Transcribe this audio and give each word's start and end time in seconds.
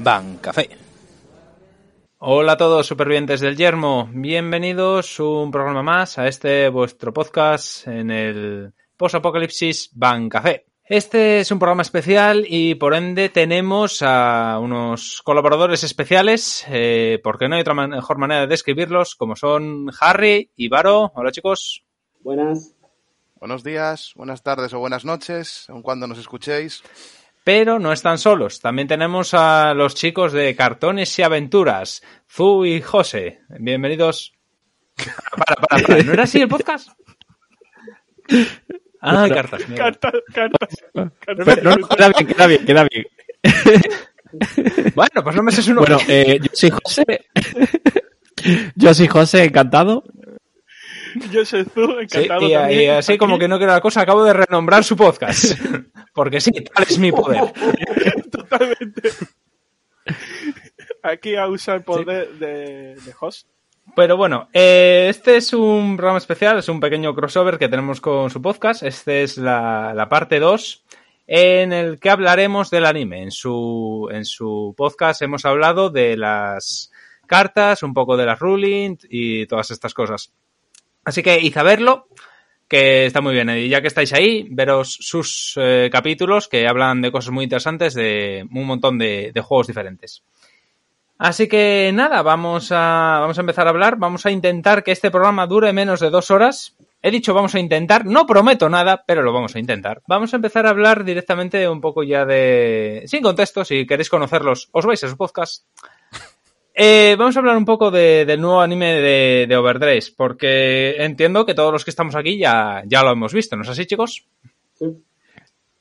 Bancafé. 0.00 0.70
Hola 2.18 2.52
a 2.52 2.56
todos 2.56 2.86
supervivientes 2.86 3.40
del 3.40 3.56
yermo, 3.56 4.08
bienvenidos 4.12 5.20
un 5.20 5.50
programa 5.50 5.82
más 5.82 6.18
a 6.18 6.26
este 6.26 6.68
vuestro 6.68 7.12
podcast 7.12 7.86
en 7.86 8.10
el 8.10 8.74
post-apocalipsis 8.96 9.90
Bancafé. 9.94 10.66
Este 10.84 11.40
es 11.40 11.50
un 11.50 11.58
programa 11.58 11.82
especial 11.82 12.44
y 12.48 12.74
por 12.74 12.94
ende 12.94 13.28
tenemos 13.28 14.02
a 14.02 14.58
unos 14.58 15.20
colaboradores 15.22 15.84
especiales, 15.84 16.64
eh, 16.68 17.20
porque 17.22 17.48
no 17.48 17.54
hay 17.54 17.60
otra 17.60 17.74
mejor 17.74 18.18
manera 18.18 18.40
de 18.40 18.46
describirlos, 18.46 19.14
como 19.14 19.36
son 19.36 19.90
Harry 20.00 20.50
y 20.56 20.68
Varo. 20.68 21.12
Hola 21.14 21.30
chicos. 21.30 21.84
Buenas. 22.20 22.74
Buenos 23.36 23.62
días, 23.62 24.12
buenas 24.16 24.42
tardes 24.42 24.72
o 24.72 24.80
buenas 24.80 25.04
noches, 25.04 25.66
aun 25.68 25.82
cuando 25.82 26.08
nos 26.08 26.18
escuchéis. 26.18 26.82
Pero 27.48 27.78
no 27.78 27.94
están 27.94 28.18
solos. 28.18 28.60
También 28.60 28.88
tenemos 28.88 29.32
a 29.32 29.72
los 29.72 29.94
chicos 29.94 30.34
de 30.34 30.54
Cartones 30.54 31.18
y 31.18 31.22
Aventuras, 31.22 32.02
Zu 32.30 32.66
y 32.66 32.82
José. 32.82 33.40
Bienvenidos. 33.58 34.34
Para, 34.98 35.56
para, 35.56 35.86
para. 35.86 36.02
¿No 36.02 36.12
era 36.12 36.24
así 36.24 36.42
el 36.42 36.48
podcast? 36.48 36.90
Ah, 39.00 39.28
cartas. 39.32 39.62
Cartas, 39.76 40.12
cartas. 40.34 40.68
Pero, 40.92 41.62
no, 41.62 41.76
no, 41.76 41.88
queda 41.88 42.08
bien, 42.08 42.26
queda 42.26 42.46
bien, 42.48 42.66
queda 42.66 42.86
bien. 42.90 43.06
Bueno, 44.94 45.22
pues 45.22 45.36
no 45.36 45.42
me 45.44 45.52
sé 45.52 45.70
uno. 45.70 45.80
Bueno, 45.80 45.98
eh, 46.08 46.40
yo 46.42 46.50
soy 46.52 46.70
José. 46.70 47.04
Yo 48.74 48.92
soy 48.92 49.06
José, 49.06 49.44
encantado. 49.44 50.04
Yo 51.32 51.44
soy 51.44 51.64
Zu, 51.64 51.86
Sí, 52.08 52.18
encantado 52.18 52.46
y, 52.48 52.52
también. 52.52 52.80
y 52.80 52.86
así 52.86 53.12
Aquí, 53.12 53.18
como 53.18 53.38
que 53.38 53.48
no 53.48 53.58
queda 53.58 53.74
la 53.74 53.80
cosa, 53.80 54.00
acabo 54.02 54.24
de 54.24 54.32
renombrar 54.32 54.84
su 54.84 54.96
podcast. 54.96 55.58
Porque 56.14 56.40
sí, 56.40 56.50
tal 56.52 56.84
es 56.88 56.98
mi 56.98 57.12
poder. 57.12 57.42
Totalmente. 58.30 59.10
Aquí 61.02 61.36
a 61.36 61.46
usar 61.46 61.76
el 61.76 61.82
poder 61.82 62.30
de, 62.34 62.94
de 62.96 63.14
host. 63.20 63.48
Pero 63.96 64.16
bueno, 64.16 64.48
eh, 64.52 65.06
este 65.08 65.36
es 65.36 65.52
un 65.52 65.96
programa 65.96 66.18
especial, 66.18 66.58
es 66.58 66.68
un 66.68 66.80
pequeño 66.80 67.14
crossover 67.14 67.58
que 67.58 67.68
tenemos 67.68 68.00
con 68.00 68.30
su 68.30 68.42
podcast. 68.42 68.82
Este 68.82 69.22
es 69.22 69.38
la, 69.38 69.92
la 69.94 70.08
parte 70.08 70.38
2 70.40 70.84
en 71.26 71.72
el 71.72 71.98
que 71.98 72.10
hablaremos 72.10 72.70
del 72.70 72.86
anime. 72.86 73.22
En 73.22 73.30
su, 73.30 74.08
en 74.10 74.24
su 74.24 74.74
podcast 74.76 75.22
hemos 75.22 75.44
hablado 75.44 75.90
de 75.90 76.16
las 76.16 76.90
cartas, 77.26 77.82
un 77.82 77.94
poco 77.94 78.16
de 78.16 78.26
las 78.26 78.38
ruling 78.38 78.96
y 79.08 79.46
todas 79.46 79.70
estas 79.70 79.94
cosas. 79.94 80.32
Así 81.08 81.22
que 81.22 81.40
id 81.40 81.56
a 81.56 81.62
verlo, 81.62 82.08
que 82.68 83.06
está 83.06 83.22
muy 83.22 83.32
bien. 83.32 83.48
Y 83.48 83.70
ya 83.70 83.80
que 83.80 83.86
estáis 83.86 84.12
ahí, 84.12 84.46
veros 84.50 84.94
sus 85.00 85.54
eh, 85.56 85.88
capítulos 85.90 86.48
que 86.48 86.68
hablan 86.68 87.00
de 87.00 87.10
cosas 87.10 87.32
muy 87.32 87.44
interesantes, 87.44 87.94
de 87.94 88.46
un 88.52 88.66
montón 88.66 88.98
de, 88.98 89.32
de 89.32 89.40
juegos 89.40 89.68
diferentes. 89.68 90.22
Así 91.16 91.48
que 91.48 91.90
nada, 91.94 92.20
vamos 92.20 92.70
a, 92.72 93.20
vamos 93.20 93.38
a 93.38 93.40
empezar 93.40 93.66
a 93.66 93.70
hablar. 93.70 93.96
Vamos 93.96 94.26
a 94.26 94.30
intentar 94.30 94.84
que 94.84 94.92
este 94.92 95.10
programa 95.10 95.46
dure 95.46 95.72
menos 95.72 96.00
de 96.00 96.10
dos 96.10 96.30
horas. 96.30 96.76
He 97.00 97.10
dicho 97.10 97.32
vamos 97.32 97.54
a 97.54 97.58
intentar, 97.58 98.04
no 98.04 98.26
prometo 98.26 98.68
nada, 98.68 99.02
pero 99.06 99.22
lo 99.22 99.32
vamos 99.32 99.56
a 99.56 99.60
intentar. 99.60 100.02
Vamos 100.06 100.34
a 100.34 100.36
empezar 100.36 100.66
a 100.66 100.70
hablar 100.70 101.04
directamente 101.04 101.66
un 101.66 101.80
poco 101.80 102.02
ya 102.02 102.26
de... 102.26 103.04
Sin 103.06 103.22
contexto, 103.22 103.64
si 103.64 103.86
queréis 103.86 104.10
conocerlos, 104.10 104.68
os 104.72 104.84
vais 104.84 105.02
a 105.04 105.08
su 105.08 105.16
podcast. 105.16 105.64
Eh, 106.80 107.16
vamos 107.18 107.34
a 107.36 107.40
hablar 107.40 107.56
un 107.56 107.64
poco 107.64 107.90
de- 107.90 108.24
del 108.24 108.40
nuevo 108.40 108.60
anime 108.60 108.92
de, 108.94 109.46
de 109.48 109.56
Overdress, 109.56 110.12
porque 110.12 110.94
entiendo 111.02 111.44
que 111.44 111.54
todos 111.54 111.72
los 111.72 111.84
que 111.84 111.90
estamos 111.90 112.14
aquí 112.14 112.38
ya, 112.38 112.82
ya 112.86 113.02
lo 113.02 113.10
hemos 113.10 113.32
visto, 113.34 113.56
¿no 113.56 113.62
es 113.62 113.68
así, 113.68 113.84
chicos? 113.84 114.24
Sí. 114.74 114.86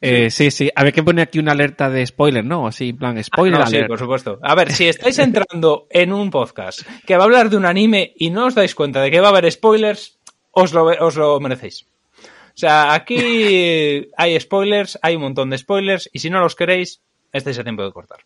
Eh, 0.02 0.30
sí, 0.32 0.50
sí. 0.52 0.72
Había 0.76 0.92
que 0.92 1.04
poner 1.04 1.28
aquí 1.28 1.38
una 1.40 1.52
alerta 1.52 1.90
de 1.90 2.06
spoiler, 2.06 2.44
¿no? 2.44 2.68
Así, 2.68 2.90
en 2.90 2.98
plan, 2.98 3.24
spoiler 3.24 3.62
Ah, 3.62 3.66
no, 3.66 3.70
sí, 3.70 3.84
por 3.88 4.00
supuesto. 4.00 4.40
A 4.42 4.56
ver, 4.56 4.72
si 4.72 4.88
estáis 4.88 5.18
entrando 5.20 5.86
en 5.90 6.14
un 6.14 6.30
podcast 6.32 6.82
que 7.06 7.16
va 7.16 7.24
a 7.24 7.26
hablar 7.26 7.50
de 7.50 7.58
un 7.58 7.66
anime 7.66 8.14
y 8.18 8.30
no 8.32 8.46
os 8.48 8.56
dais 8.56 8.74
cuenta 8.76 9.02
de 9.02 9.12
que 9.12 9.20
va 9.20 9.28
a 9.28 9.32
haber 9.32 9.52
spoilers, 9.52 10.18
os 10.52 10.74
lo, 10.74 10.86
os 10.86 11.16
lo 11.16 11.40
merecéis. 11.40 11.86
O 12.14 12.60
sea, 12.60 12.94
aquí 12.96 14.08
hay 14.18 14.40
spoilers, 14.40 14.98
hay 15.02 15.16
un 15.16 15.22
montón 15.22 15.50
de 15.52 15.58
spoilers, 15.60 16.10
y 16.12 16.20
si 16.20 16.30
no 16.32 16.40
los 16.40 16.56
queréis, 16.56 17.02
estáis 17.32 17.60
a 17.60 17.64
tiempo 17.64 17.84
de 17.84 17.92
cortar. 17.92 18.20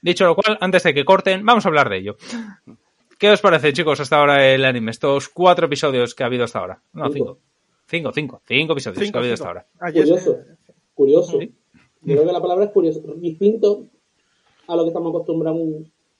Dicho 0.00 0.24
lo 0.24 0.34
cual, 0.36 0.56
antes 0.60 0.82
de 0.84 0.94
que 0.94 1.04
corten, 1.04 1.44
vamos 1.44 1.64
a 1.64 1.68
hablar 1.68 1.88
de 1.88 1.98
ello. 1.98 2.16
¿Qué 3.18 3.30
os 3.30 3.40
parece, 3.40 3.72
chicos, 3.72 3.98
hasta 4.00 4.16
ahora 4.16 4.46
el 4.46 4.64
anime? 4.64 4.90
Estos 4.92 5.28
cuatro 5.28 5.66
episodios 5.66 6.14
que 6.14 6.22
ha 6.22 6.26
habido 6.26 6.44
hasta 6.44 6.60
ahora. 6.60 6.80
No, 6.92 7.10
cinco. 7.10 7.38
Cinco, 7.86 8.12
cinco. 8.12 8.42
Cinco 8.46 8.72
episodios 8.74 9.10
que 9.10 9.16
ha 9.16 9.20
habido 9.20 9.36
cinco. 9.36 9.48
hasta 9.48 9.48
ahora. 9.80 9.92
Curioso. 9.92 10.32
se- 10.44 10.56
Curioso. 10.94 11.38
Sí. 11.40 11.54
Yo 12.02 12.14
creo 12.14 12.26
que 12.26 12.32
la 12.32 12.40
palabra 12.40 12.66
es 12.66 12.70
curioso. 12.70 13.00
Distinto 13.16 13.86
a 14.68 14.76
lo 14.76 14.82
que 14.84 14.88
estamos 14.88 15.10
acostumbrados 15.10 15.60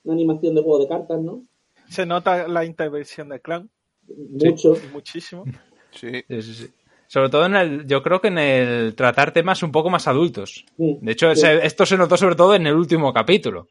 una 0.04 0.14
animación 0.14 0.54
de 0.54 0.62
juego 0.62 0.78
de 0.80 0.88
cartas, 0.88 1.20
¿no? 1.20 1.42
se 1.88 2.04
nota 2.04 2.46
la 2.48 2.64
intervención 2.66 3.28
del 3.30 3.40
clan. 3.40 3.70
Mucho. 4.08 4.76
Muchísimo. 4.92 5.44
Sí. 5.90 6.08
Sí, 6.28 6.42
sí, 6.42 6.54
sí. 6.54 6.70
Sobre 7.08 7.30
todo 7.30 7.46
en 7.46 7.56
el, 7.56 7.86
yo 7.86 8.02
creo 8.02 8.20
que 8.20 8.28
en 8.28 8.38
el 8.38 8.94
tratar 8.94 9.32
temas 9.32 9.62
un 9.62 9.72
poco 9.72 9.88
más 9.90 10.06
adultos. 10.06 10.64
Sí. 10.76 10.98
De 11.00 11.12
hecho, 11.12 11.34
Sí. 11.34 11.40
se- 11.40 11.66
esto 11.66 11.84
se 11.86 11.96
notó 11.96 12.16
sobre 12.16 12.36
todo 12.36 12.54
en 12.54 12.66
el 12.66 12.74
último 12.74 13.12
capítulo. 13.12 13.66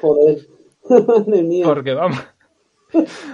Joder. 0.00 0.38
Madre 0.88 1.42
mía. 1.42 1.64
Porque 1.64 1.94
vamos. 1.94 2.18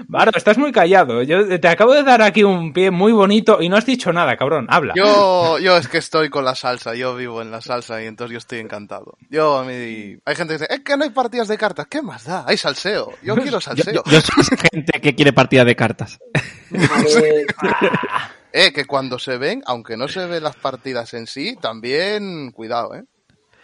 Varo, 0.09 0.33
estás 0.35 0.59
muy 0.59 0.73
callado. 0.73 1.23
Yo 1.23 1.61
te 1.61 1.69
acabo 1.69 1.95
de 1.95 2.03
dar 2.03 2.23
aquí 2.23 2.43
un 2.43 2.73
pie 2.73 2.91
muy 2.91 3.13
bonito 3.13 3.63
y 3.63 3.69
no 3.69 3.77
has 3.77 3.87
dicho 3.87 4.13
nada, 4.13 4.37
cabrón. 4.37 4.67
Habla. 4.69 4.95
Yo, 4.97 5.59
yo 5.61 5.77
es 5.77 5.87
que 5.87 5.99
estoy 5.99 6.29
con 6.29 6.45
la 6.45 6.57
salsa, 6.57 6.97
yo 6.97 7.15
vivo 7.15 7.41
en 7.41 7.53
la 7.53 7.61
salsa 7.61 8.03
y 8.03 8.07
entonces 8.07 8.33
yo 8.33 8.39
estoy 8.39 8.59
encantado. 8.59 9.17
Yo, 9.31 9.59
a 9.59 9.65
mí, 9.65 10.17
hay 10.25 10.35
gente 10.35 10.55
que 10.57 10.59
dice, 10.63 10.67
es 10.75 10.81
que 10.81 10.97
no 10.97 11.05
hay 11.05 11.11
partidas 11.11 11.47
de 11.47 11.57
cartas, 11.57 11.87
¿qué 11.89 12.03
más 12.03 12.25
da? 12.25 12.45
Hay 12.49 12.57
salseo, 12.57 13.13
yo 13.23 13.35
quiero 13.37 13.61
salseo. 13.61 13.93
yo- 13.95 14.03
yo 14.11 14.21
soy 14.21 14.45
gente 14.73 15.01
que 15.01 15.15
quiere 15.15 15.33
partida 15.33 15.65
de 15.65 15.77
cartas. 15.77 16.19
Eh, 18.57 18.73
que 18.73 18.85
cuando 18.85 19.19
se 19.19 19.37
ven, 19.37 19.65
aunque 19.67 19.97
no 19.97 20.07
se 20.07 20.27
ven 20.27 20.45
las 20.45 20.55
partidas 20.55 21.13
en 21.15 21.27
sí, 21.27 21.57
también, 21.61 22.53
cuidado, 22.53 22.95
eh. 22.95 23.03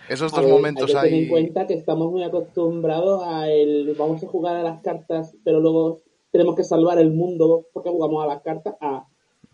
Esos 0.08 0.32
dos 0.32 0.42
ver, 0.42 0.50
momentos 0.50 0.92
hay 0.96 1.02
que 1.02 1.08
tener 1.10 1.22
en 1.22 1.28
cuenta 1.28 1.66
que 1.68 1.74
estamos 1.74 2.10
muy 2.10 2.24
acostumbrados 2.24 3.22
a 3.24 3.48
el 3.48 3.94
vamos 3.96 4.20
a 4.24 4.26
jugar 4.26 4.56
a 4.56 4.64
las 4.64 4.82
cartas, 4.82 5.36
pero 5.44 5.60
luego 5.60 6.00
tenemos 6.32 6.56
que 6.56 6.64
salvar 6.64 6.98
el 6.98 7.12
mundo 7.12 7.66
porque 7.72 7.88
jugamos 7.88 8.24
a 8.24 8.26
las 8.26 8.42
cartas, 8.42 8.74
a 8.80 9.06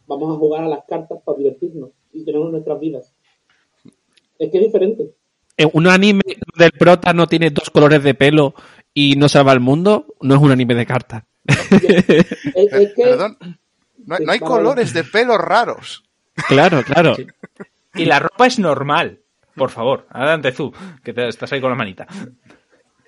vamos 0.07 0.35
a 0.35 0.39
jugar 0.39 0.65
a 0.65 0.69
las 0.69 0.87
cartas 0.89 1.19
para 1.23 1.37
divertirnos 1.37 1.91
y 2.15 2.25
tenemos 2.25 2.51
nuestras 2.51 2.81
vidas. 2.81 3.15
Es 4.39 4.51
que 4.51 4.57
es 4.57 4.65
diferente. 4.65 5.11
Eh, 5.59 5.69
Un 5.71 5.87
anime 5.87 6.23
del 6.57 6.73
prota 6.73 7.13
no 7.13 7.27
tiene 7.27 7.51
dos 7.51 7.69
colores 7.69 8.03
de 8.03 8.15
pelo 8.15 8.55
y 8.95 9.17
no 9.17 9.29
salva 9.29 9.53
el 9.53 9.61
mundo, 9.61 10.07
no 10.23 10.35
es 10.35 10.41
un 10.41 10.51
anime 10.51 10.77
de 10.77 10.87
cartas. 10.87 11.25
Es, 12.55 12.73
es 12.73 12.95
que 12.95 13.03
Perdón, 13.03 13.37
no, 14.07 14.15
hay- 14.17 14.25
no 14.25 14.33
hay 14.33 14.39
colores 14.41 14.93
de 14.93 15.05
pelos 15.05 15.39
raros. 15.39 16.03
Claro, 16.49 16.83
claro. 16.83 17.17
Y 17.95 18.05
la 18.05 18.19
ropa 18.21 18.47
es 18.47 18.59
normal. 18.59 19.21
Por 19.55 19.71
favor, 19.71 20.07
adelante 20.11 20.53
tú, 20.53 20.73
que 21.03 21.13
te- 21.15 21.29
estás 21.29 21.51
ahí 21.53 21.61
con 21.61 21.71
la 21.71 21.77
manita. 21.77 22.07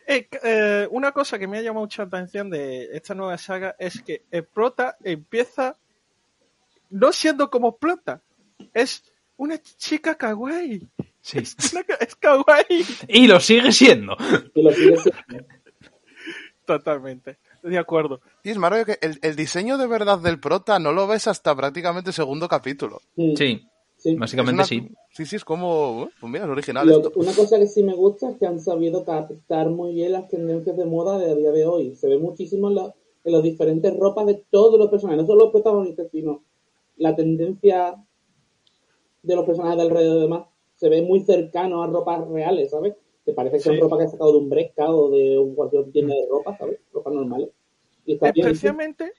Eh, 0.06 0.26
eh, 0.42 0.88
una 0.90 1.12
cosa 1.12 1.38
que 1.38 1.46
me 1.46 1.58
ha 1.58 1.60
llamado 1.62 1.84
mucha 1.84 2.04
atención 2.04 2.48
de 2.48 2.88
esta 2.96 3.14
nueva 3.14 3.36
saga 3.36 3.76
es 3.78 4.00
que 4.00 4.22
el 4.30 4.44
prota 4.44 4.96
empieza 5.04 5.76
no 6.88 7.12
siendo 7.12 7.50
como 7.50 7.76
prota, 7.76 8.22
es 8.72 9.04
una 9.36 9.58
chica 9.60 10.14
kawaii. 10.14 10.88
Sí. 11.20 11.42
Una 11.72 11.84
Es 12.00 12.14
kawaii. 12.16 12.86
Y 13.08 13.26
lo 13.26 13.38
sigue 13.40 13.70
siendo. 13.72 14.16
que 14.16 14.62
lo 14.62 14.72
sigue 14.72 14.96
siendo. 14.96 15.46
Totalmente. 16.64 17.38
De 17.62 17.78
acuerdo. 17.78 18.20
Y 18.44 18.50
es 18.50 18.56
maravilloso 18.58 18.98
que 19.00 19.06
el, 19.06 19.18
el 19.22 19.36
diseño 19.36 19.78
de 19.78 19.86
verdad 19.86 20.18
del 20.18 20.38
prota 20.40 20.78
no 20.78 20.92
lo 20.92 21.06
ves 21.06 21.26
hasta 21.26 21.54
prácticamente 21.56 22.10
el 22.10 22.14
segundo 22.14 22.48
capítulo. 22.48 23.00
Sí, 23.16 23.62
sí. 23.96 24.14
básicamente 24.16 24.54
una- 24.54 24.64
sí. 24.64 24.88
Sí, 25.10 25.26
sí, 25.26 25.36
es 25.36 25.44
como, 25.44 26.02
uh, 26.02 26.08
pues 26.20 26.32
mira, 26.32 26.44
es 26.44 26.50
original 26.50 26.86
Lo- 26.86 26.96
esto. 26.98 27.12
una 27.16 27.32
cosa 27.32 27.58
que 27.58 27.66
sí 27.66 27.82
me 27.82 27.94
gusta 27.94 28.30
es 28.30 28.36
que 28.38 28.46
han 28.46 28.60
sabido 28.60 29.04
captar 29.04 29.68
muy 29.70 29.92
bien 29.94 30.12
las 30.12 30.28
tendencias 30.28 30.76
de 30.76 30.84
moda 30.84 31.18
de 31.18 31.32
a 31.32 31.34
día 31.34 31.50
de 31.50 31.66
hoy. 31.66 31.96
Se 31.96 32.06
ve 32.08 32.18
muchísimo 32.18 32.68
en, 32.68 32.76
la- 32.76 32.94
en 33.24 33.32
las 33.32 33.42
diferentes 33.42 33.96
ropas 33.96 34.26
de 34.26 34.44
todos 34.50 34.78
los 34.78 34.88
personajes, 34.88 35.22
no 35.22 35.26
solo 35.26 35.44
los 35.46 35.52
protagonistas, 35.52 36.06
sino 36.12 36.44
la 36.96 37.16
tendencia 37.16 37.96
de 39.22 39.34
los 39.36 39.44
personajes 39.44 39.76
de 39.78 39.82
alrededor 39.82 40.18
y 40.18 40.20
demás. 40.22 40.46
Se 40.76 40.88
ve 40.88 41.02
muy 41.02 41.20
cercano 41.24 41.82
a 41.82 41.88
ropas 41.88 42.26
reales, 42.28 42.70
¿sabes? 42.70 42.94
Te 43.28 43.34
parece 43.34 43.56
que 43.58 43.62
son 43.62 43.74
Sí. 43.74 43.80
ropas 43.82 43.98
que 43.98 44.04
has 44.06 44.10
sacado 44.12 44.32
de 44.32 44.38
un 44.38 44.48
Bresca 44.48 44.90
o 44.90 45.10
de 45.10 45.38
un- 45.38 45.54
cualquier 45.54 45.84
tienda 45.92 46.14
de 46.14 46.26
ropa, 46.30 46.56
¿sabes? 46.56 46.78
Y 48.06 48.14
está 48.14 48.32
bien. 48.32 48.46
hecho. 48.46 48.52
Especialmente, 48.54 49.12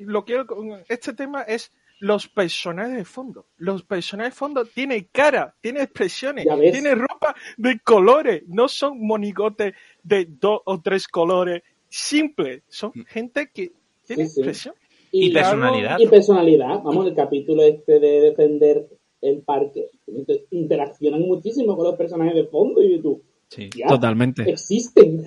lo 0.00 0.22
quiero 0.26 0.46
con 0.46 0.82
este 0.86 1.14
tema 1.14 1.40
es 1.44 1.72
los 2.00 2.28
personajes 2.28 2.94
de 2.94 3.04
fondo. 3.06 3.46
Los 3.56 3.82
personajes 3.82 4.34
de 4.34 4.38
fondo 4.38 4.66
tienen 4.66 5.08
cara, 5.10 5.54
tienen 5.62 5.82
expresiones, 5.82 6.46
tienen 6.72 6.98
ropa 6.98 7.34
de 7.56 7.80
colores, 7.82 8.42
no 8.48 8.68
son 8.68 9.00
monigotes 9.00 9.72
de 10.02 10.26
dos 10.28 10.60
o 10.66 10.82
tres 10.82 11.08
colores 11.08 11.62
simples, 11.88 12.64
son 12.68 12.92
gente 13.06 13.48
que 13.50 13.72
tiene 14.06 14.26
Sí, 14.26 14.34
sí. 14.34 14.40
expresión. 14.40 14.74
Y 15.10 15.32
personalidad. 15.32 15.98
Y 16.00 16.06
personalidad. 16.08 16.82
Vamos, 16.82 17.06
el 17.06 17.14
capítulo 17.14 17.62
este 17.62 17.98
de 17.98 18.20
defender 18.20 18.86
el 19.22 19.40
parque. 19.40 19.88
Inter- 20.08 20.44
Interaccionan 20.50 21.22
muchísimo 21.22 21.74
con 21.76 21.86
los 21.86 21.96
personajes 21.96 22.34
de 22.34 22.44
fondo 22.44 22.82
y 22.82 23.00
tú. 23.00 23.22
Sí. 23.54 23.70
Ya, 23.76 23.86
Totalmente. 23.86 24.42
Existen. 24.50 25.24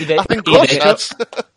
Y 0.00 0.04
de, 0.06 0.18
Hacen 0.18 0.42
y 0.44 0.66
de 0.66 0.74
hecho, 0.76 1.14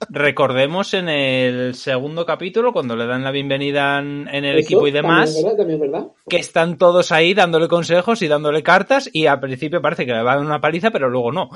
recordemos 0.09 0.93
en 0.93 1.09
el 1.09 1.73
segundo 1.75 2.25
capítulo, 2.25 2.71
cuando 2.71 2.95
le 2.95 3.07
dan 3.07 3.23
la 3.23 3.31
bienvenida 3.31 3.97
en 3.99 4.27
en 4.31 4.45
el 4.45 4.59
Eso 4.59 4.67
equipo 4.67 4.87
y 4.87 4.91
demás, 4.91 5.33
También 5.33 5.45
verdad, 5.45 5.57
también 5.57 5.81
es 5.83 5.91
verdad. 5.91 6.07
que 6.29 6.37
están 6.37 6.77
todos 6.77 7.11
ahí 7.11 7.33
dándole 7.33 7.67
consejos 7.67 8.21
y 8.21 8.27
dándole 8.27 8.61
cartas 8.61 9.09
y 9.11 9.25
al 9.25 9.39
principio 9.39 9.81
parece 9.81 10.05
que 10.05 10.11
le 10.13 10.21
va 10.21 10.33
a 10.33 10.35
dar 10.35 10.45
una 10.45 10.61
paliza, 10.61 10.91
pero 10.91 11.09
luego 11.09 11.31
no. 11.31 11.49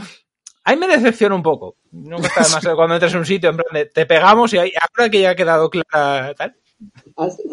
Ahí 0.63 0.77
me 0.77 0.87
decepciona 0.87 1.35
un 1.35 1.43
poco. 1.43 1.75
No 1.91 2.17
me 2.17 2.27
está 2.27 2.43
demasiado 2.43 2.75
cuando 2.75 2.95
entras 2.95 3.13
en 3.13 3.19
un 3.19 3.25
sitio, 3.25 3.49
en 3.51 3.57
plan 3.57 3.67
de, 3.73 3.85
te 3.85 4.05
pegamos 4.07 4.53
y 4.53 4.57
ahí, 4.57 4.71
ahora 4.79 5.09
que 5.09 5.21
ya 5.21 5.31
ha 5.31 5.35
quedado 5.35 5.69
clara 5.69 6.33
tal. 6.33 6.55
Así- 7.17 7.43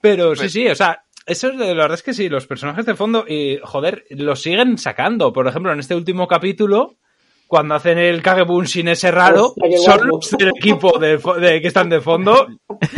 Pero 0.00 0.34
sí, 0.36 0.48
sí, 0.48 0.68
o 0.68 0.74
sea, 0.74 1.02
eso 1.26 1.48
es 1.48 1.58
de, 1.58 1.74
la 1.74 1.82
verdad 1.82 1.94
es 1.98 2.02
que 2.02 2.14
sí, 2.14 2.28
los 2.28 2.46
personajes 2.46 2.84
de 2.84 2.94
fondo, 2.94 3.24
y 3.26 3.58
joder, 3.62 4.04
los 4.10 4.42
siguen 4.42 4.78
sacando. 4.78 5.32
Por 5.32 5.48
ejemplo, 5.48 5.72
en 5.72 5.80
este 5.80 5.94
último 5.94 6.28
capítulo, 6.28 6.96
cuando 7.46 7.74
hacen 7.74 7.98
el 7.98 8.22
Kagebunshin 8.22 8.88
ese 8.88 9.10
raro, 9.10 9.54
Hostia, 9.56 9.78
son 9.78 10.08
guapo. 10.08 10.16
los 10.16 10.30
del 10.32 10.48
equipo 10.48 10.98
de, 10.98 11.18
que 11.60 11.66
están 11.66 11.88
de 11.88 12.00
fondo. 12.00 12.46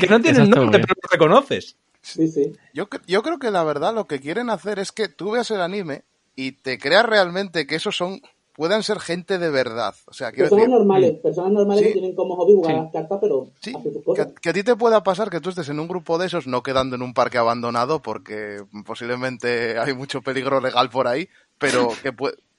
que 0.00 0.06
no 0.08 0.20
tienen 0.20 0.50
nombre, 0.50 0.80
pero 0.80 0.94
los 1.02 1.10
reconoces. 1.10 1.76
Sí, 2.00 2.26
sí. 2.28 2.52
Yo, 2.74 2.88
yo 3.06 3.22
creo 3.22 3.38
que 3.38 3.50
la 3.50 3.62
verdad 3.62 3.94
lo 3.94 4.06
que 4.06 4.20
quieren 4.20 4.50
hacer 4.50 4.78
es 4.78 4.92
que 4.92 5.08
tú 5.08 5.32
veas 5.32 5.50
el 5.50 5.60
anime 5.60 6.04
y 6.34 6.52
te 6.52 6.78
creas 6.78 7.04
realmente 7.06 7.66
que 7.66 7.76
esos 7.76 7.96
son 7.96 8.22
puedan 8.54 8.82
ser 8.82 9.00
gente 9.00 9.38
de 9.38 9.50
verdad. 9.50 9.94
O 10.06 10.12
sea, 10.12 10.30
quiero 10.30 10.44
Personas 10.50 10.66
decir, 10.66 10.78
normales, 10.78 11.12
personas 11.22 11.52
normales 11.52 11.80
Sí. 11.82 11.86
que 11.88 11.92
tienen 11.94 12.14
como 12.14 12.36
hobby 12.36 12.52
jugar 12.54 12.72
Sí. 12.74 12.78
a 12.78 12.82
las 12.84 12.92
cartas, 12.92 13.18
pero 13.20 13.48
sí, 13.60 13.70
hacen 13.76 13.92
sus 13.92 14.00
que, 14.00 14.04
cosas. 14.04 14.26
a- 14.26 14.34
que 14.34 14.48
a 14.50 14.52
ti 14.52 14.62
te 14.62 14.76
pueda 14.76 15.02
pasar 15.02 15.30
que 15.30 15.40
tú 15.40 15.48
estés 15.50 15.68
en 15.68 15.80
un 15.80 15.88
grupo 15.88 16.18
de 16.18 16.26
esos, 16.26 16.46
no 16.46 16.62
quedando 16.62 16.96
en 16.96 17.02
un 17.02 17.14
parque 17.14 17.38
abandonado 17.38 18.00
porque 18.02 18.62
posiblemente 18.84 19.78
hay 19.78 19.94
mucho 19.94 20.22
peligro 20.22 20.60
legal 20.60 20.90
por 20.90 21.06
ahí, 21.08 21.28
pero 21.58 21.88
que, 22.02 22.12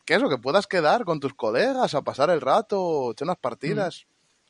que 0.06 0.14
eso, 0.16 0.30
que 0.30 0.38
puedas 0.38 0.68
quedar 0.68 1.06
con 1.06 1.20
tus 1.20 1.34
colegas 1.34 1.94
a 1.96 2.02
pasar 2.02 2.30
el 2.30 2.42
rato, 2.42 3.12
echar 3.12 3.28
unas 3.28 3.38
partidas. 3.38 4.06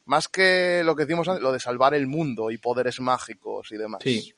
Más 0.06 0.28
que 0.28 0.82
lo 0.84 0.96
que 0.98 1.06
decimos 1.06 1.28
antes, 1.30 1.42
lo 1.42 1.54
de 1.54 1.62
salvar 1.62 1.94
el 1.94 2.08
mundo 2.08 2.52
y 2.52 2.58
poderes 2.58 3.00
mágicos 3.00 3.72
y 3.72 3.78
demás. 3.78 4.02
Sí. 4.04 4.34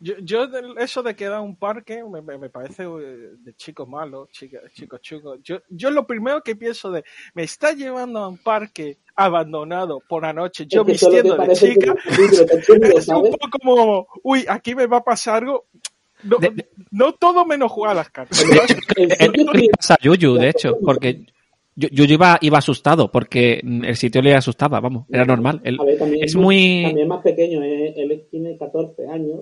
Yo, 0.00 0.14
yo 0.22 0.48
eso 0.78 1.02
de 1.02 1.14
quedar 1.16 1.34
a 1.34 1.40
un 1.40 1.56
parque 1.56 2.02
me, 2.04 2.20
me- 2.22 2.38
me 2.38 2.48
parece 2.50 2.84
eh, 2.84 3.30
de 3.38 3.54
chicos 3.54 3.88
malos, 3.88 4.28
chica- 4.30 4.60
chicos 4.74 5.00
chungos. 5.00 5.38
Yo, 5.42 5.58
yo 5.68 5.90
lo 5.90 6.06
primero 6.06 6.42
que 6.42 6.56
pienso 6.56 6.90
de, 6.90 7.04
me 7.34 7.42
está 7.44 7.72
llevando 7.72 8.20
a 8.20 8.28
un 8.28 8.38
parque 8.38 8.98
abandonado 9.14 10.00
por 10.08 10.22
la 10.22 10.32
noche, 10.32 10.66
yo 10.66 10.84
que 10.84 10.92
vistiendo 10.92 11.36
de 11.36 11.54
chica, 11.54 11.94
que 12.04 12.88
es 12.98 13.08
un 13.08 13.22
poco 13.30 13.48
como, 13.60 14.06
uy, 14.22 14.44
aquí 14.48 14.74
me 14.74 14.86
va 14.86 14.98
a 14.98 15.04
pasar 15.04 15.42
algo. 15.42 15.66
No, 16.22 16.38
De- 16.38 16.66
no 16.90 17.12
todo 17.12 17.44
menos 17.44 17.70
jugar 17.70 17.92
a 17.92 17.94
las 17.94 18.10
cartas. 18.10 18.42
Que 18.94 19.06
que- 19.06 19.14
a 19.90 19.96
Yuyu, 20.00 20.34
de 20.34 20.48
hecho, 20.48 20.78
porque 20.84 21.26
Yo, 21.78 21.88
yo 21.92 22.04
iba, 22.04 22.38
iba 22.40 22.56
asustado 22.56 23.12
porque 23.12 23.60
el 23.62 23.96
sitio 23.96 24.22
le 24.22 24.34
asustaba, 24.34 24.80
vamos, 24.80 25.04
era 25.10 25.26
normal. 25.26 25.60
Él- 25.62 25.76
A 25.78 25.84
ver, 25.84 25.98
también 25.98 26.24
es 26.24 26.34
muy... 26.34 26.84
También 26.84 27.04
es 27.04 27.08
más 27.08 27.22
pequeño, 27.22 27.62
eh, 27.62 27.92
él 27.96 28.26
tiene 28.30 28.56
14 28.56 29.06
años 29.08 29.40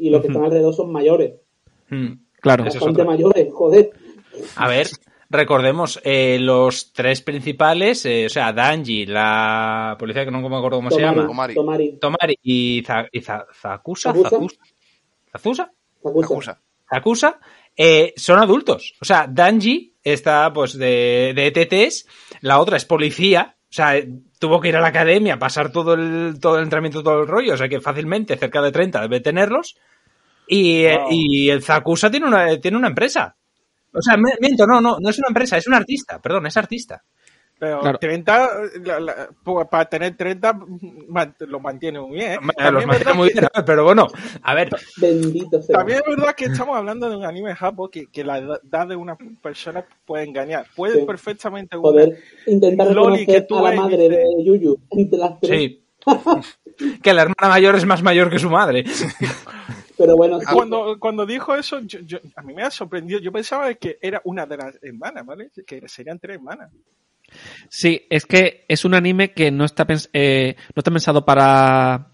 y 0.00 0.10
los 0.10 0.20
que 0.22 0.28
están 0.28 0.44
alrededor 0.44 0.74
son 0.74 0.90
mayores. 0.92 1.34
Hmm. 1.88 2.12
Claro, 2.40 2.64
Bastante 2.64 3.04
mayores, 3.04 3.52
joder. 3.52 3.90
A 4.56 4.68
ver, 4.68 4.88
recordemos 5.28 6.00
eh, 6.04 6.38
los 6.40 6.92
tres 6.92 7.20
principales, 7.20 8.06
eh, 8.06 8.26
o 8.26 8.28
sea, 8.28 8.52
Danji, 8.52 9.04
la 9.06 9.96
policía 9.98 10.24
que 10.24 10.30
no 10.30 10.40
me 10.48 10.56
acuerdo 10.56 10.78
cómo 10.78 10.90
se 10.90 11.00
llama, 11.00 11.26
Tomari. 11.26 11.54
Tomari. 11.54 11.98
Tomari 11.98 12.38
y, 12.42 12.82
Za- 12.86 13.08
y 13.12 13.20
Za- 13.20 13.46
Zakusa, 13.52 14.12
¿Zakusa? 15.32 15.70
Zakusa. 16.12 16.60
Zakusa, 16.88 17.40
eh, 17.76 18.14
son 18.16 18.38
adultos. 18.38 18.94
O 19.00 19.04
sea, 19.04 19.26
Danji 19.30 19.94
está 20.02 20.52
pues 20.52 20.76
de, 20.78 21.32
de 21.36 21.46
ETTs, 21.48 22.06
la 22.40 22.58
otra 22.58 22.76
es 22.76 22.84
policía, 22.84 23.56
o 23.70 23.72
sea, 23.72 23.94
tuvo 24.38 24.60
que 24.60 24.68
ir 24.68 24.76
a 24.76 24.80
la 24.80 24.88
academia, 24.88 25.38
pasar 25.38 25.70
todo 25.70 25.94
el, 25.94 26.38
todo 26.40 26.56
el 26.58 26.64
entrenamiento, 26.64 27.02
todo 27.02 27.22
el 27.22 27.28
rollo, 27.28 27.54
o 27.54 27.56
sea 27.56 27.68
que 27.68 27.80
fácilmente 27.80 28.36
cerca 28.36 28.60
de 28.62 28.72
30 28.72 29.00
debe 29.02 29.20
tenerlos. 29.20 29.76
Y, 30.48 30.84
eh, 30.84 30.98
Wow. 30.98 31.08
y 31.10 31.50
el 31.50 31.62
Zakusa 31.62 32.10
tiene 32.10 32.26
una, 32.26 32.60
tiene 32.60 32.76
una 32.76 32.88
empresa. 32.88 33.36
O 33.92 34.02
sea, 34.02 34.16
miento, 34.40 34.66
no, 34.66 34.80
no, 34.80 34.98
no 35.00 35.10
es 35.10 35.18
una 35.18 35.28
empresa, 35.28 35.56
es 35.56 35.66
un 35.68 35.74
artista, 35.74 36.20
perdón, 36.20 36.46
es 36.46 36.56
artista. 36.56 37.02
Pero 37.60 37.80
Claro. 37.80 37.98
30, 37.98 38.48
la- 38.84 39.00
la- 39.00 39.28
pues, 39.44 39.68
para 39.68 39.84
tener 39.84 40.16
30 40.16 40.58
man- 41.08 41.36
lo 41.40 41.60
mantiene 41.60 42.00
muy 42.00 42.12
bien. 42.16 42.32
¿eh? 42.32 42.38
Los 42.72 42.86
mantiene 42.86 43.12
muy 43.12 43.28
bien, 43.30 43.46
pero 43.66 43.84
bueno, 43.84 44.06
a 44.42 44.54
ver, 44.54 44.70
Bendito 44.96 45.60
sea. 45.60 45.76
también 45.76 45.98
es 45.98 46.16
verdad 46.16 46.34
que 46.34 46.46
estamos 46.46 46.74
hablando 46.74 47.10
de 47.10 47.16
un 47.16 47.24
anime 47.26 47.54
japo 47.54 47.90
que, 47.90 48.06
que 48.06 48.24
la 48.24 48.38
edad 48.38 48.86
de 48.88 48.96
una 48.96 49.16
persona 49.42 49.84
puede 50.06 50.24
engañar. 50.24 50.66
Puede 50.74 51.00
Sí. 51.00 51.06
perfectamente 51.06 51.76
una- 51.76 51.82
Poder 51.82 52.18
intentar 52.46 52.92
Loli, 52.92 53.26
que 53.26 53.42
tú 53.42 53.58
a 53.58 53.74
la 53.74 53.80
madre 53.82 54.08
de 54.08 54.24
Yuyu 54.42 54.78
entre 54.90 55.18
las 55.18 55.38
tres. 55.38 55.60
sí. 55.60 55.84
que 57.02 57.12
la 57.12 57.22
hermana 57.22 57.48
mayor 57.50 57.76
es 57.76 57.84
más 57.84 58.02
mayor 58.02 58.30
que 58.30 58.38
su 58.38 58.48
madre. 58.48 58.84
Pero 59.98 60.16
bueno, 60.16 60.40
sí, 60.40 60.46
Cuando, 60.54 60.96
cuando 60.98 61.26
dijo 61.26 61.54
eso, 61.54 61.80
yo, 61.80 61.98
yo- 62.00 62.20
a 62.36 62.40
mí 62.42 62.54
me 62.54 62.62
ha 62.62 62.70
sorprendido. 62.70 63.20
Yo 63.20 63.30
pensaba 63.30 63.74
que 63.74 63.98
era 64.00 64.22
una 64.24 64.46
de 64.46 64.56
las 64.56 64.78
hermanas, 64.82 65.26
¿vale? 65.26 65.50
Que 65.66 65.86
serían 65.88 66.18
tres 66.18 66.36
hermanas. 66.38 66.70
Sí, 67.68 68.06
es 68.10 68.26
que 68.26 68.64
es 68.68 68.84
un 68.84 68.94
anime 68.94 69.32
que 69.32 69.50
no 69.50 69.64
está, 69.64 69.86
pens- 69.86 70.10
eh, 70.12 70.56
no 70.74 70.80
está 70.80 70.90
pensado 70.90 71.24
para... 71.24 72.08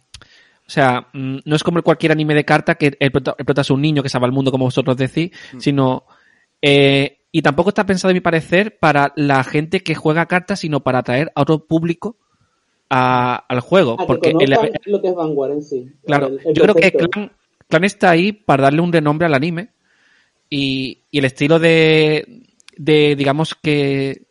O 0.67 0.71
sea, 0.71 1.09
mm, 1.13 1.39
no 1.45 1.57
es 1.57 1.63
como 1.63 1.83
cualquier 1.83 2.13
anime 2.13 2.35
de 2.35 2.45
carta 2.45 2.75
que 2.75 2.97
el 2.99 3.13
prota, 3.13 3.35
el 3.39 3.45
prota 3.45 3.61
es 3.61 3.71
un 3.71 3.81
niño 3.81 4.03
que 4.03 4.09
salva 4.09 4.27
el 4.27 4.33
mundo, 4.33 4.51
como 4.51 4.65
vosotros 4.65 4.97
decís, 4.97 5.31
sino... 5.59 6.05
eh, 6.63 7.19
y 7.33 7.43
tampoco 7.43 7.69
está 7.69 7.85
pensado, 7.85 8.11
a 8.11 8.15
mi 8.15 8.21
parecer, 8.21 8.79
para 8.79 9.13
la 9.17 9.45
gente 9.45 9.81
que 9.83 9.95
juega 9.95 10.27
cartas, 10.27 10.61
sino 10.61 10.81
para 10.81 11.01
atraer 11.01 11.31
a 11.35 11.43
otro 11.43 11.67
público 11.67 12.17
a- 12.89 13.37
al 13.49 13.61
juego. 13.61 13.93
a 13.95 14.03
que 14.03 14.07
porque 14.07 14.31
el- 14.31 14.37
conozcan 14.55 14.71
lo 14.87 15.03
que 15.03 15.09
es 15.09 15.15
Vanguard 15.15 15.53
en 15.53 15.63
sí. 15.63 15.93
Claro, 16.07 16.29
El- 16.29 16.55
yo 16.55 16.63
creo 16.63 16.75
que. 16.75 16.93
Clan, 16.93 17.33
Clan 17.69 17.85
está 17.85 18.11
ahí 18.11 18.33
para 18.33 18.63
darle 18.65 18.81
un 18.81 18.93
renombre 18.93 19.27
al 19.27 19.35
anime 19.35 19.71
y, 20.49 21.03
y 21.11 21.19
el 21.19 21.25
estilo 21.27 21.59
de, 21.59 22.43
de, 22.77 23.17
digamos 23.17 23.55
que, 23.55 24.26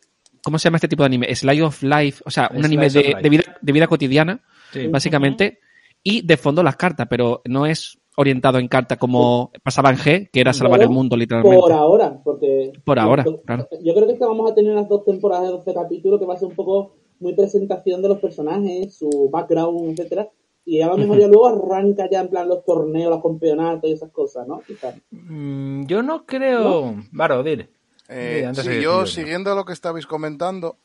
¿cómo 0.46 0.60
se 0.60 0.68
llama 0.68 0.76
este 0.76 0.86
tipo 0.86 1.02
de 1.02 1.06
anime? 1.06 1.34
Slice 1.34 1.62
of 1.62 1.82
Life, 1.82 2.22
o 2.24 2.30
sea, 2.30 2.48
un 2.52 2.62
Slice 2.62 2.66
anime 2.66 3.18
de, 3.20 3.28
vida, 3.28 3.42
de 3.60 3.72
vida 3.72 3.88
cotidiana, 3.88 4.40
Sí. 4.72 4.86
básicamente, 4.86 5.58
y 6.04 6.24
de 6.24 6.36
fondo 6.36 6.62
las 6.62 6.76
cartas, 6.76 7.08
pero 7.10 7.42
no 7.46 7.66
es 7.66 7.98
orientado 8.16 8.60
en 8.60 8.68
carta 8.68 8.96
como 8.96 9.50
pasaba 9.64 9.90
en 9.90 9.96
G, 9.96 10.30
que 10.32 10.40
era 10.40 10.52
salvar 10.52 10.80
el 10.82 10.88
mundo 10.88 11.16
literalmente. 11.16 11.58
Por 11.58 11.72
ahora, 11.72 12.20
porque. 12.22 12.72
Por 12.84 12.96
ahora, 13.00 13.24
yo, 13.24 13.42
claro. 13.42 13.68
Yo 13.82 13.92
creo 13.92 14.06
que 14.06 14.12
es 14.12 14.18
que 14.20 14.24
vamos 14.24 14.48
a 14.48 14.54
tener 14.54 14.70
unas 14.70 14.88
dos 14.88 15.04
temporadas 15.04 15.46
de 15.46 15.50
12 15.50 15.74
capítulos 15.74 16.20
que 16.20 16.26
va 16.26 16.34
a 16.34 16.38
ser 16.38 16.46
un 16.46 16.54
poco 16.54 16.94
muy 17.18 17.34
presentación 17.34 18.00
de 18.00 18.08
los 18.08 18.20
personajes, 18.20 18.96
su 18.96 19.28
background, 19.32 19.98
etcétera 19.98 20.28
Y 20.64 20.80
a 20.80 20.86
lo 20.86 20.96
mejor 20.96 21.18
ya 21.18 21.26
luego 21.26 21.48
arranca 21.48 22.08
ya 22.08 22.20
en 22.20 22.28
plan 22.28 22.46
los 22.46 22.64
torneos, 22.64 23.10
los 23.10 23.22
campeonatos 23.22 23.90
y 23.90 23.94
esas 23.94 24.12
cosas, 24.12 24.46
¿no? 24.46 24.60
Quizás. 24.64 24.94
Mm, 25.10 25.86
Yo 25.86 26.04
no 26.04 26.24
creo. 26.24 26.94
Varo, 27.10 27.42
dile. 27.42 27.70
Eh, 28.08 28.50
Sí, 28.54 28.80
yo 28.80 29.06
siguiendo 29.06 29.54
lo 29.54 29.64
que 29.64 29.72
estabais 29.72 30.06
comentando, 30.06 30.78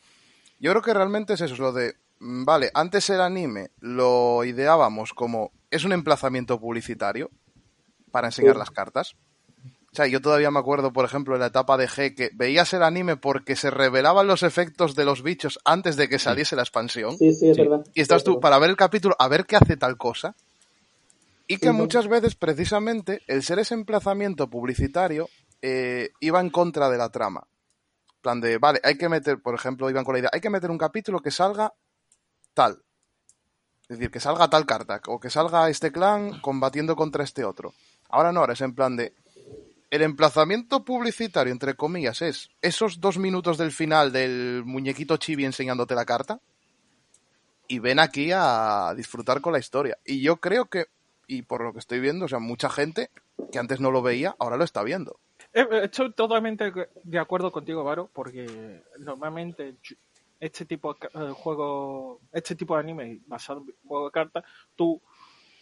yo 0.59 0.71
creo 0.71 0.81
que 0.81 0.93
realmente 0.93 1.33
es 1.33 1.41
eso, 1.41 1.53
es 1.53 1.59
lo 1.59 1.71
de, 1.71 1.95
mm, 2.19 2.45
vale, 2.45 2.71
antes 2.73 3.09
el 3.09 3.21
anime 3.21 3.71
lo 3.79 4.43
ideábamos 4.43 5.13
como 5.13 5.51
es 5.69 5.83
un 5.83 5.91
emplazamiento 5.93 6.59
publicitario 6.59 7.29
para 8.11 8.27
enseñar 8.27 8.53
Sí. 8.53 8.59
las 8.59 8.71
cartas. 8.71 9.15
O 9.93 9.95
sea, 9.95 10.07
yo 10.07 10.21
todavía 10.21 10.51
me 10.51 10.59
acuerdo, 10.59 10.93
por 10.93 11.03
ejemplo, 11.03 11.33
en 11.35 11.41
la 11.41 11.47
etapa 11.47 11.75
de 11.77 11.87
G, 11.87 12.15
que 12.15 12.29
veías 12.33 12.73
el 12.73 12.81
anime 12.81 13.17
porque 13.17 13.57
se 13.57 13.69
revelaban 13.69 14.25
los 14.25 14.41
efectos 14.41 14.95
de 14.95 15.03
los 15.03 15.21
bichos 15.21 15.59
antes 15.65 15.97
de 15.97 16.07
que 16.07 16.17
saliese 16.17 16.55
la 16.55 16.61
expansión. 16.61 17.17
Sí, 17.17 17.33
sí, 17.33 17.49
es 17.49 17.57
Sí. 17.57 17.61
verdad. 17.63 17.85
Y 17.93 17.99
estás 18.01 18.19
Es 18.19 18.23
tú 18.23 18.31
verdad. 18.31 18.41
para 18.41 18.59
ver 18.59 18.69
el 18.69 18.77
capítulo, 18.77 19.15
a 19.19 19.27
ver 19.27 19.45
qué 19.45 19.57
hace 19.57 19.75
tal 19.75 19.97
cosa. 19.97 20.33
Y 21.45 21.57
que 21.57 21.71
muchas 21.73 22.07
veces, 22.07 22.35
precisamente, 22.35 23.21
el 23.27 23.43
ser 23.43 23.59
ese 23.59 23.73
emplazamiento 23.73 24.49
publicitario 24.49 25.27
eh, 25.61 26.11
iba 26.19 26.39
en 26.39 26.49
contra 26.49 26.89
de 26.89 26.97
la 26.97 27.09
trama. 27.09 27.47
Plan 28.21 28.39
de, 28.39 28.57
vale, 28.57 28.79
hay 28.83 28.97
que 28.97 29.09
meter, 29.09 29.41
por 29.41 29.55
ejemplo, 29.55 29.89
iban 29.89 30.03
con 30.03 30.13
la 30.13 30.19
idea, 30.19 30.29
hay 30.31 30.41
que 30.41 30.49
meter 30.49 30.69
un 30.69 30.77
capítulo 30.77 31.21
que 31.21 31.31
salga 31.31 31.73
tal. 32.53 32.83
Es 33.83 33.97
decir, 33.97 34.11
que 34.11 34.19
salga 34.19 34.49
tal 34.49 34.65
carta, 34.65 35.01
o 35.07 35.19
que 35.19 35.29
salga 35.29 35.69
este 35.69 35.91
clan 35.91 36.39
combatiendo 36.39 36.95
contra 36.95 37.23
este 37.23 37.43
otro. 37.43 37.73
Ahora 38.09 38.31
no, 38.31 38.41
ahora 38.41 38.53
es 38.53 38.61
en 38.61 38.73
plan 38.73 38.95
de. 38.95 39.13
El 39.89 40.03
emplazamiento 40.03 40.85
publicitario, 40.85 41.51
entre 41.51 41.75
comillas, 41.75 42.21
es 42.21 42.49
esos 42.61 43.01
dos 43.01 43.17
minutos 43.17 43.57
del 43.57 43.73
final 43.73 44.13
del 44.13 44.63
muñequito 44.65 45.17
chibi 45.17 45.43
enseñándote 45.43 45.95
la 45.95 46.05
carta 46.05 46.39
y 47.67 47.79
ven 47.79 47.99
aquí 47.99 48.31
a 48.33 48.93
disfrutar 48.95 49.41
con 49.41 49.53
la 49.53 49.59
historia. 49.59 49.97
Y 50.05 50.21
yo 50.21 50.37
creo 50.37 50.65
que, 50.65 50.87
y 51.27 51.41
por 51.41 51.61
lo 51.61 51.73
que 51.73 51.79
estoy 51.79 51.99
viendo, 51.99 52.25
o 52.25 52.27
sea, 52.27 52.39
mucha 52.39 52.69
gente 52.69 53.11
que 53.51 53.59
antes 53.59 53.79
no 53.79 53.91
lo 53.91 54.01
veía, 54.01 54.35
ahora 54.39 54.57
lo 54.57 54.63
está 54.63 54.83
viendo. 54.83 55.19
Eh, 55.53 55.67
eh, 55.69 55.81
Estoy 55.83 56.13
totalmente 56.13 56.71
de 57.03 57.19
acuerdo 57.19 57.51
contigo, 57.51 57.83
Varo, 57.83 58.09
porque 58.13 58.83
normalmente 58.99 59.75
este 60.39 60.65
tipo 60.65 60.93
de 60.93 61.07
eh, 61.07 61.33
juego, 61.33 62.21
este 62.31 62.55
tipo 62.55 62.75
de 62.75 62.79
anime 62.81 63.19
basado 63.27 63.61
en 63.61 63.87
juego 63.87 64.05
de 64.05 64.11
cartas, 64.11 64.43
tú 64.75 65.01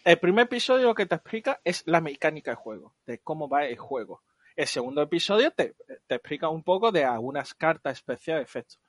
El 0.04 0.18
primer 0.20 0.46
episodio 0.46 0.96
que 0.96 1.06
te 1.06 1.16
explica 1.16 1.60
es 1.64 1.84
la 1.86 2.02
mecánica 2.02 2.52
del 2.52 2.58
juego, 2.58 2.94
de 3.06 3.20
cómo 3.20 3.50
va 3.50 3.66
el 3.66 3.78
juego. 3.78 4.22
El 4.56 4.68
segundo 4.68 5.02
episodio 5.02 5.52
te, 5.52 5.76
te 6.08 6.16
explica 6.16 6.50
un 6.50 6.64
poco 6.64 6.92
de 6.92 7.04
algunas 7.04 7.54
cartas 7.54 7.98
especiales, 7.98 8.44
efectos. 8.44 8.80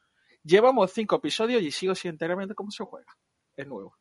Llevamos 0.45 0.93
cinco 0.93 1.17
episodios 1.17 1.63
y 1.63 1.71
sigo 1.71 1.95
sin 1.95 2.13
enterarme 2.13 2.53
cómo 2.55 2.71
se 2.71 2.85
juega. 2.85 3.17
Es 3.57 3.67
nuevo. 3.67 3.97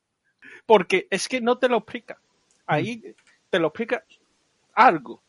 Porque 0.66 1.08
es 1.10 1.28
que 1.28 1.42
no 1.42 1.58
te 1.58 1.68
lo 1.68 1.78
explica. 1.78 2.20
Ahí 2.66 3.16
te 3.50 3.60
lo 3.60 3.68
explica 3.68 4.04
algo. 4.74 5.22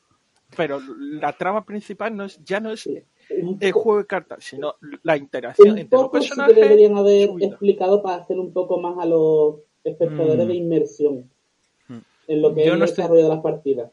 Pero 0.56 0.80
la 0.98 1.32
trama 1.32 1.64
principal 1.64 2.16
no 2.16 2.24
es, 2.24 2.42
ya 2.44 2.60
no 2.60 2.70
es 2.72 2.86
el 2.86 3.04
poco- 3.72 3.80
juego 3.80 3.98
de 4.00 4.06
cartas, 4.06 4.44
sino 4.44 4.74
la 5.02 5.16
interacción 5.16 5.70
un 5.72 5.78
entre 5.78 5.96
los 5.96 6.06
poco 6.06 6.20
sí 6.20 6.28
que 6.30 6.34
personajes. 6.36 6.56
deberían 6.56 6.96
haber 6.96 7.30
explicado 7.40 8.02
para 8.02 8.22
hacer 8.22 8.38
un 8.38 8.52
poco 8.52 8.80
más 8.80 8.98
a 8.98 9.06
los 9.06 9.56
espectadores 9.84 10.44
Mm. 10.44 10.48
de 10.48 10.54
inmersión 10.54 11.30
Mm. 11.88 11.98
en 12.28 12.42
lo 12.42 12.54
que 12.54 12.64
Yo 12.66 12.72
es 12.72 12.78
no 12.78 12.84
el 12.84 12.90
estoy- 12.90 13.02
desarrollo 13.04 13.22
de 13.24 13.28
las 13.34 13.42
partidas. 13.42 13.90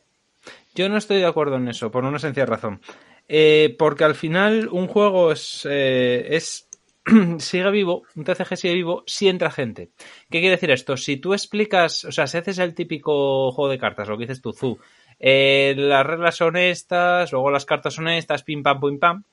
Yo 0.76 0.90
no 0.90 0.98
estoy 0.98 1.18
de 1.18 1.26
acuerdo 1.26 1.56
en 1.58 1.68
eso, 1.68 1.90
por 1.92 2.04
una 2.06 2.20
sencilla 2.20 2.46
razón. 2.46 2.82
Eh, 3.28 3.76
porque 3.78 4.04
al 4.06 4.16
final 4.16 4.70
un 4.72 4.88
juego 4.88 5.32
es, 5.32 5.68
eh, 5.70 6.28
es 6.30 6.68
sigue 7.40 7.72
vivo, 7.72 8.04
un 8.16 8.24
TCG 8.24 8.56
sigue 8.58 8.74
vivo 8.74 9.04
si 9.06 9.28
entra 9.30 9.50
gente. 9.52 9.90
¿Qué 10.30 10.40
quiere 10.40 10.52
decir 10.56 10.72
esto? 10.72 10.98
Si 10.98 11.18
tú 11.18 11.34
explicas, 11.34 12.04
o 12.06 12.12
sea, 12.12 12.28
si 12.28 12.38
haces 12.38 12.58
el 12.60 12.74
típico 12.74 13.52
juego 13.52 13.70
de 13.72 13.78
cartas, 13.80 14.08
lo 14.10 14.18
que 14.18 14.26
dices 14.26 14.42
tú, 14.42 14.52
Zu, 14.54 14.78
eh, 15.20 15.74
las 15.78 16.06
reglas 16.06 16.36
son 16.36 16.56
estas, 16.58 17.32
luego 17.32 17.52
las 17.52 17.66
cartas 17.66 17.94
son 17.96 18.08
estas, 18.08 18.44
pim 18.44 18.64
pam, 18.64 18.80
pum 18.80 19.00
pam. 19.00 19.24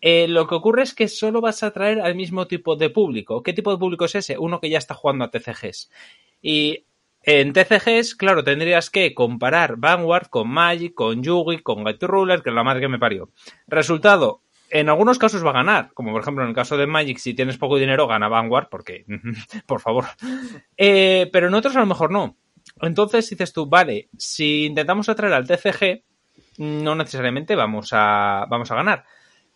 eh, 0.00 0.28
lo 0.28 0.46
que 0.46 0.54
ocurre 0.54 0.82
es 0.82 0.94
que 0.94 1.08
solo 1.08 1.40
vas 1.40 1.62
a 1.62 1.68
atraer 1.68 2.00
al 2.00 2.14
mismo 2.14 2.46
tipo 2.46 2.76
de 2.76 2.90
público. 2.90 3.42
¿Qué 3.42 3.52
tipo 3.52 3.72
de 3.72 3.78
público 3.78 4.04
es 4.04 4.14
ese? 4.14 4.38
Uno 4.38 4.60
que 4.60 4.70
ya 4.70 4.78
está 4.78 4.94
jugando 4.94 5.24
a 5.24 5.30
TCGs. 5.30 5.90
Y 6.40 6.84
en 7.24 7.52
TCGs, 7.52 8.14
claro, 8.14 8.44
tendrías 8.44 8.90
que 8.90 9.12
comparar 9.14 9.76
Vanguard 9.76 10.28
con 10.28 10.48
Magic, 10.48 10.94
con 10.94 11.22
Yugi, 11.22 11.58
con 11.58 11.84
Get 11.84 12.02
Ruler, 12.04 12.42
que 12.42 12.50
es 12.50 12.54
la 12.54 12.62
madre 12.64 12.80
que 12.80 12.88
me 12.88 12.98
parió. 13.00 13.30
Resultado, 13.66 14.40
en 14.70 14.88
algunos 14.88 15.18
casos 15.18 15.44
va 15.44 15.50
a 15.50 15.54
ganar, 15.54 15.90
como 15.94 16.12
por 16.12 16.22
ejemplo 16.22 16.44
en 16.44 16.50
el 16.50 16.54
caso 16.54 16.76
de 16.76 16.86
Magic, 16.86 17.18
si 17.18 17.34
tienes 17.34 17.58
poco 17.58 17.76
dinero, 17.76 18.06
gana 18.06 18.28
Vanguard, 18.28 18.68
porque, 18.70 19.04
por 19.66 19.80
favor. 19.80 20.04
Eh, 20.76 21.28
pero 21.32 21.48
en 21.48 21.54
otros 21.54 21.74
a 21.76 21.80
lo 21.80 21.86
mejor 21.86 22.10
no. 22.12 22.36
Entonces 22.82 23.28
dices 23.30 23.52
tú, 23.52 23.66
vale, 23.66 24.08
si 24.16 24.66
intentamos 24.66 25.08
atraer 25.08 25.34
al 25.34 25.46
TCG, 25.46 26.02
no 26.58 26.94
necesariamente 26.94 27.54
vamos 27.54 27.90
a, 27.92 28.46
vamos 28.48 28.70
a 28.70 28.74
ganar. 28.74 29.04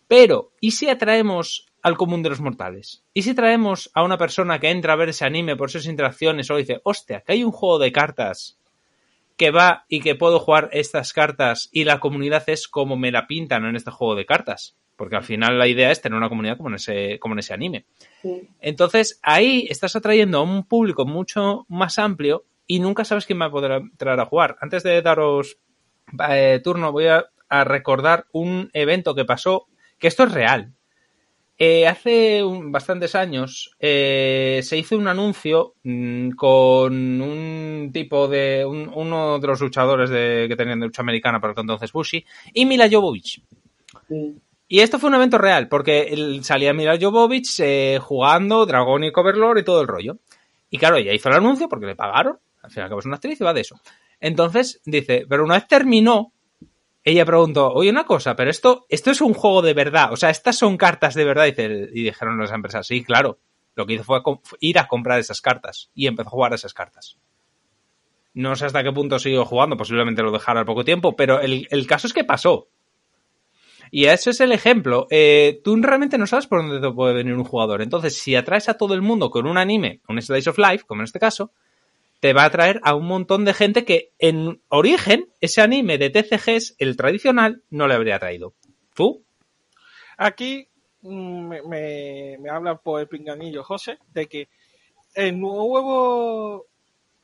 Pero, 0.07 0.51
¿y 0.59 0.71
si 0.71 0.89
atraemos 0.89 1.67
al 1.81 1.97
común 1.97 2.23
de 2.23 2.29
los 2.29 2.41
mortales? 2.41 3.03
¿Y 3.13 3.23
si 3.23 3.33
traemos 3.33 3.91
a 3.93 4.03
una 4.03 4.17
persona 4.17 4.59
que 4.59 4.69
entra 4.69 4.93
a 4.93 4.97
ver 4.97 5.09
ese 5.09 5.25
anime 5.25 5.55
por 5.55 5.69
sus 5.69 5.85
interacciones 5.85 6.49
o 6.49 6.57
dice, 6.57 6.81
hostia, 6.83 7.21
que 7.21 7.33
hay 7.33 7.43
un 7.43 7.51
juego 7.51 7.79
de 7.79 7.91
cartas 7.91 8.59
que 9.37 9.51
va 9.51 9.85
y 9.87 9.99
que 9.99 10.15
puedo 10.15 10.39
jugar 10.39 10.69
estas 10.71 11.13
cartas 11.13 11.69
y 11.71 11.83
la 11.83 11.99
comunidad 11.99 12.43
es 12.47 12.67
como 12.67 12.95
me 12.95 13.11
la 13.11 13.27
pintan 13.27 13.65
en 13.65 13.75
este 13.75 13.91
juego 13.91 14.15
de 14.15 14.25
cartas? 14.25 14.77
Porque 14.95 15.15
al 15.15 15.23
final 15.23 15.57
la 15.57 15.67
idea 15.67 15.91
es 15.91 16.01
tener 16.01 16.17
una 16.17 16.29
comunidad 16.29 16.57
como 16.57 16.69
en 16.69 16.75
ese, 16.75 17.17
como 17.19 17.33
en 17.33 17.39
ese 17.39 17.53
anime. 17.53 17.85
Sí. 18.21 18.47
Entonces, 18.61 19.19
ahí 19.23 19.65
estás 19.69 19.95
atrayendo 19.95 20.37
a 20.37 20.43
un 20.43 20.65
público 20.65 21.05
mucho 21.05 21.65
más 21.67 21.97
amplio 21.97 22.45
y 22.75 22.79
nunca 22.79 23.03
sabes 23.05 23.25
quién 23.25 23.39
va 23.41 23.45
a 23.45 23.51
poder 23.51 23.71
entrar 23.73 24.19
a 24.19 24.25
jugar. 24.25 24.57
Antes 24.61 24.83
de 24.83 25.01
daros 25.01 25.57
eh, 26.29 26.59
turno, 26.63 26.91
voy 26.91 27.07
a, 27.07 27.25
a 27.49 27.63
recordar 27.63 28.25
un 28.31 28.69
evento 28.73 29.13
que 29.15 29.25
pasó, 29.25 29.67
que 29.99 30.07
esto 30.07 30.23
es 30.23 30.31
real. 30.31 30.73
Eh, 31.57 31.87
hace 31.87 32.43
un- 32.43 32.71
bastantes 32.71 33.13
años 33.13 33.75
eh, 33.79 34.59
se 34.63 34.75
hizo 34.77 34.97
un 34.97 35.07
anuncio 35.07 35.75
mm, 35.83 36.31
con 36.31 36.93
un 37.21 37.91
tipo 37.93 38.27
de. 38.27 38.65
un- 38.65 38.91
uno 38.93 39.37
de 39.39 39.47
los 39.47 39.61
luchadores 39.61 40.09
de, 40.09 40.47
que 40.49 40.55
tenían 40.55 40.79
de 40.79 40.87
lucha 40.87 41.03
americana 41.03 41.39
por 41.39 41.53
entonces 41.55 41.91
Bushi 41.91 42.25
y 42.53 42.65
Mila 42.65 42.89
Jovovich. 42.91 43.41
Sí. 44.09 44.35
Y 44.67 44.79
esto 44.79 44.97
fue 44.97 45.09
un 45.09 45.15
evento 45.15 45.37
real, 45.37 45.67
porque 45.69 46.01
él 46.09 46.43
salía 46.43 46.73
Mila 46.73 46.97
Jovovich 46.99 47.59
eh, 47.59 47.99
jugando 48.01 48.65
Dragon 48.65 49.03
y 49.03 49.11
Coverlord 49.11 49.59
y 49.59 49.63
todo 49.63 49.81
el 49.81 49.87
rollo. 49.87 50.17
Y 50.71 50.79
claro, 50.79 50.95
ella 50.97 51.13
hizo 51.13 51.29
el 51.29 51.35
anuncio 51.35 51.69
porque 51.69 51.85
le 51.85 51.95
pagaron. 51.95 52.39
Al 52.63 52.71
fin 52.71 52.81
y 52.81 52.83
al 52.83 52.89
cabo 52.89 52.99
es 52.99 53.05
una 53.05 53.15
actriz 53.15 53.39
y 53.39 53.43
va 53.43 53.53
de 53.53 53.61
eso. 53.61 53.79
Entonces 54.19 54.81
dice, 54.85 55.25
pero 55.29 55.43
una 55.43 55.55
vez 55.55 55.67
terminó, 55.67 56.33
ella 57.03 57.25
preguntó, 57.25 57.71
oye, 57.73 57.89
una 57.89 58.05
cosa, 58.05 58.35
pero 58.35 58.49
esto, 58.49 58.85
esto 58.89 59.11
es 59.11 59.21
un 59.21 59.33
juego 59.33 59.61
de 59.61 59.73
verdad. 59.73 60.13
O 60.13 60.15
sea, 60.15 60.29
estas 60.29 60.57
son 60.57 60.77
cartas 60.77 61.13
de 61.13 61.25
verdad. 61.25 61.47
Y 61.47 62.03
dijeron 62.03 62.39
las 62.39 62.51
empresas, 62.51 62.87
sí, 62.87 63.03
claro. 63.03 63.39
Lo 63.75 63.85
que 63.85 63.93
hizo 63.93 64.03
fue 64.03 64.21
ir 64.59 64.79
a 64.79 64.87
comprar 64.87 65.19
esas 65.19 65.41
cartas 65.41 65.89
y 65.93 66.07
empezó 66.07 66.29
a 66.29 66.31
jugar 66.31 66.53
esas 66.53 66.73
cartas. 66.73 67.17
No 68.33 68.55
sé 68.55 68.65
hasta 68.65 68.83
qué 68.83 68.91
punto 68.91 69.19
siguió 69.19 69.45
jugando, 69.45 69.77
posiblemente 69.77 70.23
lo 70.23 70.31
dejara 70.31 70.61
al 70.61 70.65
poco 70.65 70.85
tiempo, 70.85 71.15
pero 71.15 71.39
el, 71.39 71.67
el 71.69 71.85
caso 71.85 72.07
es 72.07 72.13
que 72.13 72.23
pasó. 72.23 72.69
Y 73.91 74.05
ese 74.05 74.31
es 74.31 74.41
el 74.41 74.51
ejemplo. 74.51 75.05
Eh, 75.11 75.61
tú 75.63 75.75
realmente 75.79 76.17
no 76.17 76.25
sabes 76.25 76.47
por 76.47 76.61
dónde 76.61 76.79
te 76.79 76.93
puede 76.93 77.13
venir 77.13 77.35
un 77.35 77.43
jugador. 77.43 77.81
Entonces, 77.81 78.17
si 78.17 78.35
atraes 78.35 78.69
a 78.69 78.73
todo 78.75 78.95
el 78.95 79.03
mundo 79.03 79.29
con 79.29 79.45
un 79.45 79.57
anime, 79.57 80.01
un 80.07 80.19
Slice 80.19 80.49
of 80.49 80.57
Life, 80.57 80.85
como 80.87 81.01
en 81.01 81.05
este 81.05 81.19
caso, 81.19 81.51
te 82.23 82.31
va 82.31 82.43
a 82.43 82.45
atraer 82.45 82.79
a 82.83 82.95
un 82.95 83.05
montón 83.05 83.43
de 83.43 83.53
gente 83.53 83.83
que 83.83 84.13
en 84.17 84.61
origen 84.69 85.27
ese 85.41 85.59
anime 85.59 85.97
de 85.97 86.09
TCGs, 86.09 86.77
el 86.79 86.95
tradicional, 86.95 87.63
no 87.69 87.85
le 87.85 87.95
habría 87.95 88.17
traído. 88.17 88.53
¿Tú? 88.95 89.25
Aquí 90.15 90.69
mm, 91.01 91.47
me, 91.49 92.37
me, 92.39 92.49
habla 92.49 92.77
por 92.77 93.01
el 93.01 93.09
pinganillo 93.09 93.61
José 93.65 93.97
de 94.13 94.27
que 94.27 94.47
el 95.13 95.37
nuevo 95.37 96.67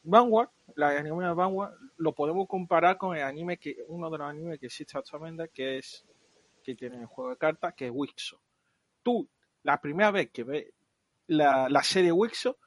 Vanguard, 0.03 0.49
la 0.75 0.89
anime 0.89 1.27
de 1.27 1.33
Vanguard, 1.33 1.75
lo 1.95 2.13
podemos 2.13 2.45
comparar 2.49 2.97
con 2.97 3.15
el 3.15 3.23
anime 3.23 3.55
que, 3.55 3.77
uno 3.87 4.09
de 4.09 4.17
los 4.17 4.27
animes 4.27 4.59
que 4.59 4.65
existe 4.65 4.97
actualmente, 4.97 5.49
que 5.53 5.77
es 5.77 6.05
que 6.61 6.75
tiene 6.75 6.99
el 6.99 7.05
juego 7.05 7.29
de 7.29 7.37
cartas, 7.37 7.73
que 7.73 7.85
es 7.85 7.91
Wixo. 7.95 8.41
Tú, 9.01 9.29
la 9.63 9.79
primera 9.79 10.11
vez 10.11 10.29
que 10.29 10.43
ves 10.43 10.65
la, 11.27 11.69
la 11.69 11.83
serie 11.83 12.11
Wixo, 12.11 12.57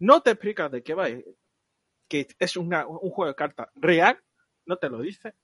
no 0.00 0.20
te 0.20 0.32
explicas 0.32 0.70
de 0.70 0.82
qué 0.82 0.92
va, 0.92 1.08
que 2.08 2.28
es 2.38 2.56
una- 2.56 2.86
un 2.86 3.10
juego 3.10 3.26
de 3.28 3.34
cartas 3.36 3.68
real, 3.74 4.22
no 4.66 4.76
te 4.78 4.88
lo 4.90 5.00
dice, 5.00 5.34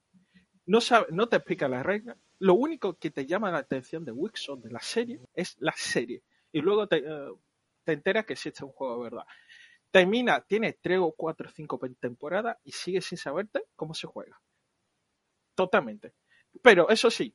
no, 0.66 0.80
sabe, 0.80 1.06
no 1.10 1.28
te 1.28 1.36
explica 1.36 1.68
las 1.68 1.84
reglas. 1.84 2.16
Lo 2.38 2.54
único 2.54 2.94
que 2.98 3.10
te 3.10 3.26
llama 3.26 3.50
la 3.50 3.58
atención 3.58 4.04
de 4.04 4.12
Wixon, 4.12 4.60
de 4.62 4.70
la 4.70 4.80
serie, 4.80 5.20
es 5.34 5.56
la 5.60 5.72
serie. 5.76 6.22
Y 6.52 6.60
luego 6.60 6.86
te, 6.88 6.98
eh, 6.98 7.28
te 7.84 7.92
enteras 7.92 8.26
que 8.26 8.34
existe 8.34 8.64
un 8.64 8.72
juego 8.72 8.96
de 8.98 9.02
verdad. 9.04 9.24
Termina, 9.90 10.40
tiene 10.42 10.74
3 10.74 10.98
o 11.00 11.12
4 11.12 11.48
o 11.48 11.52
5 11.52 11.80
temporadas 12.00 12.58
y 12.64 12.72
sigue 12.72 13.00
sin 13.00 13.18
saberte 13.18 13.64
cómo 13.76 13.94
se 13.94 14.06
juega. 14.06 14.40
Totalmente. 15.54 16.14
Pero 16.62 16.88
eso 16.88 17.10
sí, 17.10 17.34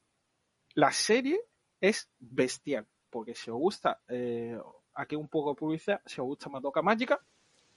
la 0.76 0.92
serie 0.92 1.40
es 1.82 2.10
bestial. 2.20 2.88
Porque 3.10 3.36
si 3.36 3.50
os 3.52 3.58
gusta, 3.58 4.02
eh, 4.08 4.60
aquí 4.96 5.16
un 5.16 5.30
poco 5.30 5.52
de 5.52 5.56
publicidad, 5.56 6.02
si 6.06 6.22
os 6.22 6.28
gusta 6.28 6.50
Madoka 6.50 6.82
Mágica, 6.82 7.24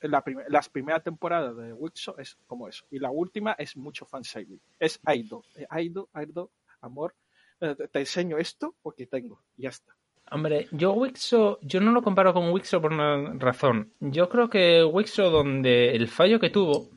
la 0.02 0.22
prim- 0.22 0.40
las 0.48 0.68
primeras 0.68 1.02
temporadas 1.02 1.56
de 1.56 1.72
Wixo 1.72 2.16
es 2.18 2.36
como 2.46 2.68
eso. 2.68 2.84
Y 2.90 2.98
la 2.98 3.10
última 3.10 3.52
es 3.58 3.76
mucho 3.76 4.04
fanservice. 4.06 4.62
Es 4.78 5.00
Aido. 5.04 5.42
Eh, 5.56 5.66
Aido, 5.70 6.08
Aido, 6.12 6.50
amor. 6.80 7.14
eh, 7.60 7.74
te, 7.92 7.98
enseño 8.00 8.38
esto 8.38 8.74
porque 8.82 9.06
tengo. 9.06 9.42
Y 9.56 9.62
ya 9.62 9.68
está. 9.70 9.94
Hombre, 10.32 10.68
yo 10.70 10.92
Wixo, 10.92 11.58
yo 11.62 11.80
no 11.80 11.90
lo 11.92 12.02
comparo 12.02 12.32
con 12.32 12.50
Wixo 12.52 12.80
por 12.80 12.92
una 12.92 13.32
razón. 13.34 13.92
Yo 14.00 14.28
creo 14.28 14.48
que 14.48 14.84
Wixo, 14.84 15.28
donde 15.30 15.90
el 15.96 16.06
fallo 16.08 16.38
que 16.38 16.50
tuvo 16.50 16.88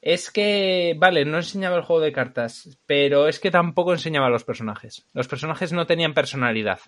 es 0.00 0.30
que, 0.30 0.94
vale, 0.98 1.24
no 1.24 1.38
enseñaba 1.38 1.76
el 1.76 1.82
juego 1.82 2.02
de 2.02 2.12
cartas, 2.12 2.78
pero 2.86 3.26
es 3.26 3.40
que 3.40 3.50
tampoco 3.50 3.92
enseñaba 3.92 4.26
a 4.26 4.30
los 4.30 4.44
personajes. 4.44 5.06
Los 5.14 5.28
personajes 5.28 5.72
no 5.72 5.86
tenían 5.86 6.12
personalidad. 6.14 6.78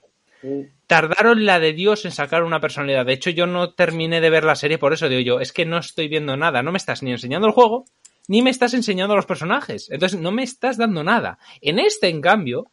Tardaron 0.86 1.44
la 1.44 1.58
de 1.58 1.72
Dios 1.72 2.04
en 2.04 2.12
sacar 2.12 2.42
una 2.42 2.60
personalidad. 2.60 3.06
De 3.06 3.12
hecho, 3.12 3.30
yo 3.30 3.46
no 3.46 3.74
terminé 3.74 4.20
de 4.20 4.30
ver 4.30 4.44
la 4.44 4.54
serie 4.54 4.78
por 4.78 4.92
eso 4.92 5.08
digo 5.08 5.20
yo, 5.20 5.40
es 5.40 5.52
que 5.52 5.66
no 5.66 5.78
estoy 5.78 6.08
viendo 6.08 6.36
nada. 6.36 6.62
No 6.62 6.72
me 6.72 6.78
estás 6.78 7.02
ni 7.02 7.10
enseñando 7.10 7.46
el 7.48 7.52
juego, 7.52 7.84
ni 8.28 8.42
me 8.42 8.50
estás 8.50 8.74
enseñando 8.74 9.14
a 9.14 9.16
los 9.16 9.26
personajes. 9.26 9.90
Entonces, 9.90 10.20
no 10.20 10.32
me 10.32 10.42
estás 10.42 10.76
dando 10.76 11.02
nada. 11.02 11.38
En 11.60 11.78
este, 11.78 12.08
en 12.08 12.20
cambio, 12.20 12.66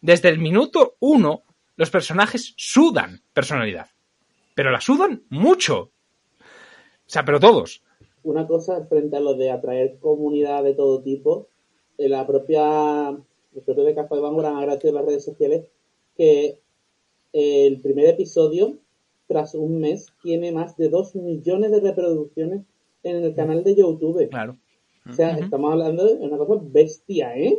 desde 0.00 0.28
el 0.28 0.38
minuto 0.38 0.96
uno, 1.00 1.42
los 1.76 1.90
personajes 1.90 2.54
sudan 2.56 3.22
personalidad. 3.32 3.88
Pero 4.54 4.70
la 4.70 4.80
sudan 4.80 5.24
mucho. 5.28 5.90
O 6.40 7.08
sea, 7.08 7.24
pero 7.24 7.40
todos. 7.40 7.82
Una 8.22 8.46
cosa 8.46 8.84
frente 8.86 9.16
a 9.16 9.20
lo 9.20 9.34
de 9.34 9.50
atraer 9.50 9.98
comunidad 10.00 10.64
de 10.64 10.74
todo 10.74 11.02
tipo, 11.02 11.48
en 11.98 12.10
la 12.10 12.26
propia, 12.26 13.10
el 13.10 13.62
propio 13.64 13.84
de 13.84 13.94
Café 13.94 14.16
de 14.16 14.20
Vanguard 14.20 14.46
han 14.46 14.56
agradecido 14.56 14.94
las 14.94 15.04
redes 15.04 15.24
sociales 15.24 15.66
que 16.16 16.60
el 17.36 17.80
primer 17.80 18.06
episodio, 18.06 18.78
tras 19.26 19.54
un 19.54 19.80
mes, 19.80 20.06
tiene 20.22 20.52
más 20.52 20.76
de 20.76 20.88
2 20.88 21.16
millones 21.16 21.70
de 21.70 21.80
reproducciones 21.80 22.62
en 23.02 23.16
el 23.24 23.34
canal 23.34 23.62
de 23.62 23.74
YouTube. 23.74 24.28
Claro. 24.30 24.56
O 25.08 25.12
sea, 25.12 25.36
estamos 25.38 25.70
hablando 25.72 26.04
de 26.04 26.14
una 26.26 26.36
cosa 26.38 26.62
bestia, 26.64 27.36
¿eh? 27.36 27.58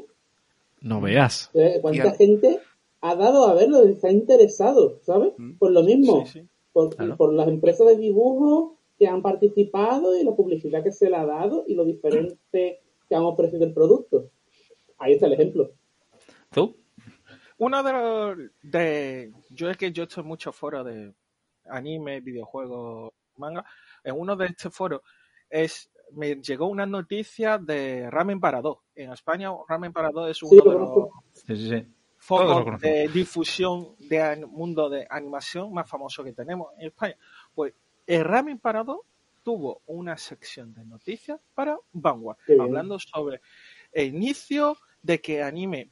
No 0.81 0.99
veas. 0.99 1.49
O 1.53 1.59
sea, 1.59 1.81
¿Cuánta 1.81 2.07
Y 2.07 2.17
gente 2.17 2.59
ha 3.01 3.15
dado 3.15 3.45
a 3.47 3.53
verlo? 3.53 3.83
Se 3.99 4.07
ha 4.07 4.11
interesado, 4.11 4.99
¿sabes? 5.03 5.33
Mm. 5.37 5.53
Por 5.57 5.71
lo 5.71 5.83
mismo, 5.83 6.25
Sí, 6.25 6.39
sí. 6.41 6.47
por, 6.73 6.95
Claro. 6.95 7.15
por 7.15 7.33
las 7.33 7.47
empresas 7.47 7.87
de 7.87 7.97
dibujo 7.97 8.77
que 8.99 9.07
han 9.07 9.21
participado 9.21 10.17
y 10.19 10.23
la 10.23 10.35
publicidad 10.35 10.83
que 10.83 10.91
se 10.91 11.09
le 11.09 11.15
ha 11.15 11.25
dado 11.25 11.63
y 11.67 11.75
lo 11.75 11.85
diferente 11.85 12.79
que 13.07 13.15
han 13.15 13.23
ofrecido 13.23 13.63
el 13.63 13.73
producto. 13.73 14.29
Ahí 14.97 15.13
está 15.13 15.27
el 15.27 15.33
ejemplo. 15.33 15.71
¿Tú? 16.51 16.75
Uno 17.59 17.81
de 17.83 17.91
los 17.93 18.37
de 18.61 19.33
yo 19.49 19.69
es 19.69 19.77
que 19.77 19.91
yo 19.91 20.03
estoy 20.03 20.21
en 20.21 20.27
muchos 20.27 20.55
foros 20.55 20.85
de 20.85 21.13
anime, 21.65 22.21
videojuegos, 22.21 23.11
manga. 23.37 23.65
En 24.03 24.15
uno 24.19 24.35
de 24.35 24.45
estos 24.47 24.73
foros 24.73 25.01
es 25.49 25.89
me 26.13 26.35
llegó 26.35 26.67
una 26.67 26.85
noticia 26.85 27.57
de 27.57 28.09
Ramen 28.09 28.39
para 28.39 28.61
dos. 28.61 28.77
En 28.95 29.11
España 29.11 29.49
Ramen 29.67 29.91
para 29.91 30.09
dos 30.11 30.29
es 30.29 30.41
uno 30.43 30.51
Sí, 30.51 30.57
de 30.69 30.73
lo 30.75 30.79
los. 30.79 31.09
Sí, 31.33 31.69
sí, 31.69 31.85
conocemos. 32.27 32.81
de 32.81 33.07
difusión 33.09 33.95
de 33.99 34.21
an- 34.21 34.49
mundo 34.49 34.89
de 34.89 35.05
animación 35.09 35.73
más 35.73 35.89
famoso 35.89 36.23
que 36.23 36.33
tenemos 36.33 36.69
en 36.77 36.87
España. 36.87 37.15
Pues 37.53 37.73
el 38.05 38.23
Ramen 38.23 38.59
para 38.59 38.83
dos 38.83 38.99
tuvo 39.43 39.81
una 39.87 40.17
sección 40.17 40.73
de 40.73 40.85
noticias 40.85 41.39
para 41.53 41.77
Vanguard, 41.93 42.37
hablando 42.59 42.99
sobre 42.99 43.41
el 43.91 44.07
inicio 44.15 44.77
de 45.01 45.19
que 45.21 45.41
anime 45.41 45.89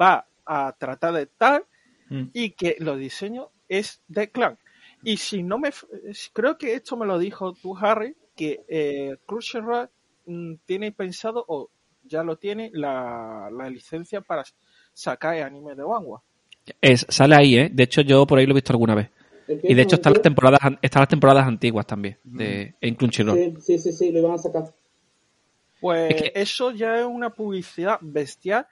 va 0.00 0.26
a 0.52 0.74
tratar 0.76 1.14
de 1.14 1.26
tal 1.26 1.64
Mm. 2.08 2.30
y 2.32 2.50
que 2.50 2.74
los 2.80 2.98
diseños 2.98 3.46
es 3.68 4.00
de 4.08 4.30
clan. 4.30 4.58
Y 5.04 5.16
si 5.18 5.44
no 5.44 5.58
me 5.58 5.70
creo 6.32 6.58
que 6.58 6.74
esto 6.74 6.96
me 6.96 7.06
lo 7.06 7.20
dijo 7.20 7.52
tú, 7.52 7.76
Harry, 7.78 8.16
que 8.34 8.64
eh, 8.68 9.16
Crunchyroll 9.26 9.88
mm, 10.26 10.54
tiene 10.66 10.90
pensado 10.90 11.44
o 11.46 11.70
ya 12.02 12.24
lo 12.24 12.36
tiene 12.36 12.70
la, 12.74 13.48
la 13.52 13.70
licencia 13.70 14.22
para 14.22 14.42
sacar 14.92 15.36
el 15.36 15.44
anime 15.44 15.76
de 15.76 15.84
Vanguard. 15.84 16.22
Es, 16.82 17.06
sale 17.08 17.36
ahí, 17.36 17.56
¿eh? 17.56 17.70
De 17.72 17.84
hecho, 17.84 18.00
yo 18.00 18.26
por 18.26 18.40
ahí 18.40 18.46
lo 18.46 18.52
he 18.52 18.54
visto 18.54 18.72
alguna 18.72 18.96
vez. 18.96 19.08
Y 19.62 19.74
de 19.74 19.82
hecho 19.82 19.94
están 19.96 20.12
las 20.14 20.22
temporadas, 20.22 20.60
an- 20.62 20.78
están 20.82 21.02
las 21.02 21.08
temporadas 21.08 21.46
antiguas 21.46 21.86
también, 21.86 22.18
de, 22.24 22.74
en 22.80 22.94
Crunchyroll. 22.96 23.36
Sí, 23.36 23.54
sí, 23.60 23.78
sí, 23.78 23.92
sí, 23.92 24.10
lo 24.10 24.18
iban 24.18 24.32
a 24.32 24.38
sacar. 24.38 24.64
Pues 25.80 26.12
Es 26.14 26.22
que- 26.22 26.32
eso 26.34 26.72
ya 26.72 26.98
es 26.98 27.06
una 27.06 27.30
publicidad 27.30 27.98
bestial 28.00 28.66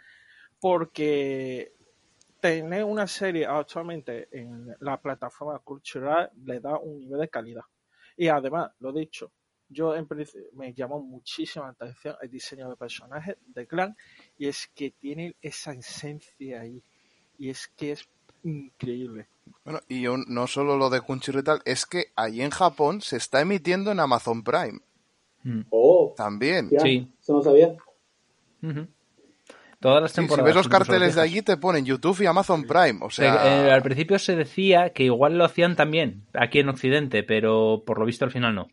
porque 0.61 1.73
tener 2.41 2.85
una 2.85 3.07
serie 3.07 3.47
actualmente 3.47 4.29
en 4.33 4.75
la 4.81 5.01
plataforma 5.01 5.61
Crunchyroll 5.65 6.31
le 6.45 6.61
da 6.61 6.79
un 6.79 6.99
nivel 7.01 7.21
de 7.21 7.29
calidad. 7.29 7.63
Y 8.17 8.29
además, 8.29 8.71
lo 8.81 8.93
dicho, 8.93 9.31
yo 9.69 9.95
en 9.95 10.07
principio 10.07 10.49
me 10.55 10.73
llamó 10.73 11.01
muchísima 11.01 11.67
la 11.67 11.73
atención 11.73 12.17
el 12.23 12.31
diseño 12.31 12.69
de 12.71 12.77
personajes 12.77 13.37
de 13.47 13.67
Clan 13.67 13.97
y 14.39 14.49
es 14.49 14.69
que 14.75 14.91
tiene 14.93 15.37
esa 15.43 15.73
esencia 15.73 16.61
ahí 16.61 16.83
y 17.39 17.51
es 17.51 17.69
que 17.77 17.93
es 17.93 18.09
increíble. 18.45 19.29
Bueno, 19.65 19.81
y 19.89 20.07
un- 20.07 20.25
no 20.29 20.47
solo 20.47 20.77
lo 20.77 20.91
de 20.91 21.01
Crunchyroll 21.01 21.43
y 21.43 21.45
tal, 21.45 21.63
es 21.65 21.87
que 21.87 22.07
ahí 22.17 22.41
en 22.43 22.51
Japón 22.51 23.01
se 23.03 23.17
está 23.17 23.41
emitiendo 23.41 23.91
en 23.93 24.01
Amazon 24.01 24.43
Prime. 24.43 24.81
Mm. 25.45 25.63
Oh, 25.71 26.15
También. 26.17 26.69
ya, 26.71 26.81
Sí. 26.81 27.11
eso 27.21 27.33
no 27.35 27.43
sabía. 27.43 27.77
Todas 29.81 30.03
las 30.03 30.11
Sí, 30.11 30.17
si 30.17 30.21
temporadas. 30.23 30.47
ves 30.47 30.55
los 30.57 30.69
carteles 30.69 31.15
de 31.15 31.21
allí 31.23 31.43
te 31.43 31.57
ponen 31.57 31.85
YouTube 31.85 32.21
y 32.23 32.27
Amazon 32.27 32.65
Prime. 32.65 32.99
O 33.03 33.09
Eh, 33.09 33.11
sea, 33.13 33.67
eh, 33.67 33.71
al 33.71 33.83
principio 33.83 34.19
se 34.19 34.35
decía 34.37 34.91
que 34.91 35.05
igual 35.05 35.39
lo 35.39 35.45
hacían 35.45 35.77
también 35.77 36.27
aquí 36.35 36.59
en 36.59 36.69
Occidente, 36.69 37.23
pero 37.23 37.85
por 37.87 37.99
lo 37.99 38.05
visto 38.07 38.25
al 38.25 38.33
final 38.33 38.55
no. 38.55 38.69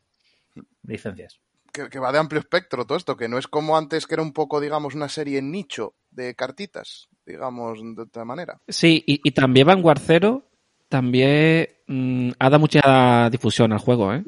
Licencias. 0.83 1.39
que, 1.71 1.89
que 1.89 1.99
va 1.99 2.11
de 2.11 2.19
amplio 2.19 2.39
espectro 2.39 2.85
todo 2.85 2.97
esto, 2.97 3.17
que 3.17 3.27
no 3.27 3.37
es 3.37 3.47
como 3.47 3.77
antes 3.77 4.07
que 4.07 4.15
era 4.15 4.23
un 4.23 4.31
poco, 4.33 4.61
digamos, 4.61 4.95
una 4.95 5.09
serie 5.09 5.39
en 5.39 5.51
nicho 5.51 5.93
de 6.09 6.33
cartitas, 6.33 7.09
digamos, 7.25 7.79
de 7.83 8.01
otra 8.03 8.23
manera. 8.23 8.59
Sí, 8.67 9.03
y, 9.05 9.19
y 9.23 9.31
también 9.31 9.67
Vanguard 9.67 9.99
Zero 9.99 10.43
también 10.87 11.67
mm, 11.87 12.29
ha 12.39 12.49
dado 12.49 12.59
mucha 12.59 13.29
difusión 13.29 13.73
al 13.73 13.79
juego, 13.79 14.13
¿eh? 14.13 14.23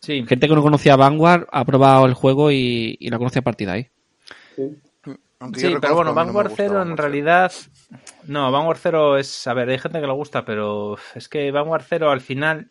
Sí, 0.00 0.24
Gente 0.28 0.46
que 0.46 0.54
no 0.54 0.62
conocía 0.62 0.94
Vanguard 0.96 1.46
ha 1.50 1.64
probado 1.64 2.04
el 2.06 2.14
juego 2.14 2.50
y, 2.52 2.96
y 3.00 3.08
la 3.08 3.18
conoce 3.18 3.38
a 3.38 3.42
partir 3.42 3.66
de 3.68 3.72
ahí. 3.72 3.88
sí. 4.54 4.62
Aunque 5.40 5.60
sí 5.60 5.70
yo 5.70 5.80
pero 5.80 5.94
bueno, 5.94 6.12
mí 6.14 6.32
no 6.32 6.82
en 6.82 6.96
realidad. 6.96 7.52
No, 8.24 8.50
Vanguard 8.50 8.78
Zero 8.78 9.16
es. 9.16 9.46
A 9.46 9.54
ver, 9.54 9.68
hay 9.68 9.78
gente 9.78 10.00
que 10.00 10.06
le 10.06 10.12
gusta, 10.12 10.44
pero 10.44 10.98
es 11.14 11.28
que 11.28 11.50
Vanguard 11.52 11.84
Zero 11.84 12.10
al 12.10 12.20
final 12.20 12.70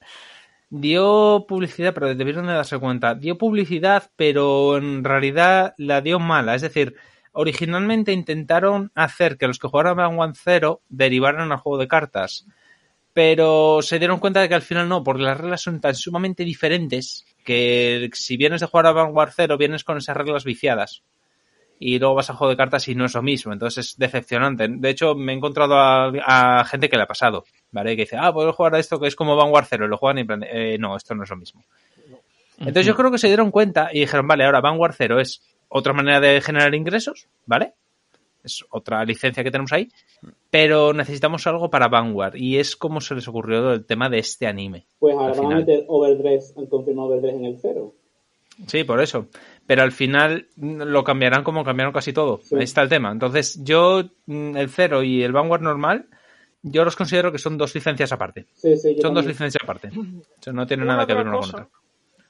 dio 0.69 1.45
publicidad, 1.47 1.93
pero 1.93 2.13
debieron 2.13 2.47
de 2.47 2.53
darse 2.53 2.77
cuenta. 2.77 3.15
Dio 3.15 3.37
publicidad, 3.37 4.11
pero 4.17 4.77
en 4.77 5.03
realidad 5.03 5.75
la 5.77 6.01
dio 6.01 6.19
mala. 6.19 6.55
Es 6.55 6.61
decir, 6.61 6.95
originalmente 7.31 8.11
intentaron 8.11 8.91
hacer 8.95 9.37
que 9.37 9.47
los 9.47 9.59
que 9.59 9.69
jugaran 9.69 9.95
Vanguard 9.95 10.35
Zero 10.35 10.81
derivaran 10.89 11.51
al 11.51 11.59
juego 11.59 11.77
de 11.77 11.87
cartas. 11.87 12.45
Pero 13.13 13.81
se 13.81 13.97
dieron 13.97 14.19
cuenta 14.19 14.41
de 14.41 14.49
que 14.49 14.55
al 14.55 14.61
final 14.61 14.89
no, 14.89 15.03
porque 15.03 15.23
las 15.23 15.39
reglas 15.39 15.61
son 15.61 15.79
tan 15.79 15.95
sumamente 15.95 16.43
diferentes 16.43 17.25
que 17.45 18.09
si 18.13 18.35
vienes 18.35 18.59
de 18.59 18.67
jugar 18.67 18.87
a 18.87 18.91
Vanguard 18.91 19.31
Zero, 19.33 19.57
vienes 19.57 19.85
con 19.85 19.97
esas 19.97 20.17
reglas 20.17 20.43
viciadas 20.43 21.03
y 21.79 21.99
luego 21.99 22.15
vas 22.15 22.29
a 22.29 22.33
juego 22.33 22.51
de 22.51 22.57
cartas 22.57 22.87
y 22.87 22.95
no 22.95 23.05
es 23.05 23.13
lo 23.13 23.21
mismo. 23.21 23.53
Entonces 23.53 23.85
es 23.91 23.97
decepcionante. 23.97 24.67
De 24.67 24.89
hecho, 24.89 25.15
me 25.15 25.33
he 25.33 25.35
encontrado 25.35 25.75
a, 25.75 26.07
a 26.25 26.63
gente 26.65 26.89
que 26.89 26.97
le 26.97 27.03
ha 27.03 27.07
pasado, 27.07 27.43
¿vale? 27.71 27.95
Que 27.95 28.03
dice, 28.03 28.17
ah, 28.19 28.33
puedo 28.33 28.51
jugar 28.53 28.75
a 28.75 28.79
esto 28.79 28.99
que 28.99 29.07
es 29.07 29.15
como 29.15 29.35
Vanguard 29.35 29.65
Zero. 29.65 29.85
Y 29.85 29.89
lo 29.89 29.97
juegan 29.97 30.17
y 30.17 30.21
en 30.21 30.27
plan, 30.27 30.39
de, 30.39 30.47
eh, 30.73 30.77
no, 30.77 30.95
esto 30.95 31.13
no 31.15 31.23
es 31.23 31.29
lo 31.29 31.37
mismo. 31.37 31.63
Entonces 32.59 32.85
yo 32.87 32.95
creo 32.95 33.11
que 33.11 33.19
se 33.19 33.27
dieron 33.27 33.51
cuenta 33.51 33.89
y 33.93 33.99
dijeron, 33.99 34.27
vale, 34.27 34.43
ahora 34.43 34.61
Vanguard 34.61 34.93
Zero 34.93 35.19
es 35.19 35.41
otra 35.69 35.93
manera 35.93 36.19
de 36.19 36.41
generar 36.41 36.73
ingresos, 36.73 37.27
¿vale? 37.45 37.73
Es 38.43 38.65
otra 38.69 39.03
licencia 39.03 39.43
que 39.43 39.51
tenemos 39.51 39.73
ahí, 39.73 39.89
pero 40.49 40.93
necesitamos 40.93 41.45
algo 41.45 41.69
para 41.69 41.87
Vanguard 41.89 42.35
y 42.35 42.57
es 42.57 42.75
como 42.75 43.01
se 43.01 43.13
les 43.13 43.27
ocurrió 43.27 43.73
el 43.73 43.85
tema 43.85 44.09
de 44.09 44.19
este 44.19 44.47
anime. 44.47 44.85
Pues 44.97 45.13
ahora 45.15 45.33
Al 45.33 45.37
van 45.37 45.39
a 45.39 45.41
final. 45.49 45.59
meter 45.65 45.85
overdress, 45.87 46.53
han 46.57 46.65
confirmado 46.65 47.09
overdress 47.09 47.35
en 47.35 47.45
el 47.45 47.59
cero. 47.61 47.93
Sí, 48.65 48.83
por 48.85 49.01
eso. 49.01 49.27
Pero 49.67 49.83
al 49.83 49.91
final 49.91 50.47
mm, 50.55 50.81
lo 50.83 51.03
cambiarán 51.03 51.43
como 51.43 51.63
cambiaron 51.63 51.93
casi 51.93 52.13
todo. 52.13 52.39
Sí. 52.41 52.55
Ahí 52.55 52.63
está 52.63 52.81
el 52.81 52.89
tema. 52.89 53.11
Entonces, 53.11 53.63
yo, 53.63 54.03
mm, 54.25 54.55
el 54.57 54.69
Zero 54.69 55.03
y 55.03 55.21
el 55.23 55.33
Vanguard 55.33 55.61
normal, 55.61 56.07
yo 56.63 56.83
los 56.83 56.95
considero 56.95 57.31
que 57.31 57.37
son 57.37 57.57
dos 57.57 57.75
licencias 57.75 58.11
aparte. 58.11 58.47
Sí, 58.53 58.75
sí, 58.77 58.95
yo 58.95 59.01
Son 59.01 59.13
dos 59.13 59.25
licencias 59.25 59.61
aparte. 59.61 59.89
O 59.89 60.41
sea, 60.41 60.53
no 60.53 60.65
tiene 60.65 60.83
Una 60.83 60.93
nada 60.93 61.05
que 61.05 61.13
ver 61.13 61.27
una 61.27 61.37
con 61.37 61.67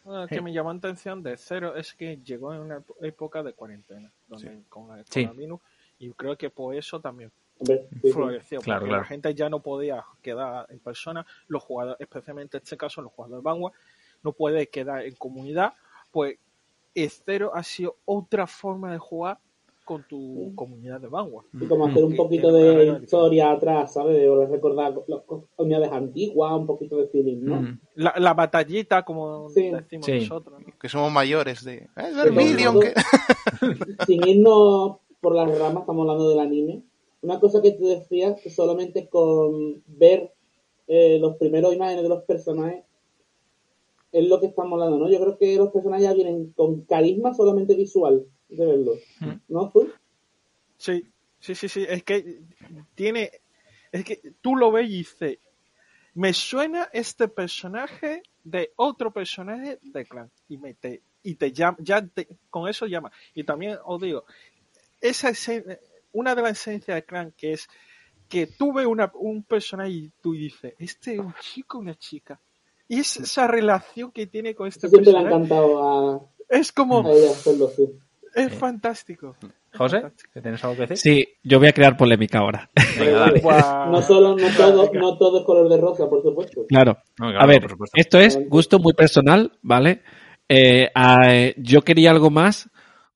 eh, 0.10 0.26
que 0.30 0.41
me 0.41 0.54
llamó 0.54 0.71
la 0.71 0.78
atención 0.78 1.21
de 1.21 1.36
Cero 1.38 1.76
es 1.76 1.93
que 1.93 2.17
llegó 2.23 2.54
en 2.54 2.62
una 2.62 2.82
época 3.02 3.43
de 3.43 3.54
cuarentena, 3.54 4.10
donde 4.28 4.63
con 4.69 4.97
el 4.97 5.06
Sí. 5.06 5.26
coronavirus, 5.26 5.60
y 6.00 6.10
creo 6.12 6.38
que 6.38 6.50
por 6.50 6.76
eso 6.76 7.00
también 7.02 7.32
floreció, 8.12 8.62
Claro, 8.62 8.82
porque 8.82 8.89
claro. 8.89 9.02
la 9.02 9.04
gente 9.04 9.34
ya 9.36 9.50
no 9.50 9.60
podía 9.62 10.04
quedar 10.21 10.67
en 10.69 10.80
persona, 10.80 11.26
los 11.47 11.62
jugadores, 11.63 12.00
especialmente 12.00 12.58
en 12.58 12.63
este 12.63 12.78
caso 12.78 13.02
los 13.02 13.12
jugadores 13.12 13.43
de 13.43 13.50
Vanguard, 13.50 13.73
no 14.23 14.32
puede 14.32 14.67
quedar 14.69 15.04
en 15.04 15.15
comunidad, 15.15 15.73
pues 16.12 16.38
el 17.03 17.10
Cero 17.10 17.51
ha 17.53 17.63
sido 17.63 17.95
otra 18.05 18.47
forma 18.47 18.91
de 18.91 18.97
jugar 18.97 19.39
con 19.86 20.03
tu 20.05 20.51
comunidad 20.53 20.99
de 20.99 21.07
Vanguard. 21.07 21.45
Y 21.53 21.65
como 21.65 21.86
hacer 21.88 22.03
un 22.03 22.15
poquito 22.17 22.51
de 22.51 22.99
historia 23.01 23.51
atrás, 23.51 23.93
¿sabes? 23.93 24.17
De 24.17 24.27
volver 24.27 24.47
a 24.47 24.51
recordar 24.51 24.93
las 25.07 25.21
unidades 25.55 25.91
antiguas, 25.93 26.51
un 26.53 26.67
poquito 26.67 26.97
de 26.97 27.07
feeling, 27.07 27.38
¿no? 27.45 27.62
Mm. 27.62 27.79
La, 27.95 28.13
la 28.17 28.33
batallita, 28.33 29.03
como 29.05 29.49
Sí. 29.49 29.69
decimos 29.71 30.05
Sí. 30.05 30.19
nosotros. 30.19 30.60
¿no? 30.60 30.73
Que 30.77 30.89
somos 30.89 31.10
mayores 31.10 31.63
de... 31.63 31.75
"Eh, 31.95 32.12
Vermilion, 32.15 32.73
todo- 32.73 32.81
que... 32.81 32.93
Sin 34.05 34.27
irnos 34.27 34.97
por 35.21 35.33
las 35.36 35.57
ramas, 35.57 35.83
estamos 35.83 36.01
hablando 36.03 36.29
del 36.29 36.39
anime. 36.39 36.83
Una 37.21 37.39
cosa 37.39 37.62
que 37.62 37.71
tú 37.71 37.88
decías, 37.88 38.39
que 38.41 38.49
solamente 38.49 39.07
con 39.07 39.81
ver 39.88 40.33
eh, 40.88 41.17
los 41.19 41.38
primeros 41.38 41.73
imágenes 41.73 42.03
de 42.03 42.10
los 42.10 42.23
personajes 42.23 42.83
es 44.19 44.27
lo 44.27 44.39
que 44.39 44.47
estamos 44.47 44.73
hablando, 44.73 44.97
¿no? 44.97 45.10
Yo 45.12 45.19
creo 45.19 45.38
que 45.38 45.56
los 45.58 45.71
personajes 45.71 46.03
ya 46.06 46.13
vienen 46.13 46.51
con 46.53 46.82
carisma 46.86 47.34
solamente 47.34 47.75
visual 47.75 48.25
de 48.49 48.65
verlos, 48.65 48.97
¿no? 49.47 49.69
¿Tú? 49.71 49.89
Sí, 50.77 51.06
sí, 51.39 51.56
sí, 51.56 51.67
sí. 51.69 51.86
Es 51.88 52.03
que 52.03 52.41
tiene. 52.95 53.32
Es 53.91 54.03
que 54.06 54.21
tú 54.41 54.56
lo 54.56 54.71
ves 54.71 54.88
y 54.89 54.97
dices. 54.97 55.39
Me 56.13 56.34
suena 56.34 56.89
este 56.93 57.27
personaje 57.27 58.23
de 58.43 58.71
otro 58.75 59.12
personaje 59.12 59.77
de 59.84 60.06
clan. 60.06 60.32
Y 60.49 60.58
me 60.58 60.73
te, 60.73 61.03
y 61.21 61.36
te 61.36 61.51
llama, 61.51 61.77
ya 61.80 62.06
te- 62.06 62.27
con 62.49 62.67
eso 62.67 62.88
llama. 62.88 63.12
Y 63.36 63.43
también 63.43 63.77
os 63.86 64.01
digo, 64.01 64.23
esa 64.99 65.30
esen- 65.30 65.77
una 66.13 66.34
de 66.34 66.41
las 66.41 66.53
esencias 66.60 66.95
de 66.95 67.03
clan 67.03 67.34
que 67.38 67.53
es 67.53 67.67
que 68.27 68.47
tú 68.47 68.73
ves 68.73 68.88
una, 68.88 69.12
un 69.13 69.43
personaje 69.43 69.91
y 69.91 70.12
tú 70.21 70.34
dices, 70.34 70.73
este 70.80 71.13
es 71.13 71.19
un 71.19 71.36
chico 71.39 71.77
o 71.77 71.82
una 71.82 71.95
chica. 71.95 72.39
Y 72.88 73.00
es 73.00 73.17
esa 73.17 73.47
relación 73.47 74.12
que 74.12 74.28
tiene 74.28 74.56
con 74.56 74.67
este 74.67 74.88
Siempre 74.88 75.12
le 75.12 75.17
ha 75.19 75.21
encantado 75.21 75.84
a, 76.15 76.21
Es 76.50 76.71
como, 76.71 77.06
a 77.06 77.12
ella 77.12 77.32
hacerlo, 77.32 77.69
sí. 77.76 77.89
es 78.36 78.54
fantástico. 78.54 79.36
José, 79.78 80.04
¿que 80.34 80.41
tienes 80.41 80.63
algo 80.63 80.76
que 80.78 80.82
decir? 80.88 80.97
Sí, 80.97 81.28
yo 81.43 81.60
voy 81.60 81.67
a 81.67 81.73
crear 81.73 81.97
polémica 81.97 82.39
ahora. 82.39 82.69
Venga. 82.97 83.28
No 83.91 84.02
solo, 84.02 84.36
no 84.36 84.47
todo, 84.56 84.89
no 84.93 85.17
todo 85.17 85.39
es 85.39 85.45
color 85.45 85.69
de 85.69 85.78
rosa, 85.78 86.10
por 86.10 86.21
supuesto. 86.23 86.65
Claro. 86.67 86.97
No, 87.19 87.28
claro, 87.30 87.41
A 87.41 87.45
ver, 87.45 87.62
por 87.62 87.71
supuesto. 87.71 87.93
esto 88.00 88.19
es 88.19 88.39
gusto 88.50 88.80
muy 88.80 88.93
personal, 88.93 89.58
¿vale? 89.62 90.02
Eh, 90.50 90.89
a- 90.95 91.52
yo 91.58 91.82
quería 91.82 92.12
algo 92.12 92.30
más 92.30 92.69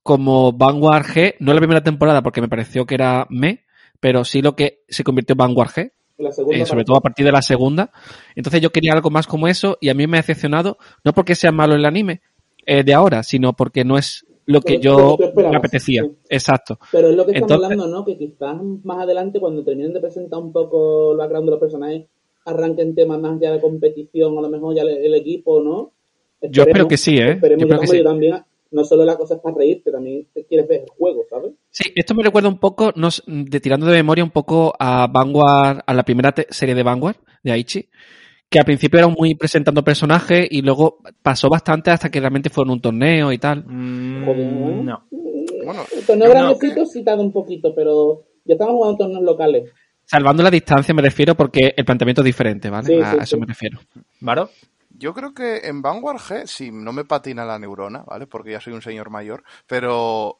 como 0.04 0.52
Vanguard 0.54 1.06
G, 1.06 1.36
no 1.40 1.54
la 1.54 1.60
primera 1.60 1.82
temporada 1.84 2.22
porque 2.22 2.42
me 2.42 2.50
pareció 2.50 2.86
que 2.86 2.96
era 2.96 3.26
me, 3.30 3.66
pero 4.00 4.24
sí 4.26 4.42
lo 4.42 4.56
que 4.56 4.84
se 4.90 5.04
convirtió 5.04 5.34
en 5.34 5.38
Vanguard 5.38 5.70
G, 5.70 5.92
La 6.22 6.32
segunda 6.32 6.58
eh, 6.58 6.66
sobre 6.66 6.84
todo 6.84 6.98
a 6.98 7.02
partir 7.02 7.26
de 7.26 7.32
la 7.32 7.42
segunda. 7.42 7.92
Entonces 8.36 8.62
yo 8.62 8.70
quería 8.72 8.94
algo 8.94 9.10
más 9.10 9.28
como 9.28 9.48
eso 9.48 9.78
y 9.82 9.90
a 9.90 9.94
mí 9.94 10.08
me 10.08 10.18
ha 10.18 10.22
decepcionado, 10.22 10.78
no 11.04 11.14
porque 11.14 11.36
sea 11.36 11.52
malo 11.52 11.76
el 11.76 11.86
anime 11.86 12.22
eh, 12.66 12.84
de 12.84 12.94
ahora, 12.94 13.24
sino 13.24 13.54
porque 13.54 13.84
no 13.84 13.98
es 13.98 14.26
lo 14.46 14.62
que 14.62 14.80
yo 14.80 15.18
me 15.36 15.56
apetecía. 15.56 16.04
sí. 16.04 16.12
Exacto. 16.30 16.80
Pero 16.92 17.10
es 17.10 17.16
lo 17.16 17.26
que 17.26 17.32
estamos 17.34 17.52
Entonces- 17.52 17.72
hablando, 17.78 17.88
¿no? 18.00 18.06
Que 18.06 18.18
quizás 18.18 18.58
más 18.84 19.00
adelante, 19.00 19.40
cuando 19.40 19.64
terminen 19.64 19.94
de 19.94 20.00
presentar 20.02 20.40
un 20.40 20.52
poco 20.52 21.12
el 21.14 21.18
background 21.18 21.46
de 21.48 21.52
los 21.52 21.60
personajes, 21.60 22.06
arranquen 22.46 22.96
temas 22.96 23.20
más 23.20 23.40
ya 23.40 23.52
de 23.52 23.62
competición, 23.62 24.38
a 24.38 24.42
lo 24.42 24.50
mejor 24.50 24.76
ya 24.76 24.82
el, 24.82 24.90
el 24.90 25.14
equipo, 25.14 25.62
¿no? 25.62 25.92
Yo 26.50 26.64
espero 26.64 26.88
que 26.88 26.98
sí, 26.98 27.18
¿eh? 27.18 27.34
Esperemos, 27.34 27.68
Yo 27.70 27.80
que 27.80 27.88
sí. 27.88 27.98
yo 28.00 28.04
también, 28.04 28.44
no 28.72 28.84
solo 28.84 29.06
la 29.06 29.18
cosa 29.18 29.36
es 29.36 29.42
para 29.42 29.56
reírte, 29.56 29.92
también 29.92 30.28
te 30.34 30.46
quieres 30.46 30.68
ver 30.68 30.82
el 30.82 30.90
juego, 30.90 31.26
¿sabes? 31.30 31.52
Sí, 31.70 31.92
esto 31.96 32.16
me 32.16 32.24
recuerda 32.24 32.50
un 32.50 32.60
poco, 32.60 32.92
no 32.96 33.10
de 33.28 33.60
tirando 33.60 33.86
de 33.86 33.98
memoria 33.98 34.24
un 34.24 34.32
poco 34.32 34.74
a 34.80 35.08
Vanguard, 35.08 35.82
a 35.86 35.94
la 35.94 36.04
primera 36.04 36.34
serie 36.50 36.74
de 36.76 36.84
Vanguard, 36.84 37.18
de 37.44 37.52
Aichi, 37.52 37.90
que 38.50 38.60
al 38.60 38.66
principio 38.66 39.00
era 39.00 39.08
muy 39.08 39.36
presentando 39.36 39.84
personajes 39.84 40.48
y 40.50 40.62
luego 40.62 41.00
pasó 41.22 41.50
bastante 41.50 41.92
hasta 41.92 42.10
que 42.10 42.20
realmente 42.20 42.50
fueron 42.50 42.74
un 42.74 42.82
torneo 42.82 43.32
y 43.32 43.38
tal. 43.38 43.64
Mm, 43.66 44.26
Joder, 44.26 44.54
¿no? 44.54 44.84
no. 44.84 45.04
Bueno, 45.66 45.84
El 45.96 46.06
torneo 46.06 46.30
grandecito 46.30 46.86
sí 46.86 47.04
un 47.08 47.32
poquito, 47.32 47.74
pero 47.76 48.24
ya 48.46 48.54
estamos 48.54 48.74
jugando 48.74 48.98
torneos 48.98 49.24
locales. 49.24 49.70
Salvando 50.06 50.44
la 50.44 50.52
distancia 50.52 50.94
me 50.94 51.02
refiero 51.02 51.36
porque 51.36 51.74
el 51.76 51.86
planteamiento 51.86 52.22
es 52.22 52.26
diferente, 52.26 52.70
¿vale? 52.70 52.88
Sí, 52.88 53.00
a 53.02 53.12
sí, 53.12 53.18
eso 53.22 53.36
sí. 53.36 53.40
me 53.40 53.46
refiero. 53.46 53.80
¿Varo? 54.20 54.50
Yo 55.02 55.14
creo 55.14 55.34
que 55.34 55.68
en 55.68 55.82
Vanguard 55.82 56.20
G, 56.20 56.46
si 56.46 56.72
no 56.72 56.94
me 56.94 57.04
patina 57.06 57.44
la 57.44 57.58
neurona, 57.60 58.04
¿vale? 58.04 58.28
Porque 58.28 58.52
ya 58.52 58.62
soy 58.62 58.74
un 58.74 58.82
señor 58.84 59.10
mayor, 59.10 59.44
pero 59.68 60.38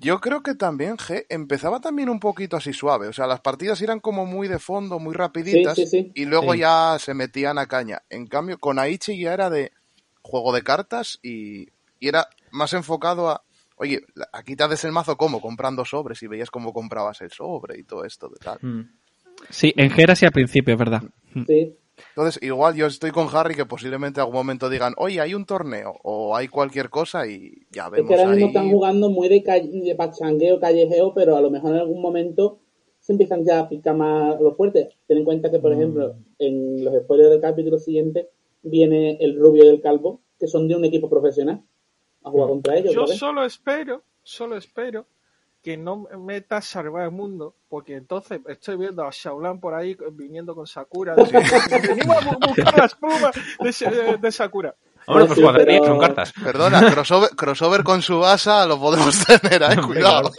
yo 0.00 0.20
creo 0.20 0.42
que 0.42 0.54
también 0.56 0.96
G 0.96 1.24
empezaba 1.28 1.80
también 1.80 2.08
un 2.08 2.18
poquito 2.18 2.56
así 2.56 2.72
suave. 2.72 3.06
O 3.06 3.12
sea, 3.12 3.26
las 3.28 3.40
partidas 3.40 3.80
eran 3.80 4.00
como 4.00 4.26
muy 4.26 4.48
de 4.48 4.58
fondo, 4.58 4.98
muy 4.98 5.14
rapiditas, 5.14 5.76
Sí, 5.76 5.86
sí, 5.86 6.02
sí. 6.02 6.12
y 6.14 6.24
luego 6.24 6.54
Sí. 6.54 6.58
ya 6.58 6.96
se 6.98 7.14
metían 7.14 7.56
a 7.58 7.66
caña. 7.66 8.02
En 8.10 8.26
cambio, 8.26 8.58
con 8.58 8.78
Aichi 8.80 9.18
ya 9.20 9.32
era 9.32 9.48
de 9.48 9.70
juego 10.22 10.52
de 10.52 10.62
cartas 10.62 11.20
y, 11.22 11.68
y 12.00 12.08
era 12.08 12.26
más 12.50 12.72
enfocado 12.72 13.30
a, 13.30 13.44
oye, 13.76 14.00
aquí 14.32 14.56
te 14.56 14.64
haces 14.64 14.84
el 14.84 14.92
mazo 14.92 15.16
como 15.16 15.40
comprando 15.40 15.84
sobres 15.84 16.20
y 16.22 16.26
veías 16.26 16.50
cómo 16.50 16.72
comprabas 16.72 17.20
el 17.20 17.30
sobre 17.30 17.78
y 17.78 17.84
todo 17.84 18.04
esto 18.04 18.28
de 18.28 18.36
tal. 18.42 18.58
Mm. 18.60 18.90
Sí, 19.50 19.72
en 19.76 19.90
Gera 19.90 20.16
sí 20.16 20.24
al 20.26 20.32
principio, 20.32 20.74
es 20.74 20.78
verdad. 20.78 21.02
Sí. 21.46 21.76
Entonces, 22.16 22.42
igual 22.42 22.74
yo 22.74 22.86
estoy 22.86 23.10
con 23.10 23.28
Harry 23.32 23.54
que 23.54 23.66
posiblemente 23.66 24.18
en 24.20 24.22
algún 24.22 24.36
momento 24.36 24.68
digan, 24.68 24.94
oye, 24.96 25.20
hay 25.20 25.34
un 25.34 25.46
torneo 25.46 25.94
o 26.02 26.34
hay 26.36 26.48
cualquier 26.48 26.90
cosa 26.90 27.26
y 27.26 27.66
ya 27.70 27.86
Es 27.86 27.90
vemos 27.92 28.08
que 28.08 28.14
ahora 28.14 28.28
mismo 28.30 28.46
ahí. 28.46 28.50
están 28.54 28.70
jugando 28.70 29.10
muy 29.10 29.28
de, 29.28 29.42
calle- 29.42 29.70
de 29.82 29.94
pachangueo, 29.94 30.58
callejeo, 30.60 31.14
pero 31.14 31.36
a 31.36 31.40
lo 31.40 31.50
mejor 31.50 31.72
en 31.72 31.80
algún 31.80 32.00
momento 32.02 32.58
se 33.00 33.12
empiezan 33.12 33.44
ya 33.44 33.60
a 33.60 33.68
picar 33.68 33.94
más 33.96 34.40
los 34.40 34.56
fuertes. 34.56 34.88
Ten 35.06 35.18
en 35.18 35.24
cuenta 35.24 35.50
que, 35.50 35.58
por 35.58 35.72
ejemplo, 35.72 36.16
en 36.38 36.84
los 36.84 36.94
spoilers 37.02 37.30
del 37.30 37.40
capítulo 37.40 37.78
siguiente 37.78 38.30
viene 38.62 39.18
el 39.20 39.38
rubio 39.38 39.64
y 39.64 39.68
el 39.68 39.80
calvo, 39.80 40.22
que 40.38 40.46
son 40.48 40.66
de 40.68 40.74
un 40.76 40.84
equipo 40.84 41.08
profesional, 41.10 41.62
a 42.22 42.30
jugar 42.30 42.48
contra 42.48 42.76
ellos. 42.76 42.94
Yo 42.94 43.02
¿vale? 43.02 43.14
solo 43.14 43.44
espero, 43.44 44.02
solo 44.22 44.56
espero 44.56 45.06
que 45.64 45.76
no 45.78 46.06
meta 46.20 46.60
salvar 46.60 47.04
el 47.06 47.10
mundo, 47.10 47.56
porque 47.70 47.96
entonces 47.96 48.40
estoy 48.48 48.76
viendo 48.76 49.02
a 49.04 49.10
Shaolan 49.10 49.58
por 49.58 49.74
ahí 49.74 49.96
viniendo 50.12 50.54
con 50.54 50.66
Sakura. 50.66 51.14
Venimos 51.16 52.16
a 52.16 52.20
bu- 52.30 52.46
buscar 52.48 52.78
las 52.78 52.94
plumas 52.94 53.34
de, 53.58 53.72
Sa- 53.72 53.90
de 53.90 54.30
Sakura. 54.32 54.74
Hombre, 55.06 55.22
No, 55.24 55.26
pues 55.26 55.36
sí, 55.38 55.42
cuadraría, 55.42 55.80
pero- 55.80 55.92
son 55.92 56.00
cartas. 56.00 56.32
Perdona, 56.42 56.90
crossover, 56.92 57.30
crossover 57.30 57.82
con 57.82 58.02
Subasa 58.02 58.66
lo 58.66 58.78
podemos 58.78 59.24
tener, 59.26 59.62
eh, 59.62 59.76
cuidado. 59.84 60.30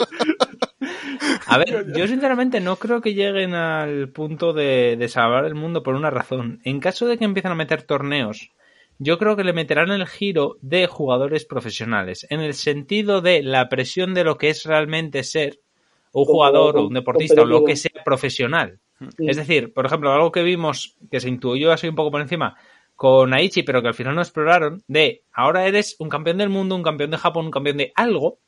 A 1.48 1.58
ver, 1.58 1.92
yo 1.96 2.08
sinceramente 2.08 2.60
no 2.60 2.76
creo 2.76 3.02
que 3.02 3.14
lleguen 3.14 3.54
al 3.54 4.10
punto 4.10 4.54
de, 4.54 4.96
de 4.98 5.08
salvar 5.10 5.46
el 5.46 5.56
mundo 5.56 5.82
por 5.84 5.96
una 5.96 6.10
razón. 6.10 6.60
En 6.64 6.80
caso 6.80 7.08
de 7.08 7.18
que 7.18 7.26
empiecen 7.26 7.52
a 7.52 7.56
meter 7.56 7.84
torneos, 7.84 8.52
yo 8.98 9.18
creo 9.18 9.36
que 9.36 9.44
le 9.44 9.54
meterán 9.54 9.92
el 9.92 10.08
giro 10.08 10.58
de 10.62 10.88
jugadores 10.88 11.46
profesionales, 11.46 12.26
en 12.30 12.42
el 12.42 12.54
sentido 12.54 13.22
de 13.22 13.44
la 13.44 13.68
presión 13.70 14.14
de 14.14 14.24
lo 14.24 14.38
que 14.38 14.50
es 14.50 14.66
realmente 14.66 15.24
ser 15.24 15.60
un 16.12 16.26
jugador 16.26 16.78
o 16.78 16.88
un 16.88 16.94
deportista 16.94 17.42
o 17.42 17.46
lo 17.46 17.64
que 17.66 17.76
sea 17.76 18.04
profesional. 18.04 18.80
Sí. 19.18 19.26
Es 19.28 19.36
decir, 19.36 19.74
por 19.74 19.86
ejemplo, 19.86 20.14
algo 20.14 20.32
que 20.32 20.44
vimos, 20.44 20.96
que 21.12 21.20
se 21.20 21.28
intuyó 21.28 21.74
así 21.74 21.88
un 21.88 21.96
poco 21.96 22.12
por 22.12 22.22
encima, 22.22 22.56
con 22.96 23.34
Aichi, 23.34 23.64
pero 23.64 23.82
que 23.82 23.90
al 23.90 23.94
final 23.94 24.16
no 24.16 24.22
exploraron, 24.22 24.82
de 24.88 25.24
ahora 25.34 25.68
eres 25.68 25.98
un 26.00 26.08
campeón 26.08 26.38
del 26.38 26.50
mundo, 26.50 26.76
un 26.76 26.84
campeón 26.84 27.12
de 27.12 27.18
Japón, 27.18 27.48
un 27.48 27.52
campeón 27.52 27.78
de 27.78 27.92
algo, 27.96 28.40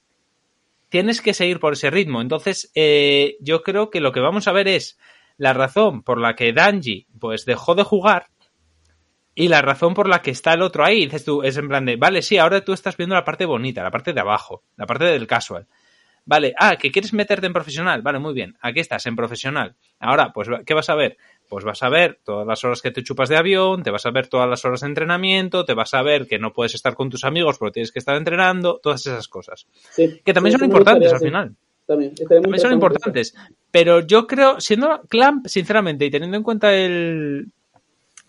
tienes 0.89 1.21
que 1.21 1.33
seguir 1.33 1.60
por 1.60 1.73
ese 1.73 1.89
ritmo. 1.89 2.21
Entonces, 2.21 2.71
eh, 2.73 3.36
yo 3.41 3.62
creo 3.62 3.89
que 3.89 3.99
lo 3.99 4.13
que 4.13 4.21
vamos 4.21 4.47
a 4.47 4.53
ver 4.53 4.69
es 4.69 4.97
la 5.38 5.53
razón 5.53 6.01
por 6.01 6.19
la 6.19 6.36
que 6.36 6.53
Danji 6.53 7.07
pues 7.19 7.45
dejó 7.45 7.75
de 7.75 7.83
jugar 7.83 8.27
y 9.39 9.50
la 9.50 9.62
razón 9.62 9.93
por 9.93 10.10
la 10.10 10.23
que 10.23 10.32
está 10.32 10.54
el 10.54 10.63
otro 10.63 10.84
ahí. 10.84 11.06
Dices 11.06 11.23
tú, 11.23 11.43
es 11.43 11.56
en 11.58 11.67
plan 11.67 11.86
de, 11.86 11.95
vale, 11.95 12.23
sí, 12.23 12.39
ahora 12.39 12.62
tú 12.62 12.73
estás 12.73 12.97
viendo 12.97 13.13
la 13.13 13.23
parte 13.23 13.45
bonita, 13.45 13.84
la 13.84 13.91
parte 13.91 14.12
de 14.12 14.19
abajo, 14.19 14.63
la 14.76 14.88
parte 14.88 15.06
del 15.06 15.28
casual. 15.28 15.67
Vale, 16.26 16.56
ah, 16.58 16.76
que 16.76 16.91
quieres 16.91 17.13
meterte 17.13 17.45
en 17.45 17.54
profesional. 17.54 18.02
Vale, 18.02 18.17
muy 18.17 18.34
bien. 18.34 18.58
Aquí 18.62 18.80
estás, 18.80 19.06
en 19.06 19.15
profesional. 19.15 19.76
Ahora, 20.00 20.34
pues, 20.34 20.47
¿qué 20.65 20.73
vas 20.73 20.89
a 20.89 20.95
ver? 20.95 21.17
Pues 21.47 21.63
vas 21.63 21.84
a 21.84 21.89
ver 21.89 22.19
todas 22.23 22.47
las 22.47 22.63
horas 22.63 22.82
que 22.82 22.89
te 22.89 23.04
chupas 23.04 23.30
de 23.30 23.38
avión, 23.38 23.84
te 23.84 23.91
vas 23.91 24.08
a 24.08 24.12
ver 24.12 24.28
todas 24.28 24.50
las 24.50 24.65
horas 24.65 24.82
de 24.82 24.88
entrenamiento, 24.88 25.65
te 25.65 25.76
vas 25.76 25.93
a 25.93 26.02
ver 26.02 26.26
que 26.28 26.39
no 26.39 26.52
puedes 26.52 26.73
estar 26.73 26.95
con 26.95 27.12
tus 27.12 27.23
amigos 27.23 27.60
porque 27.60 27.73
tienes 27.73 27.91
que 27.91 28.00
estar 28.00 28.17
entrenando, 28.17 28.80
todas 28.82 29.06
esas 29.06 29.28
cosas. 29.28 29.67
Sí. 29.91 30.19
Que 30.26 30.34
también 30.34 30.54
Sí, 30.54 30.60
son 30.60 30.67
importantes 30.67 31.13
al 31.13 31.19
final. 31.19 31.56
También, 31.86 32.15
También 32.15 32.60
son 32.60 32.73
importantes. 32.73 33.36
Pero 33.69 34.00
yo 34.00 34.26
creo, 34.26 34.60
siendo 34.60 35.04
Clamp, 35.08 35.45
sinceramente, 35.45 36.06
y 36.06 36.10
teniendo 36.10 36.36
en 36.38 36.43
cuenta 36.43 36.73
el, 36.73 37.52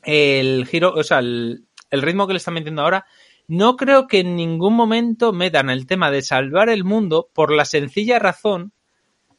el 0.02 0.66
giro, 0.66 0.92
o 0.94 1.02
sea, 1.02 1.18
el, 1.18 1.66
ritmo 1.90 2.26
que 2.26 2.34
le 2.34 2.38
están 2.38 2.54
metiendo 2.54 2.82
ahora, 2.82 3.06
no 3.46 3.76
creo 3.76 4.06
que 4.06 4.20
en 4.20 4.36
ningún 4.36 4.74
momento 4.74 5.32
metan 5.32 5.70
el 5.70 5.86
tema 5.86 6.10
de 6.10 6.22
salvar 6.22 6.68
el 6.68 6.84
mundo 6.84 7.30
por 7.32 7.52
la 7.52 7.64
sencilla 7.64 8.18
razón 8.18 8.72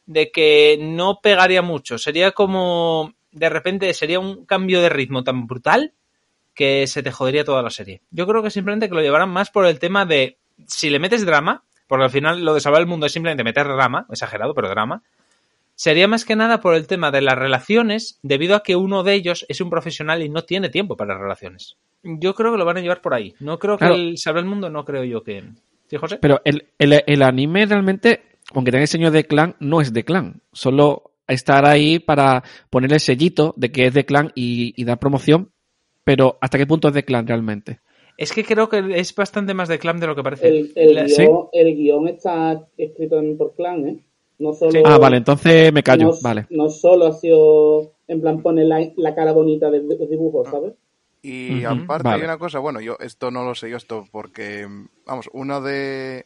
de 0.06 0.32
que 0.32 0.78
no 0.80 1.20
pegaría 1.22 1.62
mucho. 1.62 1.98
Sería 1.98 2.32
como, 2.32 3.12
de 3.30 3.48
repente, 3.48 3.94
sería 3.94 4.18
un 4.18 4.44
cambio 4.44 4.80
de 4.80 4.88
ritmo 4.88 5.22
tan 5.22 5.46
brutal 5.46 5.94
que 6.54 6.86
se 6.88 7.02
te 7.02 7.12
jodería 7.12 7.44
toda 7.44 7.62
la 7.62 7.70
serie. 7.70 8.02
Yo 8.10 8.26
creo 8.26 8.42
que 8.42 8.50
simplemente 8.50 8.88
que 8.88 8.94
lo 8.94 9.02
llevarán 9.02 9.30
más 9.30 9.50
por 9.50 9.66
el 9.66 9.78
tema 9.78 10.04
de, 10.04 10.38
si 10.66 10.90
le 10.90 10.98
metes 10.98 11.24
drama, 11.24 11.64
porque 11.86 12.04
al 12.04 12.10
final 12.10 12.44
lo 12.44 12.54
de 12.54 12.60
salvar 12.60 12.80
el 12.80 12.86
mundo 12.86 13.06
es 13.06 13.12
simplemente 13.12 13.44
meter 13.44 13.66
drama, 13.66 14.06
exagerado, 14.10 14.54
pero 14.54 14.68
drama, 14.68 15.02
sería 15.80 16.06
más 16.06 16.26
que 16.26 16.36
nada 16.36 16.60
por 16.60 16.74
el 16.74 16.86
tema 16.86 17.10
de 17.10 17.22
las 17.22 17.38
relaciones, 17.38 18.18
debido 18.22 18.54
a 18.54 18.62
que 18.62 18.76
uno 18.76 19.02
de 19.02 19.14
ellos 19.14 19.46
es 19.48 19.62
un 19.62 19.70
profesional 19.70 20.22
y 20.22 20.28
no 20.28 20.44
tiene 20.44 20.68
tiempo 20.68 20.94
para 20.94 21.14
las 21.14 21.22
relaciones. 21.22 21.78
Yo 22.02 22.34
creo 22.34 22.52
que 22.52 22.58
lo 22.58 22.66
van 22.66 22.76
a 22.76 22.80
llevar 22.82 23.00
por 23.00 23.14
ahí. 23.14 23.32
No 23.40 23.58
creo 23.58 23.78
Claro. 23.78 23.94
que 23.94 24.00
el 24.02 24.18
salvar 24.18 24.42
el 24.44 24.50
mundo, 24.50 24.68
no 24.68 24.84
creo 24.84 25.04
yo 25.04 25.22
que... 25.22 25.42
¿Sí, 25.86 25.96
José? 25.96 26.18
Pero 26.20 26.42
el, 26.44 26.66
el, 26.78 27.02
el 27.06 27.22
anime 27.22 27.64
realmente, 27.64 28.20
aunque 28.52 28.70
tenga 28.72 28.82
diseño 28.82 29.10
de 29.10 29.24
clan, 29.24 29.56
no 29.58 29.80
es 29.80 29.94
de 29.94 30.04
clan. 30.04 30.42
Solo 30.52 31.12
estar 31.26 31.64
ahí 31.64 31.98
para 31.98 32.44
poner 32.68 32.92
el 32.92 33.00
sellito 33.00 33.54
de 33.56 33.72
que 33.72 33.86
es 33.86 33.94
de 33.94 34.04
clan 34.04 34.32
y, 34.34 34.74
y 34.76 34.84
dar 34.84 34.98
promoción. 34.98 35.50
Pero 36.04 36.36
¿hasta 36.42 36.58
qué 36.58 36.66
punto 36.66 36.88
es 36.88 36.94
de 36.94 37.04
clan 37.04 37.26
realmente? 37.26 37.80
Es 38.18 38.34
que 38.34 38.44
creo 38.44 38.68
que 38.68 38.82
es 38.96 39.14
bastante 39.14 39.54
más 39.54 39.70
de 39.70 39.78
clan 39.78 39.98
de 39.98 40.06
lo 40.06 40.14
que 40.14 40.22
parece. 40.22 40.46
El, 40.46 40.72
el, 40.74 40.94
guion, 40.94 41.08
¿sí? 41.08 41.26
el 41.54 41.74
guion 41.74 42.06
está 42.08 42.66
escrito 42.76 43.16
también 43.16 43.38
por 43.38 43.54
clan, 43.54 43.88
¿eh? 43.88 43.98
No 44.40 44.54
solo, 44.54 44.72
Sí. 44.72 44.82
Ah, 44.84 44.96
vale, 44.98 45.18
entonces 45.18 45.72
me 45.72 45.82
callo. 45.82 46.10
no, 46.12 46.18
Vale. 46.22 46.46
no 46.48 46.70
solo 46.70 47.06
ha 47.06 47.12
sido, 47.12 47.92
en 48.08 48.20
plan, 48.22 48.42
pone 48.42 48.64
la, 48.64 48.90
la 48.96 49.14
cara 49.14 49.32
bonita 49.32 49.70
de, 49.70 49.82
los 49.82 50.08
dibujos, 50.08 50.48
¿sabes? 50.48 50.72
Y 51.22 51.62
Ujú, 51.62 51.82
aparte 51.82 52.04
vale. 52.04 52.22
hay 52.22 52.24
una 52.24 52.38
cosa, 52.38 52.58
bueno, 52.58 52.80
yo 52.80 52.96
esto 53.00 53.30
no 53.30 53.44
lo 53.44 53.54
sé 53.54 53.68
yo 53.68 53.76
esto 53.76 54.08
porque, 54.10 54.66
vamos, 55.04 55.28
uno 55.34 55.60
de 55.60 56.24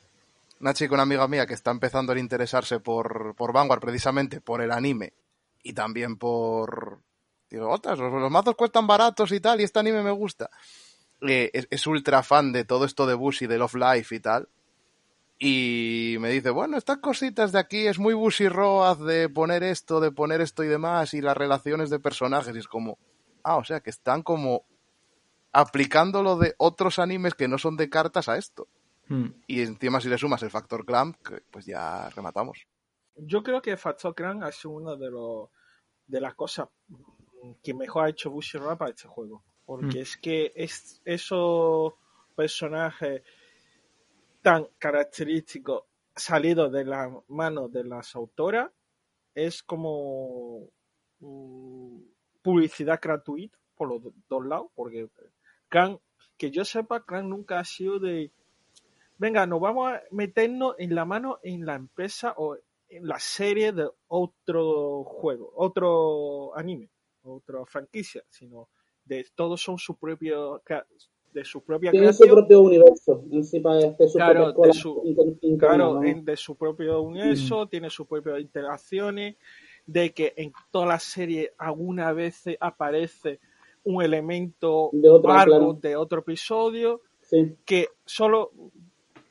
una 0.61 0.73
chica, 0.75 0.95
una 0.95 1.03
amiga 1.03 1.27
mía 1.27 1.47
que 1.47 1.55
está 1.55 1.73
empezando 1.73 2.13
a 2.13 2.19
interesarse 2.19 2.79
por, 2.79 3.35
por 3.35 3.53
Vanguard 3.53 3.81
precisamente 3.81 4.41
por 4.41 4.63
el 4.63 4.71
anime 4.71 5.13
y 5.65 5.73
también 5.73 6.17
por, 6.17 7.01
digo, 7.51 7.69
otras, 7.69 7.99
los, 7.99 8.13
los 8.13 8.31
mazos 8.31 8.55
cuestan 8.55 8.87
baratos 8.87 9.33
y 9.33 9.41
tal 9.41 9.61
y 9.61 9.65
este 9.65 9.81
anime 9.81 10.05
me 10.05 10.13
gusta. 10.13 10.49
Eh, 11.21 11.51
es, 11.53 11.67
es 11.69 11.87
ultra 11.89 12.23
fan 12.23 12.53
de 12.53 12.65
todo 12.65 12.85
esto 12.85 13.07
de 13.07 13.15
Bushi, 13.15 13.49
de 13.49 13.59
Love 13.59 13.75
Life 13.75 14.15
y 14.15 14.21
tal. 14.21 14.49
Y 15.39 16.17
me 16.21 16.31
dice, 16.31 16.51
bueno, 16.51 16.77
estas 16.77 16.99
cositas 16.99 17.53
de 17.53 17.59
aquí 17.59 17.87
es 17.87 17.99
muy 17.99 18.15
Bushi 18.15 18.49
Road 18.49 18.99
de 19.07 19.29
poner 19.29 19.63
esto, 19.63 20.01
de 20.01 20.13
poner 20.13 20.41
esto 20.41 20.63
y 20.63 20.69
demás, 20.69 21.13
y 21.13 21.21
las 21.21 21.37
relaciones 21.37 21.91
de 21.91 21.99
personajes. 21.99 22.55
Y 22.55 22.61
es 22.61 22.69
como, 22.69 22.99
ah, 23.43 23.57
o 23.57 23.65
sea, 23.65 23.81
que 23.81 23.91
están 23.91 24.23
como 24.23 24.65
aplicando 25.53 26.23
lo 26.23 26.37
de 26.37 26.55
otros 26.59 26.99
animes 26.99 27.35
que 27.35 27.49
no 27.49 27.59
son 27.59 27.77
de 27.77 27.91
cartas 27.91 28.29
a 28.29 28.37
esto. 28.37 28.69
Mm. 29.09 29.27
Y 29.47 29.61
encima 29.63 30.01
si 30.01 30.09
le 30.09 30.19
sumas 30.19 30.43
el 30.43 30.51
factor 30.51 30.85
clamp, 30.87 31.17
que, 31.17 31.43
pues 31.51 31.67
ya 31.67 32.09
rematamos. 32.11 32.67
Yo 33.17 33.43
creo 33.43 33.63
que 33.63 33.77
Factor 33.77 34.15
Clan 34.15 34.43
ha 34.43 34.51
sido 34.51 34.71
una 34.73 34.97
de 34.97 35.11
los 35.11 35.49
de 36.07 36.21
las 36.21 36.35
cosas 36.35 36.69
que 37.63 37.73
mejor 37.75 38.05
ha 38.05 38.09
hecho 38.11 38.31
Bushiroad 38.31 38.77
para 38.77 38.91
este 38.91 39.09
juego. 39.09 39.45
Porque 39.65 39.99
Mm. 39.99 40.03
es 40.03 40.17
que 40.17 40.53
es, 40.55 41.01
esos 41.05 41.95
personajes 42.35 43.23
tan 44.45 44.69
característicos 44.79 45.85
salidos 46.15 46.71
de 46.71 46.85
la 46.85 47.11
mano 47.29 47.67
de 47.69 47.83
las 47.83 48.15
autoras 48.15 48.71
es 49.35 49.63
como 49.63 50.69
mm, 51.21 51.99
publicidad 52.43 53.01
gratuita 53.03 53.59
por 53.75 53.89
los 53.89 54.03
do- 54.03 54.13
dos 54.29 54.45
lados, 54.47 54.67
porque 54.75 55.09
que 56.37 56.51
yo 56.51 56.63
sepa, 56.65 57.03
Cran 57.07 57.31
nunca 57.31 57.59
ha 57.59 57.65
sido 57.65 57.99
de, 57.99 58.31
venga, 59.17 59.47
nos 59.47 59.61
vamos 59.61 59.91
a 59.93 60.03
meternos 60.11 60.75
en 60.79 60.95
la 60.95 61.07
mano 61.07 61.39
en 61.43 61.65
la 61.65 61.77
empresa 61.77 62.35
o 62.37 62.57
en 62.89 63.09
la 63.09 63.19
serie 63.19 63.73
de 63.73 63.89
otro 64.09 65.05
juego, 65.05 65.53
otro 65.57 66.55
anime, 66.55 66.91
otra 67.23 67.65
franquicia, 67.65 68.23
sino 68.29 68.69
de 69.07 69.27
todos 69.35 69.63
son 69.63 69.79
su 69.79 69.97
propio, 69.97 70.63
de 71.35 71.45
su 71.45 71.63
propia 71.63 71.91
Tiene 71.91 72.13
su 72.13 72.27
propio 72.27 72.61
universo 72.61 73.25
en 73.31 73.45
sí 73.45 73.59
para 73.61 73.89
hacer 73.89 74.09
su 74.09 74.19
Claro, 74.19 74.53
de 74.53 74.73
su- 74.73 75.03
inter- 75.05 75.27
interna, 75.43 75.59
Claro, 75.77 75.95
¿no? 75.95 76.05
en- 76.05 76.25
de 76.25 76.37
su 76.37 76.55
propio 76.57 77.01
universo, 77.03 77.67
tiene 77.67 77.91
sus 77.91 78.07
propias 78.07 78.41
interacciones, 78.41 79.37
de 79.85 80.15
que 80.15 80.33
en 80.37 80.53
toda 80.71 80.87
la 80.87 80.99
serie 80.99 81.53
alguna 81.59 82.13
vez 82.13 82.45
aparece 82.61 83.41
un 83.83 84.03
elemento 84.03 84.89
De 84.93 85.09
largo 85.09 85.21
claro. 85.23 85.73
de 85.83 85.97
otro 85.97 86.21
episodio, 86.21 87.03
Sí, 87.21 87.57
que 87.65 87.89
solo 88.05 88.53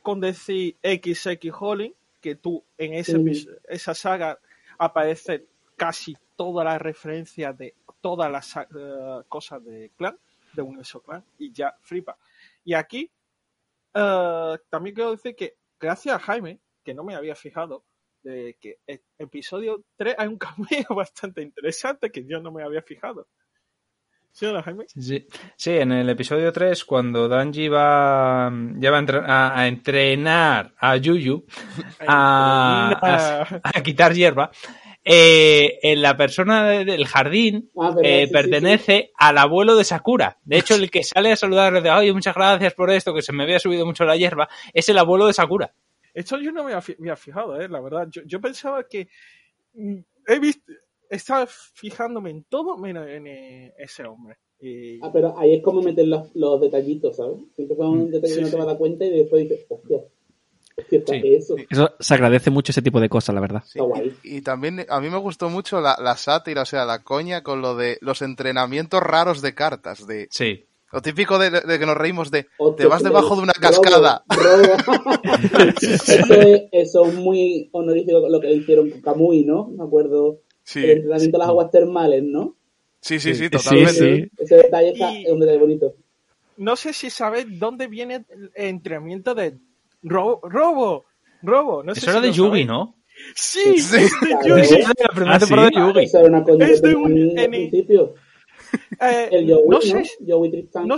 con 0.01 0.19
decir 0.19 0.75
XX 0.83 1.51
Holling, 1.57 1.93
que 2.21 2.35
tú 2.35 2.63
en 2.77 2.93
ese 2.95 3.17
Ujú. 3.17 3.27
epi- 3.29 3.49
esa 3.69 3.93
saga 3.95 4.37
aparece 4.77 5.45
casi 5.77 6.15
todas 6.35 6.65
las 6.65 6.81
referencias 6.81 7.57
de 7.57 7.73
todas 8.01 8.29
las 8.31 8.45
sa- 8.47 8.67
eh, 8.75 9.21
cosas 9.29 9.63
de 9.63 9.91
clan, 9.95 10.17
de 10.53 10.61
universo 10.61 11.01
clan, 11.01 11.23
y 11.37 11.51
ya 11.51 11.75
flipa. 11.81 12.17
Y 12.63 12.73
aquí 12.73 13.11
eh, 13.93 14.57
también 14.69 14.95
quiero 14.95 15.11
decir 15.11 15.35
que 15.35 15.57
gracias 15.79 16.15
a 16.15 16.19
Jaime, 16.19 16.59
que 16.83 16.93
no 16.93 17.03
me 17.03 17.15
había 17.15 17.35
fijado, 17.35 17.85
de 18.23 18.57
que 18.59 18.79
en 18.87 19.01
episodio 19.17 19.83
3 19.97 20.15
hay 20.17 20.27
un 20.27 20.37
cameo 20.87 20.95
bastante 20.95 21.41
interesante 21.41 22.11
que 22.11 22.25
yo 22.25 22.39
no 22.41 22.51
me 22.51 22.63
había 22.63 22.81
fijado. 22.81 23.27
¿Sí, 24.31 24.47
no, 24.51 24.63
Jaime? 24.63 24.85
Sí, 24.87 25.27
sí, 25.55 25.71
en 25.77 25.91
el 25.91 26.09
episodio 26.09 26.51
3, 26.51 26.85
cuando 26.85 27.27
Danji 27.27 27.67
va, 27.67 28.51
ya 28.77 28.89
va 28.89 28.97
a, 28.97 28.99
entre- 28.99 29.19
a- 29.19 29.59
a 29.59 29.67
entrenar 29.67 30.73
a 30.79 30.97
Yuyu 30.97 31.45
a- 32.07 33.59
a 33.63 33.83
quitar 33.83 34.13
hierba, 34.13 34.49
eh, 35.05 35.79
en 35.83 36.01
la 36.01 36.15
persona 36.15 36.67
de- 36.69 36.85
del 36.85 37.05
jardín 37.05 37.69
Ah, 37.77 37.95
eh, 38.01 38.21
sí, 38.21 38.27
sí, 38.27 38.31
pertenece 38.33 39.11
al 39.17 39.37
abuelo 39.37 39.75
de 39.75 39.83
Sakura. 39.83 40.37
De 40.43 40.57
hecho, 40.57 40.75
el 40.75 40.89
que 40.89 41.03
sale 41.03 41.31
a 41.31 41.35
saludarle 41.35 41.81
de, 41.81 41.89
ay, 41.89 42.13
muchas 42.13 42.35
gracias 42.35 42.73
por 42.73 42.89
esto, 42.91 43.13
que 43.13 43.21
se 43.21 43.33
me 43.33 43.43
había 43.43 43.59
subido 43.59 43.85
mucho 43.85 44.05
la 44.05 44.15
hierba, 44.15 44.47
es 44.73 44.87
el 44.89 44.97
abuelo 44.97 45.27
de 45.27 45.33
Sakura. 45.33 45.73
Esto 46.13 46.39
yo 46.39 46.51
no 46.51 46.63
me 46.63 46.71
había 46.71 46.81
fi- 46.81 46.95
había 46.99 47.15
fijado, 47.15 47.59
eh, 47.59 47.67
la 47.67 47.81
verdad. 47.81 48.07
Yo, 48.11 48.21
yo 48.25 48.39
pensaba 48.39 48.87
que 48.87 49.07
mm, 49.73 49.97
he 50.27 50.39
visto, 50.39 50.71
estaba 51.09 51.47
fijándome 51.47 52.29
en 52.29 52.43
todo 52.45 52.77
menos 52.77 53.07
en 53.07 53.27
eh, 53.27 53.73
ese 53.77 54.03
hombre. 54.05 54.37
Y, 54.59 54.99
Ah, 55.03 55.09
pero 55.11 55.37
ahí 55.37 55.55
es 55.55 55.63
como 55.63 55.81
meter 55.81 56.07
los, 56.07 56.33
los 56.35 56.61
detallitos, 56.61 57.17
¿sabes? 57.17 57.37
Siempre 57.55 57.75
son 57.75 58.09
detalles 58.11 58.35
Sí, 58.35 58.39
que 58.39 58.45
no 58.45 58.49
te 58.51 58.55
vas 58.57 58.65
a 58.65 58.69
dar 58.69 58.77
cuenta 58.77 59.03
y 59.05 59.09
después 59.09 59.41
dices, 59.49 59.65
hostia, 59.67 59.97
Sí. 60.89 61.01
eso. 61.35 61.55
Eso 61.69 61.91
se 61.99 62.13
agradece 62.13 62.49
mucho 62.49 62.71
ese 62.71 62.81
tipo 62.81 62.99
de 62.99 63.09
cosas, 63.09 63.33
la 63.35 63.41
verdad. 63.41 63.63
Sí. 63.65 63.79
Y, 64.23 64.37
y 64.37 64.41
también 64.41 64.85
a 64.89 64.99
mí 64.99 65.09
me 65.09 65.17
gustó 65.17 65.49
mucho 65.49 65.79
la, 65.81 65.95
la 66.01 66.17
sátira, 66.17 66.63
o 66.63 66.65
sea, 66.65 66.85
la 66.85 67.03
coña 67.03 67.43
con 67.43 67.61
lo 67.61 67.75
de 67.75 67.97
los 68.01 68.21
entrenamientos 68.21 69.01
raros 69.01 69.41
de 69.41 69.53
cartas. 69.53 70.07
De, 70.07 70.27
Sí. 70.31 70.65
lo 70.91 71.01
típico 71.01 71.37
de, 71.39 71.49
de 71.51 71.79
que 71.79 71.85
nos 71.85 71.95
reímos 71.97 72.31
de 72.31 72.47
te 72.77 72.85
vas 72.87 73.03
debajo 73.03 73.35
de 73.35 73.41
una 73.43 73.53
cascada. 73.53 74.23
robo. 74.29 75.13
eso, 75.81 76.33
es, 76.33 76.61
eso 76.71 77.05
es 77.05 77.13
muy 77.15 77.69
honorífico 77.71 78.27
lo 78.29 78.39
que 78.39 78.51
hicieron 78.53 78.89
con 78.89 79.01
Kamui, 79.01 79.43
¿no? 79.45 79.67
Me 79.67 79.83
acuerdo. 79.83 80.39
Sí, 80.63 80.79
el 80.83 80.91
entrenamiento 80.91 81.37
de 81.37 81.39
las 81.39 81.49
aguas 81.49 81.71
termales, 81.71 82.23
¿no? 82.23 82.55
sí, 83.01 83.19
sí, 83.19 83.33
sí, 83.35 83.43
Sí, 83.45 83.49
totalmente. 83.49 83.91
sí. 83.93 84.29
Ese 84.37 84.55
detalle 84.55 84.91
está, 84.91 85.11
Y- 85.11 85.25
es 85.25 85.31
un 85.31 85.39
detalle 85.41 85.59
bonito. 85.59 85.93
no 86.55 86.75
sé 86.77 86.93
si 86.93 87.09
sabes 87.09 87.45
dónde 87.59 87.87
viene 87.87 88.23
el 88.29 88.49
entrenamiento 88.55 89.35
de 89.35 89.57
robo. 90.03 90.41
Robo. 90.43 91.05
Robo. 91.41 91.83
No 91.83 91.93
sé 91.93 91.99
Eso 92.01 92.11
era 92.11 92.21
si 92.21 92.27
de 92.27 92.31
Yugi. 92.33 92.65
¿no? 92.65 92.95
Sí, 93.35 93.59
Sí. 93.63 93.75
es 93.77 93.91
de. 93.91 93.99
Yugi. 94.47 94.61
Eso 94.61 94.75
era 94.75 94.87
de 94.97 95.03
la 95.03 95.09
primera 95.13 95.35
Ah, 95.35 95.39
temporada 95.39 95.69
sí. 95.69 95.75
de 95.75 95.81
Yugi. 95.81 96.03
Es 96.71 96.81
de 96.81 96.95
un 96.95 97.33
principio. 97.35 98.13
Eh, 98.99 99.29
El 99.31 99.47
Yowie, 99.47 99.65
no 99.69 99.81
sé, 99.81 100.03
no 100.25 100.37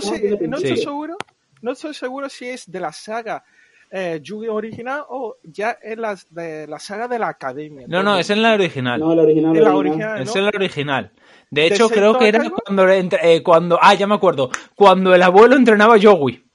sé, 0.00 0.38
no 0.48 0.56
estoy 0.56 0.76
seguro. 0.78 1.16
No 1.62 1.72
estoy 1.72 1.94
seguro 1.94 2.28
si 2.28 2.46
es 2.46 2.70
de 2.70 2.80
la 2.80 2.92
saga 2.92 3.44
eh, 3.90 4.20
Yugi 4.22 4.48
original 4.48 5.02
o 5.08 5.36
ya 5.42 5.72
es 5.82 5.96
la, 5.98 6.16
de 6.30 6.66
la 6.66 6.78
saga 6.78 7.06
de 7.08 7.18
la 7.18 7.28
academia. 7.28 7.86
No, 7.88 8.02
no, 8.02 8.18
es 8.18 8.30
en 8.30 8.40
la 8.42 8.54
original. 8.54 8.98
No, 9.00 9.12
el 9.12 9.18
original. 9.20 9.56
en 9.56 9.62
la 9.62 9.70
el 9.70 9.76
original, 9.76 10.22
Es 10.22 10.36
en 10.36 10.44
la 10.44 10.50
original. 10.54 11.12
De 11.50 11.60
¿De 11.62 11.66
hecho, 11.68 11.88
creo 11.88 12.18
que 12.18 12.28
era 12.28 12.48
cuando, 12.50 12.88
entre- 12.88 13.34
eh, 13.34 13.42
cuando. 13.42 13.78
Ah, 13.80 13.94
ya 13.94 14.06
me 14.06 14.14
acuerdo. 14.14 14.50
Cuando 14.74 15.14
el 15.14 15.22
abuelo 15.22 15.54
entrenaba 15.56 15.94
a 15.94 15.98
Yowie. 15.98 16.45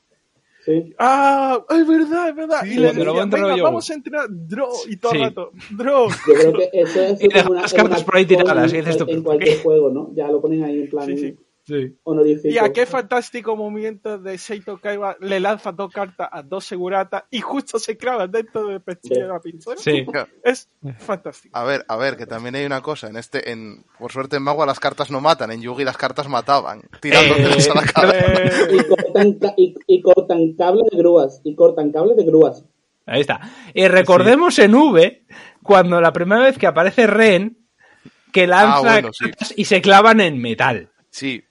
Sí. 0.65 0.93
Ah, 1.00 1.60
es 1.69 1.88
verdad, 1.88 2.30
es 2.30 2.36
verdad. 2.36 2.60
Sí, 2.63 2.74
y 2.74 2.76
le 2.76 2.91
venga, 2.93 3.58
yo". 3.58 3.63
vamos 3.63 3.89
a 3.89 3.93
entrenar 3.95 4.28
draw 4.30 4.69
y 4.88 4.97
todo 4.97 5.12
Sí. 5.12 5.17
el 5.17 5.24
rato. 5.24 5.52
Draw. 5.71 6.10
Yo 6.10 6.34
creo 6.34 6.54
que 6.54 6.69
eso 6.74 7.02
es 7.02 7.21
Y 7.24 7.28
deja 7.28 7.39
como 7.43 7.52
una, 7.54 7.62
las 7.63 7.74
cartas 7.74 7.97
una 8.00 8.06
por 8.06 8.15
ahí 8.17 8.26
tiradas, 8.26 8.71
y 8.71 8.78
en, 8.78 8.86
dices 8.86 8.97
tú, 8.97 9.06
en 9.10 9.15
¿por 9.17 9.24
cualquier 9.24 9.58
qué? 9.58 9.63
juego, 9.63 9.89
¿no? 9.89 10.12
Ya 10.13 10.28
lo 10.28 10.39
ponen 10.39 10.63
ahí 10.63 10.82
en 10.82 10.89
plan 10.89 11.06
Sí, 11.08 11.17
sí. 11.17 11.36
Sí. 11.71 11.97
honorífico. 12.03 12.49
Y 12.49 12.57
a 12.57 12.71
qué 12.73 12.86
fantástico 12.86 13.55
movimiento 13.55 14.17
de 14.17 14.38
Seito 14.38 14.77
Kaiba 14.79 15.15
le 15.21 15.39
lanza 15.39 15.71
dos 15.71 15.91
cartas 15.93 16.27
a 16.31 16.41
dos 16.41 16.65
seguratas 16.65 17.23
y 17.31 17.39
justo 17.39 17.79
se 17.79 17.95
clavan 17.97 18.29
dentro 18.31 18.67
del 18.67 18.81
pestillo 18.81 19.21
de 19.21 19.27
la 19.27 19.39
pistola. 19.39 19.77
Sí. 19.77 20.05
Es 20.43 20.69
fantástico. 20.99 21.57
A 21.57 21.63
ver, 21.63 21.86
a 21.88 21.95
ver, 21.97 22.17
que 22.17 22.25
también 22.25 22.55
hay 22.55 22.65
una 22.65 22.81
cosa. 22.81 23.07
En 23.07 23.15
este, 23.17 23.51
en, 23.51 23.84
por 23.97 24.12
suerte 24.12 24.36
en 24.38 24.43
Magua 24.43 24.65
las 24.65 24.79
cartas 24.79 25.10
no 25.12 25.21
matan, 25.21 25.51
en 25.51 25.62
Yugi 25.62 25.84
las 25.84 25.97
cartas 25.97 26.27
mataban, 26.27 26.81
tirándotelas 27.01 27.67
Eh, 27.67 27.71
a 27.71 27.75
la 27.75 27.84
cara. 27.84 28.13
y, 28.71 28.77
Eh, 28.79 28.88
cortan, 28.88 29.34
ca- 29.34 29.53
y, 29.57 29.75
y 29.88 30.01
cortan 30.01 30.53
cables 30.53 30.86
de 30.91 30.97
grúas. 30.97 31.41
Y 31.43 31.55
cortan 31.55 31.91
cables 31.91 32.17
de 32.17 32.23
grúas. 32.25 32.65
Ahí 33.05 33.21
está. 33.21 33.39
Y 33.73 33.88
recordemos 33.88 34.60
en 34.60 34.75
V, 34.75 35.23
cuando 35.63 35.99
la 36.01 36.13
primera 36.13 36.43
vez 36.43 36.57
que 36.57 36.67
aparece 36.67 37.07
Ren, 37.07 37.57
que 38.31 38.47
lanza 38.47 38.77
Ah, 38.77 38.81
bueno, 38.81 39.10
sí. 39.12 39.25
cartas 39.25 39.53
y 39.57 39.65
se 39.65 39.81
clavan 39.81 40.21
en 40.21 40.39
metal. 40.39 40.89
Sí, 41.10 41.43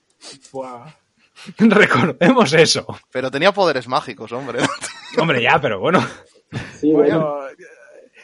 buah. 0.51 0.87
Recordemos 1.57 2.53
eso. 2.53 2.85
pero 3.11 3.31
tenía 3.31 3.51
poderes 3.51 3.87
mágicos, 3.87 4.31
hombre. 4.31 4.59
Hombre, 5.19 5.41
ya, 5.41 5.59
pero 5.59 5.79
bueno. 5.81 5.99
Sí, 6.79 6.91
bueno. 6.93 7.19
Bueno, 7.19 7.47
eh, 7.49 7.55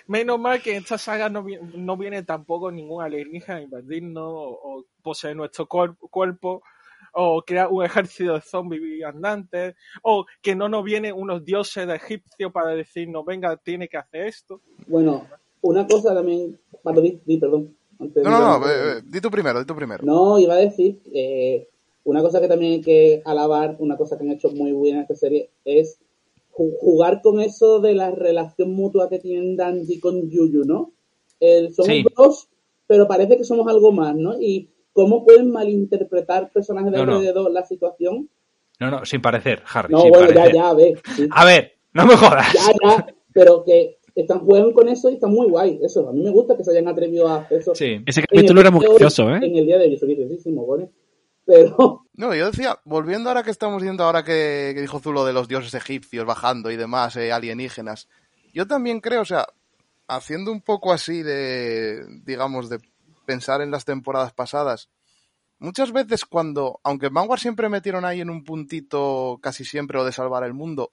menos 0.08 0.40
mal 0.40 0.62
que 0.62 0.72
en 0.72 0.78
esta 0.84 0.98
saga 0.98 1.28
no, 1.30 1.44
vi- 1.44 1.60
no 1.76 1.98
viene 1.98 2.24
tampoco 2.24 2.72
ningún 2.72 3.04
alienígena 3.04 3.58
a 3.58 3.62
invadirnos 3.62 4.24
o, 4.26 4.50
o 4.64 4.86
poseer 5.04 5.36
nuestro 5.36 5.68
cuer- 5.68 5.98
cuerpo 6.10 6.62
o 7.12 7.42
crear 7.42 7.68
un 7.70 7.84
ejército 7.84 8.36
de 8.36 8.42
zombies 8.42 9.04
andantes 9.04 9.76
o 10.04 10.26
que 10.42 10.56
no 10.56 10.70
nos 10.70 10.84
vienen 10.86 11.14
unos 11.14 11.44
dioses 11.44 11.86
de 11.88 11.96
egipcio 11.96 12.52
para 12.54 12.70
decirnos, 12.70 13.26
venga, 13.26 13.58
tiene 13.58 13.90
que 13.90 13.98
hacer 13.98 14.28
esto. 14.28 14.62
Bueno, 14.88 15.28
una 15.62 15.86
cosa 15.88 16.14
también. 16.14 16.58
Pablo, 16.84 17.02
di, 17.02 17.20
di, 17.26 17.38
perdón. 17.38 17.76
Antes 18.00 18.24
No, 18.24 18.30
no, 18.30 18.60
no, 18.60 18.66
eh, 18.70 18.72
eh, 19.00 19.02
di 19.04 19.20
tú 19.20 19.30
primero, 19.30 19.60
di 19.60 19.66
tú 19.66 19.76
primero. 19.76 20.06
No, 20.06 20.40
iba 20.40 20.54
a 20.54 20.58
decir 20.58 21.02
que 21.04 21.68
una 22.10 22.22
cosa 22.22 22.40
que 22.42 22.48
también 22.48 22.74
hay 22.74 22.82
que 22.82 23.22
alabar, 23.26 23.76
una 23.80 23.98
cosa 23.98 24.18
que 24.18 24.24
han 24.24 24.32
hecho 24.32 24.50
muy 24.50 24.72
buena 24.72 24.98
en 24.98 25.02
esta 25.04 25.16
serie, 25.16 25.50
es 25.66 26.00
ju- 26.52 26.74
jugar 26.80 27.22
con 27.22 27.40
eso 27.42 27.80
de 27.80 27.94
la 27.94 28.12
relación 28.12 28.72
mutua 28.74 29.10
que 29.10 29.20
tienen 29.20 29.56
Danji 29.58 30.00
con 30.00 30.30
Yuyu, 30.30 30.64
¿no? 30.66 30.92
El, 31.40 31.74
somos 31.74 31.88
Sí. 31.92 32.06
dos, 32.16 32.50
pero 32.88 33.08
parece 33.08 33.38
que 33.38 33.44
somos 33.44 33.68
algo 33.68 33.92
más, 33.92 34.16
¿no? 34.16 34.40
Y 34.42 34.70
cómo 34.94 35.24
pueden 35.26 35.52
malinterpretar 35.52 36.52
personajes 36.52 36.92
de 36.92 36.98
No, 36.98 37.06
no. 37.06 37.16
alrededor 37.18 37.52
la 37.52 37.66
situación. 37.66 38.30
No, 38.80 38.90
no, 38.92 39.06
sin 39.06 39.22
parecer, 39.22 39.62
Harry. 39.74 39.94
No, 39.94 40.02
sin 40.02 40.10
bueno, 40.12 40.28
ya, 40.30 40.34
parecer. 40.36 40.56
ya, 40.56 40.70
a 40.70 40.74
ver. 40.74 41.02
sí. 41.16 41.28
A 41.32 41.46
ver, 41.46 41.72
no 41.94 42.06
me 42.06 42.16
jodas. 42.16 42.48
Ya, 42.54 42.74
ya, 42.90 43.08
pero 43.34 43.64
que 43.64 43.98
están 44.16 44.40
jugando 44.40 44.74
con 44.74 44.88
eso 44.88 45.10
y 45.10 45.16
está 45.16 45.28
muy 45.28 45.48
guay. 45.50 45.80
Eso, 45.84 46.08
a 46.10 46.14
mí 46.14 46.24
me 46.24 46.32
gusta 46.32 46.56
que 46.58 46.64
se 46.64 46.72
hayan 46.72 46.88
atrevido 46.88 47.28
a 47.28 47.38
hacer 47.42 47.60
eso. 47.60 47.76
Sí. 47.76 48.00
Ese 48.06 48.22
capítulo 48.24 48.62
era 48.62 48.72
muy 48.72 48.84
gracioso, 48.86 49.30
¿eh? 49.30 49.40
En 49.44 49.56
el 49.58 49.66
día 49.66 49.78
de 49.78 49.86
hoy, 49.88 49.98
soy. 49.98 50.16
Pero, 51.48 52.06
No, 52.14 52.36
yo 52.36 52.48
decía, 52.48 52.78
volviendo 52.84 53.30
ahora 53.30 53.44
que 53.44 53.52
estamos 53.52 53.82
viendo 53.82 54.04
ahora 54.04 54.24
que, 54.24 54.74
que 54.76 54.82
dijo 54.82 55.00
Zulo 55.00 55.24
de 55.24 55.34
los 55.34 55.48
dioses 55.48 55.74
egipcios 55.74 56.26
bajando 56.26 56.70
y 56.72 56.76
demás, 56.76 57.16
eh, 57.16 57.32
alienígenas, 57.32 58.10
yo 58.54 58.68
también 58.68 59.00
creo, 59.00 59.22
o 59.22 59.26
sea, 59.26 59.48
haciendo 60.08 60.52
un 60.52 60.62
poco 60.62 60.92
así 60.92 61.24
de, 61.24 62.06
digamos, 62.26 62.70
de 62.70 62.80
pensar 63.26 63.62
en 63.62 63.72
las 63.72 63.86
temporadas 63.86 64.34
pasadas, 64.34 64.90
muchas 65.60 65.92
veces 65.92 66.26
cuando, 66.26 66.80
aunque 66.84 67.10
Vanguard 67.10 67.40
siempre 67.40 67.70
metieron 67.70 68.04
ahí 68.04 68.20
en 68.20 68.30
un 68.30 68.44
puntito 68.44 69.40
casi 69.42 69.64
siempre 69.64 70.00
o 70.00 70.04
de 70.04 70.12
salvar 70.12 70.44
el 70.44 70.54
mundo, 70.54 70.92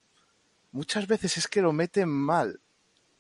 muchas 0.73 1.09
veces 1.09 1.37
es 1.37 1.49
que 1.49 1.63
lo 1.63 1.73
meten 1.73 2.09
mal. 2.09 2.61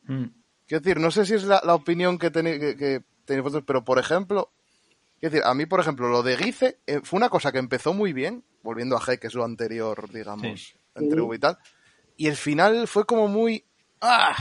Mm. 0.04 0.26
Quiero 0.66 0.82
decir, 0.82 1.00
no 1.00 1.10
sé 1.10 1.26
si 1.26 1.34
es 1.34 1.44
la, 1.44 1.60
la 1.64 1.74
opinión 1.74 2.18
que 2.18 2.30
tenéis, 2.30 2.60
que, 2.60 2.76
que 2.76 3.02
tenéis 3.24 3.44
vosotros, 3.44 3.64
pero 3.66 3.84
por 3.84 3.98
ejemplo, 3.98 4.50
quiero 5.30 5.32
decir, 5.37 5.46
a 5.48 5.54
mí, 5.54 5.66
por 5.66 5.80
ejemplo, 5.80 6.08
lo 6.08 6.22
de 6.22 6.37
Gize 6.37 6.78
eh, 6.87 7.00
fue 7.02 7.16
una 7.18 7.28
cosa 7.28 7.50
que 7.52 7.58
empezó 7.58 7.92
muy 7.94 8.12
bien, 8.12 8.44
volviendo 8.62 8.96
a 8.96 9.00
G, 9.00 9.18
que 9.18 9.26
es 9.28 9.34
lo 9.34 9.44
anterior, 9.44 10.10
digamos, 10.12 10.60
Sí. 10.60 10.74
entre 10.94 11.20
Mm. 11.20 11.24
V 11.26 11.37
y 11.37 11.38
tal, 11.38 11.58
y 12.16 12.26
el 12.28 12.37
final 12.37 12.87
fue 12.88 13.04
como 13.04 13.28
muy. 13.28 13.64
¡Ah! 14.00 14.37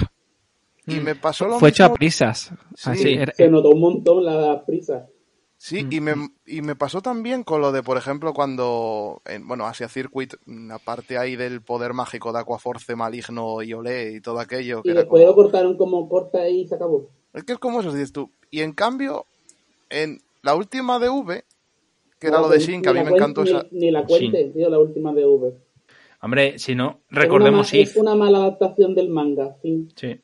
Y 0.86 0.96
Mm. 0.96 1.04
me 1.04 1.16
pasó 1.16 1.48
lo 1.48 1.60
Fue 1.60 1.70
hecho 1.70 1.86
a 1.86 1.94
prisas. 1.94 2.52
Sí. 2.76 2.90
Así, 2.90 3.18
se 3.36 3.48
notó 3.50 3.70
un 3.70 3.80
montón 3.80 4.26
la 4.26 4.66
prisa. 4.66 5.08
Sí, 5.56 5.88
y 5.90 6.02
me, 6.02 6.14
y 6.46 6.62
me 6.62 6.76
pasó 6.76 7.02
también 7.02 7.44
con 7.46 7.62
lo 7.62 7.72
de, 7.72 7.82
por 7.84 7.98
ejemplo, 7.98 8.34
cuando, 8.34 9.22
en, 9.24 9.48
bueno, 9.48 9.66
Asia 9.66 9.88
Circuit, 9.88 10.34
aparte 10.72 11.18
ahí 11.18 11.38
del 11.38 11.62
poder 11.62 11.94
mágico 11.94 12.34
de 12.34 12.40
Aquaforce 12.40 12.98
maligno 12.98 13.62
y 13.62 13.74
Olé 13.74 14.12
y 14.12 14.20
todo 14.20 14.40
aquello. 14.42 14.80
Y 14.80 14.82
Que 14.84 14.92
era 14.92 15.00
después 15.02 15.22
como- 15.24 15.32
lo 15.32 15.36
cortaron 15.36 15.78
como 15.78 16.10
corta 16.10 16.50
y 16.50 16.68
se 16.68 16.76
acabó. 16.76 17.08
Es 17.34 17.46
que 17.46 17.54
es 17.54 17.60
como 17.60 17.80
eso, 17.80 17.94
dices 17.94 18.12
tú. 18.12 18.30
Y 18.52 18.60
en 18.60 18.74
cambio, 18.74 19.26
en 19.90 20.20
la 20.44 20.56
última 20.56 21.00
de 21.00 21.10
V, 21.10 21.44
que 22.20 22.28
era 22.28 22.40
lo 22.40 22.48
de 22.50 22.60
Shin, 22.60 22.82
que 22.82 22.90
a 22.90 22.94
mí 22.94 23.04
me 23.04 23.12
encantó 23.12 23.44
ni, 23.44 23.50
esa... 23.50 23.66
Ni 23.72 23.92
la 23.92 24.04
cuente, 24.06 24.52
tío, 24.56 24.70
la 24.70 24.80
última 24.80 25.14
de 25.14 25.26
V. 25.26 25.54
Hombre, 26.22 26.58
si 26.60 26.76
no, 26.76 27.02
Es 27.10 27.12
una 27.12 27.22
recordemos 27.22 27.74
ma- 27.74 27.80
If. 27.80 27.90
Es 27.90 27.98
una 27.98 28.16
mala 28.16 28.38
adaptación 28.40 28.96
del 28.96 29.10
manga, 29.10 29.56
fin. 29.62 29.90
Sí. 29.96 30.22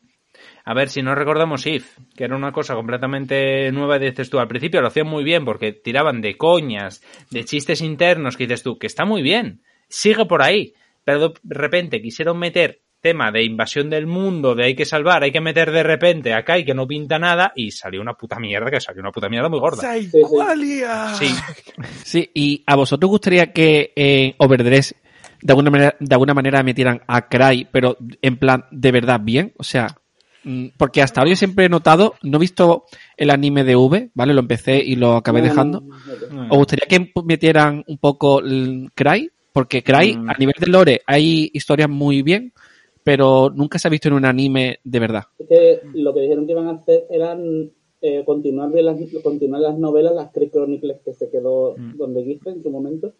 A 0.63 0.73
ver, 0.73 0.87
si 0.87 1.01
no 1.01 1.13
recordamos 1.15 1.65
If, 1.67 1.97
que 2.15 2.23
era 2.23 2.35
una 2.35 2.53
cosa 2.53 2.75
completamente 2.75 3.71
nueva, 3.73 3.97
y 3.97 4.09
dices 4.09 4.29
tú, 4.29 4.39
al 4.39 4.47
principio 4.47 4.79
lo 4.81 4.87
hacían 4.87 5.07
muy 5.07 5.23
bien 5.23 5.43
porque 5.43 5.73
tiraban 5.73 6.21
de 6.21 6.37
coñas, 6.37 7.01
de 7.31 7.43
chistes 7.43 7.81
internos, 7.81 8.37
que 8.37 8.45
dices 8.45 8.63
tú, 8.63 8.77
que 8.77 8.87
está 8.87 9.03
muy 9.03 9.21
bien, 9.21 9.61
sigue 9.89 10.25
por 10.25 10.41
ahí, 10.41 10.73
pero 11.03 11.29
de 11.29 11.55
repente 11.55 12.01
quisieron 12.01 12.37
meter 12.39 12.81
tema 13.01 13.31
de 13.31 13.43
invasión 13.43 13.89
del 13.89 14.07
mundo, 14.07 14.55
de 14.55 14.65
hay 14.65 14.75
que 14.75 14.85
salvar, 14.85 15.23
hay 15.23 15.31
que 15.31 15.41
meter 15.41 15.71
de 15.71 15.83
repente 15.83 16.33
acá 16.33 16.57
y 16.57 16.65
que 16.65 16.73
no 16.73 16.85
pinta 16.87 17.17
nada, 17.19 17.53
y 17.55 17.71
salió 17.71 18.01
una 18.01 18.13
puta 18.13 18.39
mierda, 18.39 18.69
que 18.69 18.81
salió 18.81 19.01
una 19.01 19.11
puta 19.11 19.29
mierda 19.29 19.49
muy 19.49 19.59
gorda. 19.59 19.81
¡Saigualia! 19.81 21.13
Sí, 21.15 21.27
Sí, 22.03 22.29
y 22.33 22.63
a 22.65 22.75
vosotros 22.75 23.09
gustaría 23.09 23.51
que 23.53 23.93
en 23.95 24.35
Overdress 24.37 24.95
de 25.41 25.51
alguna 25.53 25.69
manera, 25.71 25.95
de 25.99 26.13
alguna 26.15 26.33
manera 26.33 26.63
metieran 26.63 27.01
a 27.07 27.29
Cry, 27.29 27.67
pero 27.71 27.97
en 28.21 28.37
plan 28.37 28.65
de 28.71 28.91
verdad 28.91 29.21
bien, 29.23 29.53
o 29.57 29.63
sea, 29.63 29.87
mm, 30.43 30.67
porque 30.75 31.01
hasta 31.01 31.21
ahora 31.21 31.29
yo 31.29 31.35
siempre 31.37 31.65
he 31.65 31.69
notado, 31.69 32.15
no 32.23 32.37
he 32.37 32.41
visto 32.41 32.83
el 33.15 33.29
anime 33.29 33.63
de 33.63 33.77
V, 33.77 34.09
¿vale? 34.13 34.33
Lo 34.33 34.41
empecé 34.41 34.83
y 34.83 34.95
lo 34.97 35.15
acabé 35.15 35.41
dejando. 35.41 35.83
¿Os 36.49 36.57
gustaría 36.57 36.87
que 36.89 37.09
metieran 37.23 37.85
un 37.87 37.97
poco 37.99 38.41
el 38.41 38.89
Cry? 38.93 39.31
Porque 39.53 39.81
Cry, 39.81 40.17
Mm. 40.17 40.29
a 40.29 40.33
nivel 40.33 40.55
de 40.59 40.67
lore, 40.67 41.01
hay 41.07 41.49
historias 41.53 41.89
muy 41.89 42.21
bien, 42.21 42.51
pero 43.03 43.49
nunca 43.49 43.79
se 43.79 43.87
ha 43.87 43.91
visto 43.91 44.07
en 44.07 44.15
un 44.15 44.25
anime 44.25 44.79
de 44.83 44.99
verdad. 44.99 45.23
Es 45.37 45.47
que 45.47 45.81
lo 45.93 46.13
que 46.13 46.21
dijeron 46.21 46.45
que 46.45 46.51
iban 46.53 46.67
a 46.67 46.71
hacer 46.71 47.05
eran 47.09 47.71
eh, 48.01 48.23
continuar, 48.25 48.69
de 48.71 48.81
las, 48.81 48.97
continuar 49.23 49.61
las 49.61 49.77
novelas, 49.77 50.13
las 50.15 50.31
Cree 50.31 50.49
Chronicles 50.49 50.99
que 51.03 51.13
se 51.13 51.29
quedó 51.29 51.75
Mm. 51.77 51.97
donde 51.97 52.23
viste 52.23 52.49
en 52.49 52.61
su 52.63 52.69
momento. 52.69 53.13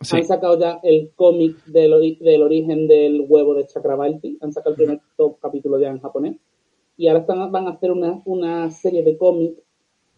Sí. 0.00 0.16
Han 0.16 0.24
sacado 0.24 0.58
ya 0.58 0.80
el 0.82 1.12
cómic 1.14 1.64
del, 1.66 1.92
ori- 1.92 2.18
del 2.18 2.42
origen 2.42 2.88
del 2.88 3.24
huevo 3.28 3.54
de 3.54 3.66
Chakrabarti. 3.66 4.38
Han 4.40 4.52
sacado 4.52 4.70
el 4.72 4.76
primer 4.76 5.00
top 5.16 5.38
capítulo 5.40 5.78
ya 5.78 5.88
en 5.90 6.00
japonés. 6.00 6.36
Y 6.96 7.06
ahora 7.06 7.20
están, 7.20 7.50
van 7.52 7.68
a 7.68 7.70
hacer 7.70 7.92
una, 7.92 8.20
una 8.24 8.70
serie 8.72 9.02
de 9.04 9.16
cómics, 9.16 9.54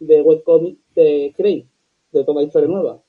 de 0.01 0.23
webcómics 0.23 0.79
de 0.95 1.35
Cray, 1.37 1.67
de 2.13 2.25
toda 2.25 2.43
historia 2.43 2.69
nueva. 2.69 3.03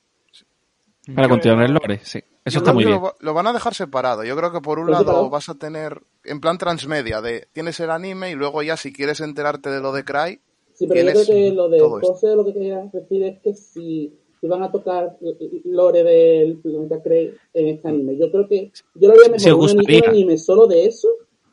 Para 1.14 1.28
continuar 1.28 1.64
el 1.64 1.72
lore, 1.72 2.00
sí. 2.02 2.18
Eso 2.48 2.54
Yo 2.56 2.58
está 2.58 2.70
creo 2.72 2.74
muy 2.74 2.84
que 2.84 2.88
bien. 2.88 3.00
Lo, 3.00 3.06
va- 3.06 3.14
lo 3.20 3.34
van 3.34 3.46
a 3.46 3.52
dejar 3.52 3.74
separado. 3.74 4.24
Yo 4.24 4.36
creo 4.36 4.52
que 4.52 4.60
por 4.60 4.78
un 4.78 4.86
¿Lo 4.86 4.92
lado 4.92 5.04
separado? 5.04 5.30
vas 5.30 5.48
a 5.48 5.54
tener 5.54 6.02
en 6.24 6.40
plan 6.40 6.58
transmedia 6.58 7.20
de 7.20 7.46
tienes 7.52 7.78
el 7.80 7.90
anime 7.90 8.30
y 8.30 8.34
luego 8.34 8.62
ya 8.62 8.76
si 8.76 8.92
quieres 8.92 9.20
enterarte 9.20 9.70
de 9.70 9.80
lo 9.80 9.92
de 9.92 10.04
Cry, 10.04 10.40
Sí, 10.74 10.86
pero 10.86 11.00
yo 11.02 11.12
creo 11.12 11.26
que 11.26 11.50
lo 11.52 11.68
de. 11.68 11.80
José 11.80 12.36
lo 12.36 12.44
que 12.44 12.52
quería 12.52 12.78
decir 12.92 13.22
es 13.24 13.40
que 13.40 13.52
si, 13.54 14.14
si 14.40 14.46
van 14.46 14.62
a 14.62 14.70
tocar 14.70 15.16
lore 15.64 16.04
del 16.04 16.58
planeta 16.58 17.02
Cray 17.02 17.34
en 17.54 17.68
este 17.68 17.88
anime, 17.88 18.16
yo 18.16 18.30
creo 18.30 18.46
que 18.48 18.70
yo 18.94 19.08
lo 19.08 19.14
haría 19.14 19.28
mejor 19.36 19.54
un, 19.70 20.04
anime 20.08 20.38
solo 20.38 20.66
de 20.68 20.86
eso, 20.86 21.08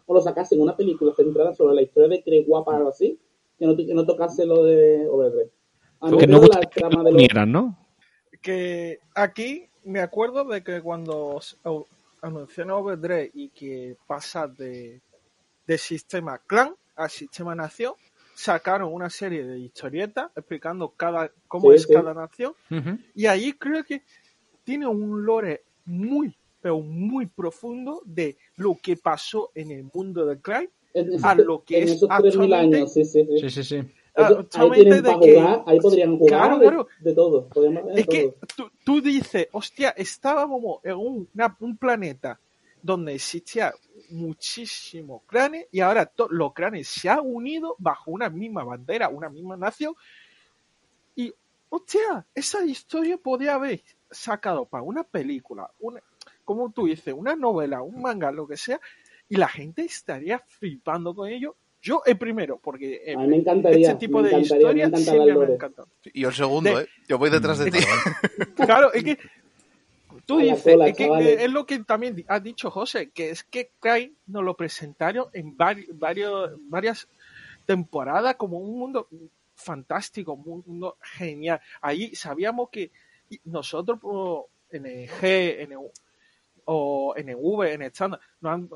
o 0.06 0.14
lo 0.14 0.22
sacasen 0.22 0.62
una 0.62 0.78
película 0.78 1.12
centrada 1.16 1.54
sobre 1.56 1.74
la 1.76 1.82
historia 1.82 2.10
de 2.10 2.24
Cray 2.24 2.44
guapa 2.44 2.72
o 2.74 2.76
algo 2.76 2.90
así, 2.90 3.20
que 3.58 3.66
no, 3.66 3.76
que 3.76 3.94
no 3.96 4.06
tocase 4.06 4.46
lo 4.46 4.64
de 4.64 5.08
Overdrive. 5.10 5.50
A 6.02 6.12
mí 6.12 6.18
Que 6.20 6.28
no 6.28 6.42
la 6.42 6.60
que 6.60 6.80
trama 6.82 6.98
lo 7.00 7.04
de 7.06 7.12
los- 7.14 7.20
unieran, 7.20 7.52
¿no? 7.52 7.80
que 8.42 9.00
aquí 9.16 9.68
me 9.86 10.02
acuerdo 10.02 10.44
de 10.46 10.64
que 10.64 10.82
cuando 10.82 11.40
anunciaron 12.22 12.74
Overdrive 12.74 13.32
y 13.34 13.50
que 13.50 13.96
pasa 14.08 14.48
de, 14.48 15.02
de 15.68 15.78
sistema 15.78 16.38
clan 16.40 16.74
a 16.96 17.08
sistema 17.10 17.56
nación, 17.56 17.94
sacaron 18.34 18.94
una 18.94 19.10
serie 19.10 19.46
de 19.46 19.60
historietas 19.60 20.30
explicando 20.36 20.90
cada 20.90 21.32
cómo 21.48 21.70
Sí, 21.72 21.76
es 21.78 21.84
sí. 21.84 21.94
cada 21.94 22.14
nación 22.14 22.54
y 23.14 23.26
ahí 23.28 23.54
creo 23.54 23.84
que 23.84 24.02
tiene 24.64 24.88
un 24.88 25.26
lore 25.26 25.64
muy 25.86 26.36
pero 26.62 26.80
muy 26.80 27.28
profundo 27.28 28.02
de 28.06 28.38
lo 28.58 28.76
que 28.82 28.98
pasó 28.98 29.52
en 29.54 29.70
el 29.72 29.86
mundo 29.94 30.26
de 30.26 30.40
Cry 30.42 30.68
en 30.96 31.10
esos, 31.14 31.24
a 31.24 31.36
lo 31.36 31.64
que 31.64 31.78
en 31.78 31.84
es 31.84 31.92
esos 31.92 32.10
3.000 32.10 32.16
actualmente- 32.28 32.78
años, 32.78 32.94
sí, 32.94 33.06
sí, 33.06 33.64
sí. 33.64 33.82
Actualmente 34.16 34.84
tienen 34.84 35.04
de 35.04 35.20
que- 35.26 35.36
jugar, 35.40 35.64
ahí 35.68 35.80
podrían 35.80 36.18
jugar 36.18 36.40
Claro, 36.40 36.58
de, 36.60 36.66
claro. 36.68 36.88
de 37.00 37.14
todo. 37.14 37.48
hacer 37.52 38.00
Es 38.00 38.08
que 38.08 38.24
todo. 38.24 38.36
tú, 38.56 38.72
tú 38.86 39.02
dices, 39.02 39.48
hostia, 39.52 39.90
estábamos 39.98 40.80
en 40.84 40.96
un, 40.96 41.30
una- 41.34 41.58
un 41.60 41.78
planeta 41.78 42.40
donde 42.82 43.16
existía 43.16 43.74
muchísimo 44.10 45.24
cranes 45.26 45.68
y 45.72 45.80
ahora 45.80 46.12
los 46.30 46.54
cranes 46.54 46.88
se 46.88 47.10
han 47.10 47.22
unido 47.24 47.76
bajo 47.80 48.12
una 48.12 48.30
misma 48.30 48.64
bandera, 48.64 49.10
una 49.10 49.30
misma 49.30 49.58
nación. 49.58 49.96
Y, 51.16 51.34
hostia, 51.70 52.26
esa 52.34 52.64
historia 52.64 53.18
podría 53.18 53.56
haber 53.56 53.82
sacado 54.12 54.66
para 54.66 54.84
una 54.84 55.04
película, 55.04 55.70
una, 55.80 56.02
como 56.44 56.70
tú 56.72 56.86
dices, 56.86 57.14
una 57.18 57.36
novela, 57.36 57.82
un 57.82 58.02
manga, 58.02 58.32
lo 58.32 58.48
que 58.48 58.58
sea, 58.58 58.80
y 59.28 59.36
la 59.38 59.48
gente 59.48 59.82
estaría 59.84 60.40
flipando 60.40 61.16
con 61.16 61.28
ello. 61.28 61.56
Yo 61.86 62.02
el 62.04 62.18
primero, 62.18 62.58
porque 62.58 63.02
eh, 63.06 63.16
me 63.16 63.36
encantaría, 63.38 63.92
este 63.92 64.00
tipo 64.00 64.20
me 64.22 64.30
de 64.30 64.40
historias 64.40 64.90
siempre 65.04 65.36
me 65.36 65.54
encantan. 65.54 65.86
y 66.14 66.24
el 66.24 66.34
segundo, 66.34 66.76
De- 66.78 66.84
¿eh? 66.84 66.88
Yo 67.08 67.20
voy 67.20 67.30
detrás 67.30 67.60
de 67.60 67.70
ti. 67.70 67.78
Claro, 68.56 68.92
es 68.92 69.04
que 69.04 69.20
tú 70.26 70.40
dices, 70.40 70.64
cola, 70.74 70.88
es, 70.88 70.98
que, 70.98 71.44
es 71.46 71.52
lo 71.52 71.64
que 71.68 71.78
también 71.84 72.26
ha 72.28 72.40
dicho 72.40 72.72
José, 72.72 73.12
que 73.12 73.30
es 73.30 73.44
que 73.44 73.70
Cry 73.80 74.16
nos 74.26 74.44
lo 74.44 74.56
presentaron 74.56 75.28
en 75.34 75.56
vari- 75.56 75.88
varios, 75.94 76.54
varias 76.68 77.08
temporadas 77.68 78.36
como 78.36 78.58
un 78.58 78.80
mundo 78.80 79.08
fantástico, 79.54 80.34
un 80.34 80.64
mundo 80.66 80.98
genial. 81.02 81.62
Ahí 81.82 82.16
sabíamos 82.16 82.70
que 82.72 82.90
nosotros 83.44 84.00
por- 84.00 84.46
en 84.72 84.88
el 84.88 85.08
G, 85.08 85.60
en 85.60 85.72
el, 85.74 85.78
o 86.66 87.14
en 87.16 87.30
el 87.30 87.36
V, 87.40 87.74
en 87.74 87.82
el 87.84 87.88
estándar, 87.92 88.20
nos 88.42 88.52
han, 88.54 88.70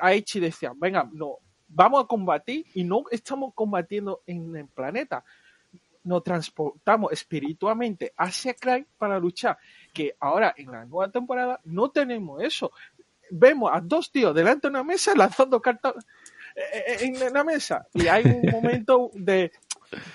Aichi 0.00 0.40
decía, 0.40 0.72
venga, 0.74 1.06
no, 1.12 1.36
vamos 1.76 2.02
a 2.02 2.06
combatir 2.06 2.64
y 2.74 2.84
no 2.84 3.04
estamos 3.10 3.52
combatiendo 3.54 4.22
en 4.26 4.56
el 4.56 4.66
planeta. 4.66 5.22
Nos 6.04 6.24
transportamos 6.24 7.12
espiritualmente 7.12 8.14
hacia 8.16 8.54
Cry 8.54 8.86
para 8.96 9.18
luchar. 9.18 9.58
Que 9.92 10.16
ahora 10.18 10.54
en 10.56 10.70
la 10.70 10.86
nueva 10.86 11.10
temporada 11.12 11.60
no 11.64 11.90
tenemos 11.90 12.42
eso. 12.42 12.72
Vemos 13.30 13.70
a 13.72 13.80
dos 13.80 14.10
tíos 14.10 14.34
delante 14.34 14.68
de 14.68 14.70
una 14.70 14.84
mesa 14.84 15.12
lanzando 15.14 15.60
cartas 15.60 15.94
eh, 16.54 16.62
eh, 16.86 16.96
en 17.00 17.32
la 17.32 17.44
mesa. 17.44 17.86
Y 17.92 18.06
hay 18.06 18.24
un 18.24 18.50
momento 18.50 19.10
de, 19.12 19.52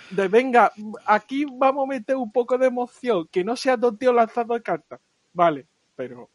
de 0.09 0.27
venga, 0.29 0.71
aquí 1.05 1.45
vamos 1.45 1.83
a 1.83 1.89
meter 1.89 2.15
un 2.15 2.31
poco 2.31 2.57
de 2.57 2.67
emoción, 2.67 3.27
que 3.27 3.43
no 3.43 3.55
sea 3.55 3.77
dos 3.77 3.99
tíos 3.99 4.15
lanzando 4.15 4.59
cartas. 4.63 4.99
Vale, 5.33 5.67
pero 5.95 6.27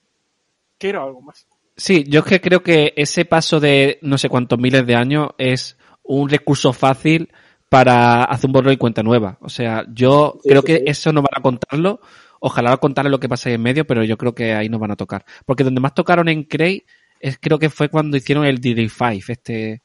quiero 0.78 1.02
algo 1.02 1.20
más. 1.20 1.48
Sí, 1.76 2.04
yo 2.08 2.20
es 2.20 2.26
que 2.26 2.40
creo 2.40 2.62
que 2.62 2.94
ese 2.96 3.24
paso 3.26 3.60
de 3.60 3.98
no 4.02 4.16
sé 4.18 4.28
cuántos 4.28 4.58
miles 4.58 4.86
de 4.86 4.94
años 4.94 5.28
es 5.38 5.76
un 6.02 6.28
recurso 6.28 6.72
fácil 6.72 7.30
para 7.68 8.24
hacer 8.24 8.48
un 8.48 8.52
borrón 8.52 8.72
y 8.72 8.76
cuenta 8.78 9.02
nueva. 9.02 9.38
O 9.40 9.48
sea, 9.48 9.84
yo 9.92 10.38
Sí, 10.42 10.48
creo 10.48 10.62
sí, 10.62 10.66
que 10.66 10.76
sí. 10.78 10.82
eso 10.86 11.12
no 11.12 11.20
van 11.22 11.36
a 11.36 11.42
contarlo. 11.42 12.00
Ojalá 12.40 12.76
contarle 12.78 13.10
lo 13.10 13.20
que 13.20 13.28
pasa 13.28 13.48
ahí 13.48 13.56
en 13.56 13.62
medio, 13.62 13.86
pero 13.86 14.04
yo 14.04 14.16
creo 14.16 14.34
que 14.34 14.54
ahí 14.54 14.68
nos 14.68 14.80
van 14.80 14.92
a 14.92 14.96
tocar. 14.96 15.24
Porque 15.44 15.64
donde 15.64 15.80
más 15.80 15.94
tocaron 15.94 16.28
en 16.28 16.44
Cray 16.44 16.84
es 17.20 17.38
creo 17.40 17.58
que 17.58 17.70
fue 17.70 17.88
cuando 17.88 18.16
hicieron 18.16 18.44
el 18.46 18.60
DD5, 18.60 19.30
este, 19.30 19.82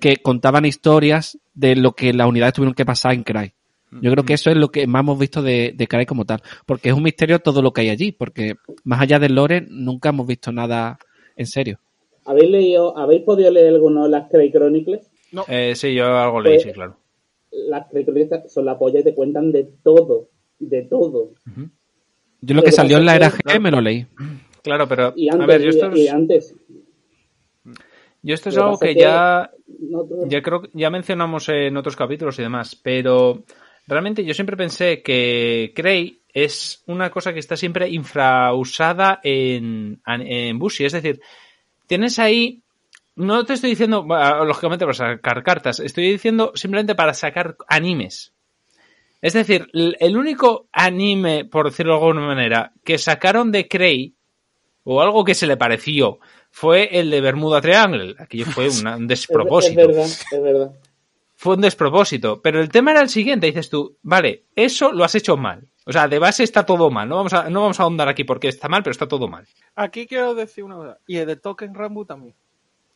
que 0.00 0.16
contaban 0.18 0.64
historias 0.64 1.38
de 1.54 1.76
lo 1.76 1.92
que 1.92 2.12
las 2.12 2.26
unidades 2.28 2.54
tuvieron 2.54 2.74
que 2.74 2.84
pasar 2.86 3.12
en 3.14 3.22
Cray. 3.24 3.52
Yo 3.90 4.10
creo 4.12 4.24
que 4.24 4.34
eso 4.34 4.50
es 4.50 4.56
lo 4.56 4.70
que 4.70 4.86
más 4.86 5.00
hemos 5.00 5.18
visto 5.18 5.40
de, 5.42 5.72
de 5.74 5.86
Cry 5.88 6.04
como 6.04 6.24
tal. 6.24 6.42
Porque 6.66 6.90
es 6.90 6.94
un 6.94 7.02
misterio 7.02 7.38
todo 7.38 7.62
lo 7.62 7.72
que 7.72 7.82
hay 7.82 7.88
allí. 7.90 8.12
Porque 8.12 8.56
más 8.84 9.00
allá 9.00 9.18
del 9.18 9.34
lore, 9.34 9.66
nunca 9.68 10.10
hemos 10.10 10.26
visto 10.26 10.52
nada 10.52 10.98
en 11.38 11.46
serio. 11.46 11.78
¿Habéis 12.26 12.50
leído, 12.50 12.96
habéis 12.98 13.22
podido 13.22 13.50
leer 13.50 13.68
alguno 13.74 14.04
de 14.04 14.10
las 14.10 14.30
Cray 14.30 14.52
Chronicles? 14.52 15.10
Eh, 15.48 15.74
sí, 15.74 15.94
yo 15.94 16.04
algo 16.06 16.40
leí, 16.42 16.54
Pues- 16.56 16.62
sí, 16.64 16.72
claro. 16.72 16.96
Las 17.50 17.88
Cray 17.88 18.04
Chronicles 18.04 18.52
son 18.52 18.66
la 18.66 18.78
polla 18.78 19.00
y 19.00 19.04
te 19.04 19.14
cuentan 19.14 19.50
de 19.50 19.64
todo, 19.82 20.28
de 20.58 20.82
todo. 20.82 21.30
Yo 22.42 22.54
lo 22.54 22.60
que 22.62 22.66
que 22.66 22.72
salió 22.72 22.98
en 22.98 23.06
la 23.06 23.16
era 23.16 23.30
G 23.30 23.58
me 23.60 23.70
lo 23.70 23.80
leí. 23.80 24.06
Claro, 24.62 24.86
pero 24.86 25.14
Y 25.16 25.28
a 25.30 25.32
antes, 25.32 25.46
ver, 25.48 25.62
yo 25.62 25.70
esto 25.70 25.96
y 25.96 26.06
es, 26.06 26.12
antes 26.12 26.54
yo 28.22 28.34
esto 28.34 28.48
es 28.50 28.58
algo 28.58 28.78
que 28.78 28.94
ya 28.94 29.50
Ya 30.26 30.42
creo 30.42 30.62
que 30.62 30.70
ya 30.74 30.90
mencionamos 30.90 31.48
en 31.48 31.76
otros 31.76 31.96
capítulos 31.96 32.38
y 32.38 32.42
demás, 32.42 32.76
pero 32.76 33.44
realmente 33.86 34.24
yo 34.24 34.34
siempre 34.34 34.56
pensé 34.56 35.02
que 35.02 35.72
Cray 35.74 36.20
es 36.44 36.82
una 36.86 37.10
cosa 37.10 37.32
que 37.32 37.38
está 37.40 37.56
siempre 37.56 37.88
infrausada 37.88 39.20
en, 39.22 40.00
en 40.06 40.58
Bushi. 40.58 40.84
Es 40.84 40.92
decir, 40.92 41.20
tienes 41.86 42.18
ahí. 42.18 42.62
No 43.16 43.44
te 43.44 43.54
estoy 43.54 43.70
diciendo, 43.70 44.06
lógicamente, 44.08 44.84
para 44.84 44.94
sacar 44.94 45.42
cartas. 45.42 45.80
Estoy 45.80 46.10
diciendo 46.12 46.52
simplemente 46.54 46.94
para 46.94 47.14
sacar 47.14 47.56
animes. 47.66 48.32
Es 49.20 49.32
decir, 49.32 49.66
el 49.72 50.16
único 50.16 50.68
anime, 50.72 51.44
por 51.44 51.66
decirlo 51.70 51.94
de 51.94 51.98
alguna 52.06 52.26
manera, 52.26 52.72
que 52.84 52.96
sacaron 52.98 53.50
de 53.50 53.66
Cray, 53.66 54.14
o 54.84 55.02
algo 55.02 55.24
que 55.24 55.34
se 55.34 55.48
le 55.48 55.56
pareció, 55.56 56.20
fue 56.52 56.98
el 57.00 57.10
de 57.10 57.20
Bermuda 57.20 57.60
Triangle. 57.60 58.14
Aquí 58.18 58.44
fue 58.44 58.68
una- 58.80 58.96
un 58.96 59.02
Es, 59.02 59.02
es 59.02 59.08
despropósito. 59.08 59.86
verdad, 59.88 60.04
es 60.04 60.42
verdad. 60.42 60.70
Fue 61.34 61.54
un 61.56 61.60
despropósito. 61.60 62.40
Pero 62.40 62.60
el 62.60 62.68
tema 62.68 62.92
era 62.92 63.00
el 63.00 63.08
siguiente, 63.08 63.48
dices 63.48 63.68
tú, 63.68 63.96
vale, 64.02 64.44
eso 64.54 64.92
lo 64.92 65.02
has 65.04 65.16
hecho 65.16 65.36
mal. 65.36 65.64
O 65.88 65.92
sea, 65.92 66.06
de 66.06 66.18
base 66.18 66.44
está 66.44 66.66
todo 66.66 66.90
mal. 66.90 67.08
No 67.08 67.16
vamos 67.16 67.32
a, 67.32 67.48
no 67.48 67.62
vamos 67.62 67.80
a 67.80 67.84
ahondar 67.84 68.08
aquí 68.08 68.22
porque 68.22 68.48
está 68.48 68.68
mal, 68.68 68.82
pero 68.82 68.92
está 68.92 69.08
todo 69.08 69.26
mal. 69.26 69.46
Aquí 69.74 70.06
quiero 70.06 70.34
decir 70.34 70.62
una 70.62 70.76
cosa. 70.76 70.98
Y 71.06 71.16
el 71.16 71.26
de 71.26 71.36
Token 71.36 71.74
Rambo 71.74 72.04
también. 72.04 72.34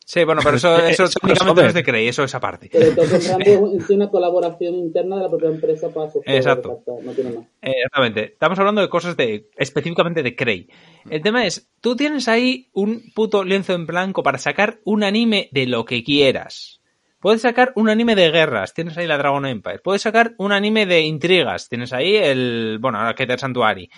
Sí, 0.05 0.23
bueno, 0.23 0.41
pero 0.43 0.57
eso, 0.57 0.77
eso 0.85 1.05
Es 1.05 1.13
técnicamente 1.15 1.61
no 1.63 1.67
es 1.69 1.73
de 1.73 1.83
Cray, 1.83 2.07
eso 2.07 2.23
es 2.23 2.35
aparte. 2.35 2.69
Pero 2.71 2.93
Token 2.93 3.21
Rambo 3.29 3.77
es 3.77 3.89
una 3.89 4.11
colaboración 4.11 4.75
interna 4.75 5.15
de 5.15 5.23
la 5.23 5.29
propia 5.29 5.49
empresa 5.49 5.89
para 5.89 6.11
su 6.11 6.21
juego, 6.21 6.37
Exacto. 6.37 6.69
exacto, 6.69 6.97
No 7.03 7.11
tiene 7.13 7.31
más. 7.31 7.45
Eh, 7.63 7.71
Exactamente. 7.77 8.25
Estamos 8.25 8.59
hablando 8.59 8.81
de 8.81 8.89
cosas 8.89 9.17
de 9.17 9.49
específicamente 9.57 10.21
de 10.21 10.35
Cray. 10.35 10.69
El 11.09 11.23
tema 11.23 11.47
es, 11.47 11.67
tú 11.81 11.95
tienes 11.95 12.27
ahí 12.27 12.69
un 12.73 13.01
puto 13.15 13.43
lienzo 13.43 13.73
en 13.73 13.87
blanco 13.87 14.21
para 14.21 14.37
sacar 14.37 14.81
un 14.83 15.03
anime 15.03 15.49
de 15.51 15.65
lo 15.65 15.85
que 15.85 16.03
quieras. 16.03 16.82
Puedes 17.23 17.39
sacar 17.39 17.71
un 17.75 17.87
anime 17.87 18.17
de 18.17 18.31
guerras, 18.31 18.73
tienes 18.73 18.97
ahí 18.97 19.07
la 19.07 19.17
Dragon 19.17 19.45
Empire. 19.45 19.79
Puedes 19.79 20.01
sacar 20.01 20.33
un 20.39 20.51
anime 20.51 20.85
de 20.85 21.03
intrigas, 21.03 21.69
tienes 21.69 21.93
ahí 21.93 22.17
el, 22.17 22.79
bueno, 22.81 22.99
ahora 22.99 23.15
que 23.15 23.25
te 23.25 23.37
Santuari. 23.37 23.89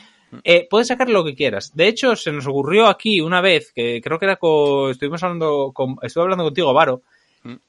Eh, 0.44 0.68
puedes 0.70 0.90
sacar 0.90 1.10
lo 1.10 1.26
que 1.26 1.34
quieras. 1.34 1.76
De 1.76 1.88
hecho, 1.88 2.16
se 2.16 2.32
nos 2.32 2.46
ocurrió 2.46 2.86
aquí 2.86 3.22
una 3.22 3.42
vez, 3.42 3.74
que 3.74 4.00
creo 4.00 4.20
que 4.20 4.26
era 4.26 4.36
con, 4.36 4.92
estuvimos 4.92 5.24
hablando 5.24 5.72
con, 5.74 5.96
estuve 6.04 6.22
hablando 6.22 6.44
contigo, 6.44 6.72
Varo, 6.72 7.02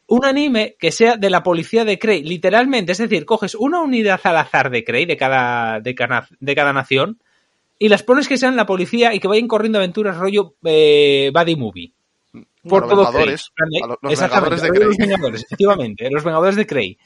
un 0.09 0.25
anime 0.27 0.77
que 0.79 0.93
sea 0.93 1.17
de 1.17 1.31
la 1.31 1.43
policía 1.43 1.87
de 1.87 1.99
Cray, 1.99 2.23
literalmente, 2.23 2.93
es 2.93 2.99
decir, 2.99 3.25
coges 3.25 3.55
una 3.55 3.81
unidad 3.81 4.21
al 4.25 4.37
azar 4.37 4.69
de 4.69 4.85
Cray 4.85 5.07
de 5.07 5.17
cada, 5.17 5.81
de 5.81 5.95
cada, 5.95 6.29
de 6.39 6.55
cada 6.55 6.75
nación 6.75 7.19
y 7.79 7.89
las 7.89 8.03
pones 8.03 8.29
que 8.29 8.37
sean 8.37 8.57
la 8.57 8.67
policía 8.67 9.15
y 9.15 9.21
que 9.21 9.29
vayan 9.29 9.49
corriendo 9.49 9.79
aventuras 9.79 10.19
rollo 10.19 10.55
eh, 10.65 11.31
Buddy 11.33 11.57
Movie. 11.57 11.96
Por 12.69 12.83
los 12.83 12.91
todo 12.91 13.05
Vengadores, 13.07 13.51
Cray. 13.55 13.81
a 13.83 13.87
lo- 13.87 13.99
los 14.03 14.13
Exactamente, 14.13 14.55
Vengadores 14.57 14.63
de 14.63 14.69
Cray. 14.71 14.87
Los 14.89 14.97
Vengadores, 14.97 15.45
efectivamente, 15.45 16.11
los 16.11 16.25
Vengadores 16.25 16.57
de 16.57 16.67
Cray. 16.67 16.99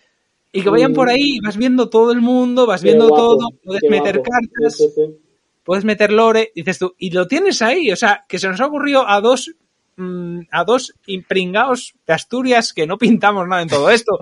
Y 0.53 0.63
que 0.63 0.71
vayan 0.71 0.93
por 0.95 1.09
ahí, 1.09 1.39
vas 1.45 1.57
viendo 1.57 1.89
todo 1.91 2.11
el 2.13 2.21
mundo, 2.21 2.67
vas 2.67 2.81
Qué 2.81 2.89
viendo 2.89 3.09
guapo, 3.09 3.23
todo, 3.37 3.49
puedes 3.65 3.83
meter 3.89 4.17
guapo. 4.19 4.31
cartas, 4.31 4.77
Sí, 4.77 4.85
sí, 4.89 4.93
sí. 4.97 5.17
puedes 5.63 5.85
meter 5.85 6.11
lore, 6.13 6.51
dices 6.55 6.79
tú, 6.79 6.95
y 6.99 7.11
lo 7.11 7.27
tienes 7.29 7.63
ahí, 7.63 7.93
o 7.93 7.97
sea, 7.97 8.25
que 8.29 8.39
se 8.39 8.49
nos 8.49 8.61
ha 8.61 8.67
ocurrido 8.67 9.07
a 9.09 9.21
dos 9.21 9.51
mm, 9.97 10.41
a 10.51 10.65
dos 10.65 10.95
impringados 11.07 11.93
de 12.07 12.15
Asturias 12.15 12.73
que 12.73 12.87
no 12.87 12.97
pintamos 12.97 13.47
nada 13.47 13.61
en 13.61 13.69
todo 13.69 13.91
esto. 13.91 14.19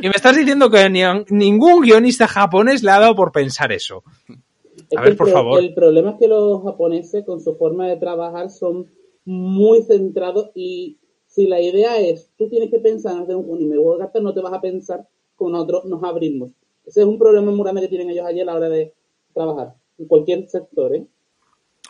Y 0.00 0.08
me 0.08 0.14
estás 0.16 0.36
diciendo 0.36 0.68
que 0.70 0.90
ni 0.90 1.04
a- 1.04 1.24
ningún 1.28 1.82
guionista 1.82 2.26
japonés 2.26 2.82
le 2.82 2.90
ha 2.90 2.98
dado 2.98 3.14
por 3.14 3.30
pensar 3.30 3.70
eso. 3.70 4.02
Es 4.90 4.98
A 4.98 5.02
ver, 5.02 5.16
por 5.16 5.28
pro- 5.28 5.34
favor. 5.36 5.60
El 5.60 5.72
problema 5.72 6.10
es 6.10 6.16
que 6.18 6.26
los 6.26 6.64
japoneses, 6.64 7.24
con 7.24 7.40
su 7.40 7.54
forma 7.56 7.86
de 7.86 7.96
trabajar, 7.96 8.50
son 8.50 8.86
muy 9.24 9.82
centrados 9.82 10.50
y 10.54 10.98
si 11.26 11.46
la 11.46 11.60
idea 11.60 11.98
es, 11.98 12.30
tú 12.36 12.48
tienes 12.48 12.70
que 12.70 12.80
pensar 12.80 13.16
en 13.16 13.22
hacer 13.22 13.36
un 13.36 13.54
anime 13.56 13.76
o 13.78 13.96
cartas, 13.98 14.22
no 14.22 14.34
te 14.34 14.40
vas 14.40 14.52
a 14.52 14.60
pensar 14.60 15.06
con 15.36 15.52
nosotros 15.52 15.84
nos 15.84 16.02
abrimos. 16.02 16.50
Ese 16.84 17.00
es 17.00 17.06
un 17.06 17.18
problema 17.18 17.50
muy 17.52 17.62
grande 17.62 17.82
que 17.82 17.88
tienen 17.88 18.10
ellos 18.10 18.26
allí 18.26 18.40
a 18.40 18.44
la 18.44 18.54
hora 18.56 18.68
de 18.68 18.92
trabajar, 19.32 19.74
en 19.98 20.06
cualquier 20.06 20.48
sector, 20.48 20.94
¿eh? 20.94 21.06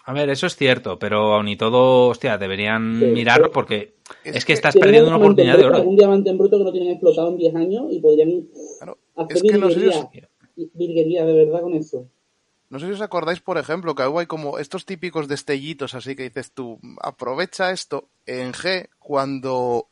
A 0.04 0.12
ver, 0.12 0.28
eso 0.30 0.46
es 0.46 0.56
cierto, 0.56 0.98
pero 0.98 1.34
aun 1.34 1.48
y 1.48 1.56
todo, 1.56 2.08
hostia, 2.08 2.38
deberían 2.38 2.98
Sí, 3.00 3.06
mirarlo 3.06 3.50
porque 3.50 3.94
Es 4.24 4.36
es 4.36 4.44
que 4.44 4.54
estás 4.54 4.74
perdiendo 4.74 5.08
una 5.08 5.16
un 5.16 5.22
oportunidad 5.22 5.58
de 5.58 5.64
oro. 5.66 5.76
algún 5.76 5.96
diamante 5.96 6.30
en 6.30 6.38
bruto 6.38 6.58
que 6.58 6.64
no 6.64 6.72
tienen 6.72 6.90
explotado 6.90 7.28
en 7.30 7.36
10 7.36 7.54
años 7.54 7.84
y 7.90 8.00
podrían 8.00 8.48
Claro, 8.78 8.98
hacer 9.16 9.36
es 9.36 9.42
que 9.42 9.48
virguería 10.74 11.24
de 11.24 11.32
verdad 11.32 11.62
con 11.62 11.74
eso. 11.74 12.06
No 12.70 12.78
sé 12.78 12.86
si 12.86 12.92
os 12.92 13.00
acordáis, 13.00 13.40
por 13.40 13.58
ejemplo, 13.58 13.94
que 13.94 14.02
hay 14.04 14.26
como 14.26 14.58
estos 14.58 14.86
típicos 14.86 15.26
destellitos 15.28 15.94
así 15.94 16.14
que 16.16 16.22
dices 16.22 16.52
tú, 16.52 16.78
aprovecha 17.02 17.70
esto 17.72 18.08
en 18.26 18.52
G 18.52 18.88
cuando 18.98 19.88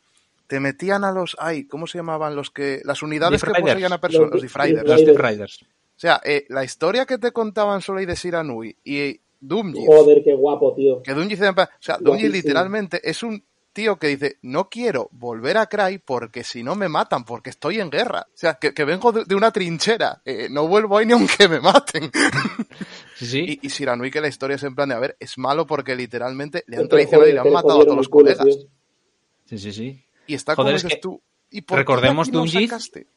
te 0.47 0.61
metían 0.61 1.05
a 1.05 1.13
los, 1.13 1.37
ay, 1.41 1.65
¿cómo 1.65 1.87
se 1.87 1.99
llamaban 1.99 2.35
los 2.37 2.51
que, 2.51 2.81
las 2.85 3.03
unidades 3.03 3.43
que 3.45 3.51
poseían 3.51 3.93
a 3.93 4.01
personas, 4.01 4.31
Los 4.31 4.43
los 4.43 4.53
Deep 4.53 4.63
Riders. 4.65 4.85
Deep 4.85 4.89
Los 4.97 5.05
Deep 5.07 5.19
Riders. 5.19 5.63
O 5.63 6.01
sea, 6.01 6.21
eh, 6.25 6.47
la 6.49 6.63
historia 6.65 7.05
que 7.05 7.19
te 7.19 7.33
contaban 7.33 7.83
Soleil 7.83 8.07
de 8.07 8.15
Siranui 8.17 8.77
y 8.85 9.21
Doomji, 9.41 9.85
Joder, 9.85 10.23
qué 10.23 10.33
guapo, 10.35 10.73
tío. 10.75 11.03
que 11.03 11.13
Doomji, 11.15 11.37
se- 11.37 11.49
o 11.49 11.55
sea, 11.81 11.99
Guapísimo. 12.01 12.33
literalmente 12.33 13.01
es 13.09 13.23
un 13.25 13.43
tío 13.79 13.97
que 13.97 14.09
dice, 14.09 14.39
no 14.43 14.69
quiero 14.69 15.09
volver 15.13 15.57
a 15.57 15.67
Cry 15.67 15.99
porque 15.99 16.43
si 16.43 16.65
no 16.65 16.75
me 16.75 16.89
matan, 16.89 17.25
porque 17.25 17.51
estoy 17.51 17.79
en 17.79 17.91
guerra. 17.91 18.27
O 18.27 18.37
sea, 18.37 18.55
que, 18.55 18.75
que 18.75 18.85
vengo 18.85 19.13
de, 19.13 19.25
de 19.25 19.37
una 19.37 19.53
trinchera, 19.53 20.21
eh, 20.25 20.49
no 20.51 20.67
vuelvo 20.67 20.99
ahí 20.99 21.07
ni 21.07 21.13
aunque 21.13 21.47
me 21.49 21.61
maten. 21.61 22.11
Sí, 23.15 23.27
sí. 23.27 23.59
Y, 23.61 23.67
y 23.67 23.71
Siranui 23.71 24.13
que 24.13 24.21
la 24.21 24.29
historia 24.29 24.55
es 24.55 24.63
en 24.63 24.77
plan 24.77 24.89
de, 24.89 24.95
a 24.95 25.01
ver, 25.01 25.17
es 25.19 25.39
malo 25.39 25.67
porque 25.67 25.97
literalmente 25.97 26.63
le 26.69 26.77
han 26.77 26.89
traicionado 26.89 27.29
y 27.29 27.33
le 27.33 27.41
han 27.41 27.53
matado 27.53 27.81
a 27.81 27.85
todos 27.85 27.97
los 27.97 28.09
colegas. 28.09 28.47
Sí, 29.45 29.59
sí, 29.59 29.73
sí. 29.73 30.05
Y 30.29 30.35
está 30.35 30.55
Joder, 30.55 30.77
como 30.77 30.89
es 30.89 30.95
que 30.95 31.01
tú. 31.01 31.21
¿y 31.51 31.63
por 31.63 31.79
recordemos 31.79 32.29
sacaste? 32.29 33.09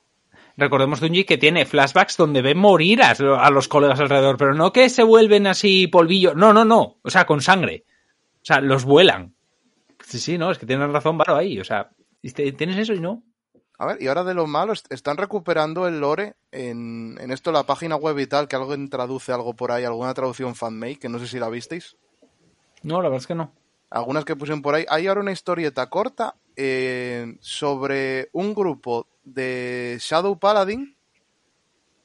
Recordemos 0.58 1.02
Dungy 1.02 1.24
que 1.24 1.38
tiene 1.38 1.68
flashbacks 1.68 2.18
donde 2.18 2.42
ve 2.42 2.56
morir 2.56 3.04
a, 3.04 3.12
a 3.12 3.52
los 3.52 3.68
colegas 3.68 4.00
alrededor, 4.00 4.38
pero 4.38 4.56
no 4.56 4.74
que 4.74 4.90
se 4.90 5.04
vuelven 5.04 5.46
así 5.46 5.86
polvillo. 5.86 6.34
No, 6.34 6.52
no, 6.52 6.66
no. 6.66 6.98
O 7.04 7.10
sea, 7.12 7.28
con 7.28 7.42
sangre. 7.42 7.86
O 8.42 8.46
sea, 8.46 8.60
los 8.60 8.86
vuelan. 8.86 9.36
Sí, 10.12 10.20
sí, 10.20 10.38
no, 10.38 10.52
es 10.52 10.58
que 10.58 10.66
tienes 10.66 10.92
razón, 10.92 11.18
Varo, 11.18 11.38
ahí. 11.38 11.58
O 11.60 11.64
sea, 11.64 11.90
tienes 12.22 12.78
eso 12.78 12.94
y 12.94 13.00
no. 13.00 13.24
A 13.78 13.86
ver, 13.86 14.02
y 14.04 14.08
ahora 14.08 14.26
de 14.26 14.34
lo 14.34 14.46
malo, 14.46 14.74
est- 14.74 14.92
están 14.92 15.16
recuperando 15.16 15.88
el 15.88 16.02
lore 16.02 16.36
en, 16.52 17.18
en 17.22 17.32
esto, 17.32 17.54
la 17.54 17.64
página 17.64 17.96
web 17.96 18.20
y 18.20 18.28
tal, 18.28 18.50
que 18.50 18.58
alguien 18.58 18.90
traduce 18.90 19.32
algo 19.32 19.56
por 19.56 19.72
ahí, 19.72 19.86
alguna 19.86 20.14
traducción 20.14 20.54
fanmade, 20.54 20.98
que 21.00 21.08
no 21.08 21.18
sé 21.18 21.28
si 21.28 21.40
la 21.40 21.48
visteis. 21.50 21.96
No, 22.84 22.98
la 22.98 23.04
verdad 23.08 23.22
es 23.22 23.28
que 23.28 23.36
no. 23.36 23.54
Algunas 23.90 24.26
que 24.26 24.36
pusieron 24.36 24.62
por 24.62 24.76
ahí. 24.76 24.86
Hay 24.90 25.08
ahora 25.08 25.22
una 25.22 25.32
historieta 25.32 25.90
corta 25.90 26.36
eh, 26.58 27.38
sobre 27.40 28.30
un 28.34 28.54
grupo 28.54 29.08
de 29.24 29.98
Shadow 30.02 30.38
Paladin 30.38 30.98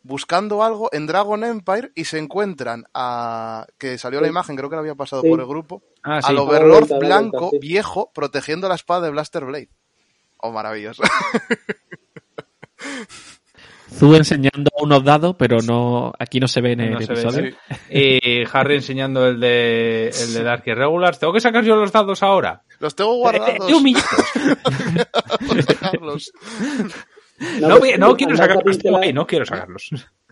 buscando 0.06 0.62
algo 0.62 0.88
en 0.92 1.06
Dragon 1.06 1.42
Empire 1.44 1.90
y 1.94 2.04
se 2.04 2.18
encuentran 2.18 2.84
a... 2.94 3.66
que 3.78 3.98
salió 3.98 4.20
la 4.20 4.28
imagen, 4.28 4.56
creo 4.56 4.68
que 4.70 4.76
la 4.76 4.80
había 4.80 4.94
pasado 4.94 5.22
Sí. 5.22 5.28
por 5.28 5.40
el 5.40 5.46
grupo, 5.46 5.82
Ah, 6.02 6.20
sí. 6.22 6.28
al 6.30 6.36
Da 6.36 6.42
Overlord 6.42 6.88
vuelta, 6.88 6.98
blanco, 6.98 7.38
vuelta, 7.50 7.58
sí. 7.60 7.68
viejo, 7.68 8.10
protegiendo 8.14 8.68
la 8.68 8.74
espada 8.76 9.02
de 9.06 9.10
Blaster 9.10 9.44
Blade. 9.44 9.68
Oh, 10.38 10.52
maravilloso. 10.52 11.02
Zu 13.98 14.14
enseñando 14.16 14.70
unos 14.80 15.04
dados, 15.04 15.36
pero 15.38 15.58
no 15.62 16.12
aquí 16.18 16.40
no 16.40 16.48
se 16.48 16.60
ve 16.60 16.72
en 16.72 16.80
el 16.80 16.90
No 16.94 17.00
se 17.00 17.06
ve, 17.14 17.20
episodio. 17.20 17.50
sí. 17.52 17.56
Y 17.98 18.44
Harry 18.52 18.74
enseñando 18.76 19.26
el 19.26 19.40
de, 19.40 20.08
el 20.10 20.34
de 20.34 20.42
Dark 20.42 20.64
Irregulars. 20.66 21.18
¿Tengo 21.18 21.32
que 21.32 21.40
sacar 21.40 21.64
yo 21.64 21.76
los 21.76 21.92
dados 21.92 22.22
ahora? 22.22 22.62
Los 22.80 22.94
tengo 22.94 23.14
guardados. 23.16 23.70
eh, 23.70 23.72
a. 27.40 27.98
No, 27.98 28.16
quiero 28.16 28.36
sacarlos. 28.36 28.64
pincelada- 28.76 29.12
no 29.12 29.26
quiero 29.26 29.44
sacarlos. 29.46 29.90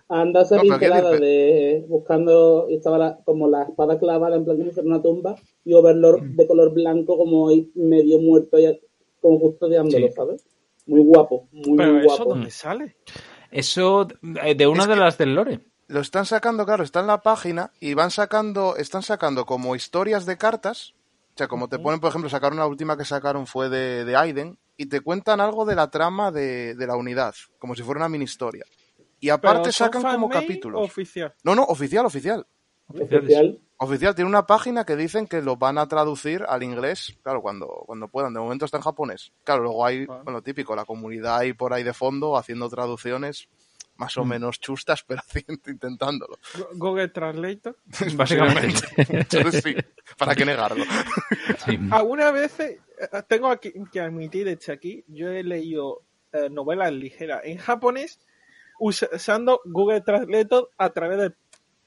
Anda 0.09 0.43
esa 0.43 0.57
No, 0.57 0.63
pero 0.63 0.79
¿qué 0.79 0.87
pincelada 0.87 1.11
de 1.19 1.85
buscando, 1.89 2.67
y 2.69 2.75
estaba 2.77 2.99
la- 2.99 3.19
como 3.25 3.49
la 3.49 3.63
espada 3.63 3.99
clavada 3.99 4.37
en 4.37 4.45
plan 4.45 4.59
como 4.59 4.71
si 4.71 4.81
una 4.81 5.01
tumba 5.03 5.35
y 5.65 5.73
Overlord 5.75 6.23
Mm. 6.23 6.37
de 6.37 6.47
color 6.47 6.73
blanco 6.75 7.17
como 7.17 7.49
ahí 7.49 7.71
medio 7.75 8.19
muerto 8.19 8.59
y 8.59 8.81
como 9.23 9.41
custodiándolo, 9.41 10.07
Sí. 10.09 10.13
¿sabes? 10.15 10.45
Muy 10.87 11.01
guapo, 11.01 11.49
muy, 11.53 11.77
Pero 11.79 11.93
muy 11.95 12.01
eso 12.07 12.17
guapo. 12.17 12.25
dónde 12.31 12.51
sale. 12.51 12.97
Eso 13.51 14.07
eh, 14.43 14.55
de 14.55 14.67
una 14.67 14.83
Es 14.83 14.89
de 14.89 14.97
las 14.97 15.17
del 15.19 15.35
Lore. 15.35 15.61
Lo 15.87 16.01
están 16.01 16.27
sacando, 16.27 16.65
claro, 16.67 16.83
está 16.85 17.01
en 17.01 17.07
la 17.07 17.23
página 17.23 17.71
y 17.81 17.95
van 17.95 18.11
sacando, 18.11 18.77
están 18.77 19.03
sacando 19.03 19.47
como 19.47 19.75
historias 19.77 20.27
de 20.27 20.37
cartas. 20.37 20.95
O 21.35 21.37
sea, 21.39 21.49
como 21.49 21.69
te 21.69 21.79
ponen, 21.79 22.01
por 22.01 22.11
ejemplo, 22.11 22.29
sacaron 22.31 22.59
la 22.59 22.67
última 22.67 22.97
que 22.97 23.05
sacaron 23.05 23.47
fue 23.47 23.69
de, 23.69 24.05
de 24.05 24.17
Aiden 24.17 24.59
y 24.77 24.87
te 24.87 25.01
cuentan 25.01 25.41
algo 25.41 25.65
de 25.65 25.75
la 25.75 25.91
trama 25.91 26.31
de, 26.31 26.75
de 26.75 26.87
la 26.87 26.97
unidad, 26.97 27.35
como 27.59 27.75
si 27.75 27.83
fuera 27.83 28.01
una 28.01 28.09
mini 28.09 28.25
historia. 28.25 28.65
Y 29.21 29.31
aparte 29.31 29.63
Pero 29.63 29.73
¿son 29.73 29.87
sacan 29.87 30.03
como 30.03 30.29
capítulos. 30.29 30.81
o 30.81 30.85
oficial. 30.85 31.35
No, 31.45 31.55
no, 31.55 31.63
oficial, 31.65 32.05
oficial. 32.05 32.47
Oficial. 32.89 33.61
Oficial, 33.79 34.15
tiene 34.15 34.29
una 34.29 34.47
página 34.47 34.85
que 34.85 34.97
dicen 34.97 35.27
que 35.27 35.43
lo 35.43 35.57
van 35.57 35.79
a 35.79 35.89
traducir 35.89 36.45
al 36.49 36.63
inglés, 36.63 37.17
claro, 37.23 37.43
cuando, 37.43 37.67
cuando 37.87 38.09
puedan. 38.09 38.33
De 38.33 38.41
momento 38.41 38.65
está 38.65 38.77
en 38.77 38.83
japonés. 38.83 39.33
Claro, 39.43 39.63
luego 39.63 39.85
hay, 39.85 40.07
bueno, 40.07 40.43
típico, 40.43 40.77
la 40.77 40.85
comunidad 40.85 41.39
ahí 41.39 41.53
por 41.55 41.73
ahí 41.73 41.83
de 41.83 41.93
fondo 41.93 42.37
haciendo 42.37 42.69
traducciones 42.69 43.49
más 43.97 44.17
o 44.17 44.25
menos 44.25 44.61
chustas, 44.61 45.03
pero 45.05 45.21
haciendo- 45.27 45.71
intentándolo. 45.71 46.39
Go- 46.57 46.69
Google 46.75 47.09
Translator. 47.09 47.77
Básicamente. 48.17 48.81
Entonces 49.09 49.63
sí, 49.63 49.75
¿para 50.19 50.35
qué 50.35 50.45
negarlo? 50.45 50.85
Sí. 51.65 51.79
Algunas 51.91 52.33
veces, 52.33 52.79
eh, 52.99 53.23
tengo 53.29 53.49
aquí, 53.51 53.73
que 53.93 54.01
admitir 54.01 54.47
desde 54.47 54.73
aquí, 54.73 55.05
yo 55.09 55.31
he 55.31 55.43
leído 55.43 56.03
eh, 56.33 56.49
novelas 56.51 56.93
ligeras 56.93 57.43
en 57.45 57.59
japonés 57.59 58.19
usa- 58.81 59.09
usando 59.13 59.61
Google 59.65 60.01
Translator 60.01 60.71
a 60.79 60.91
través 60.91 61.19
de... 61.19 61.33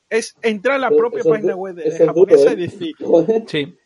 Es 0.10 0.38
entrar 0.42 0.76
a 0.76 0.80
la 0.80 0.90
propia 0.90 1.20
es 1.20 1.28
página 1.28 1.54
web 1.56 1.76
de, 1.76 1.92
japonesa 2.06 2.52
duro, 2.52 2.52
y 2.52 2.64
¿eh? 2.64 2.68
decir, 2.68 2.96
Joder. 2.98 3.44
Sí. 3.48 3.78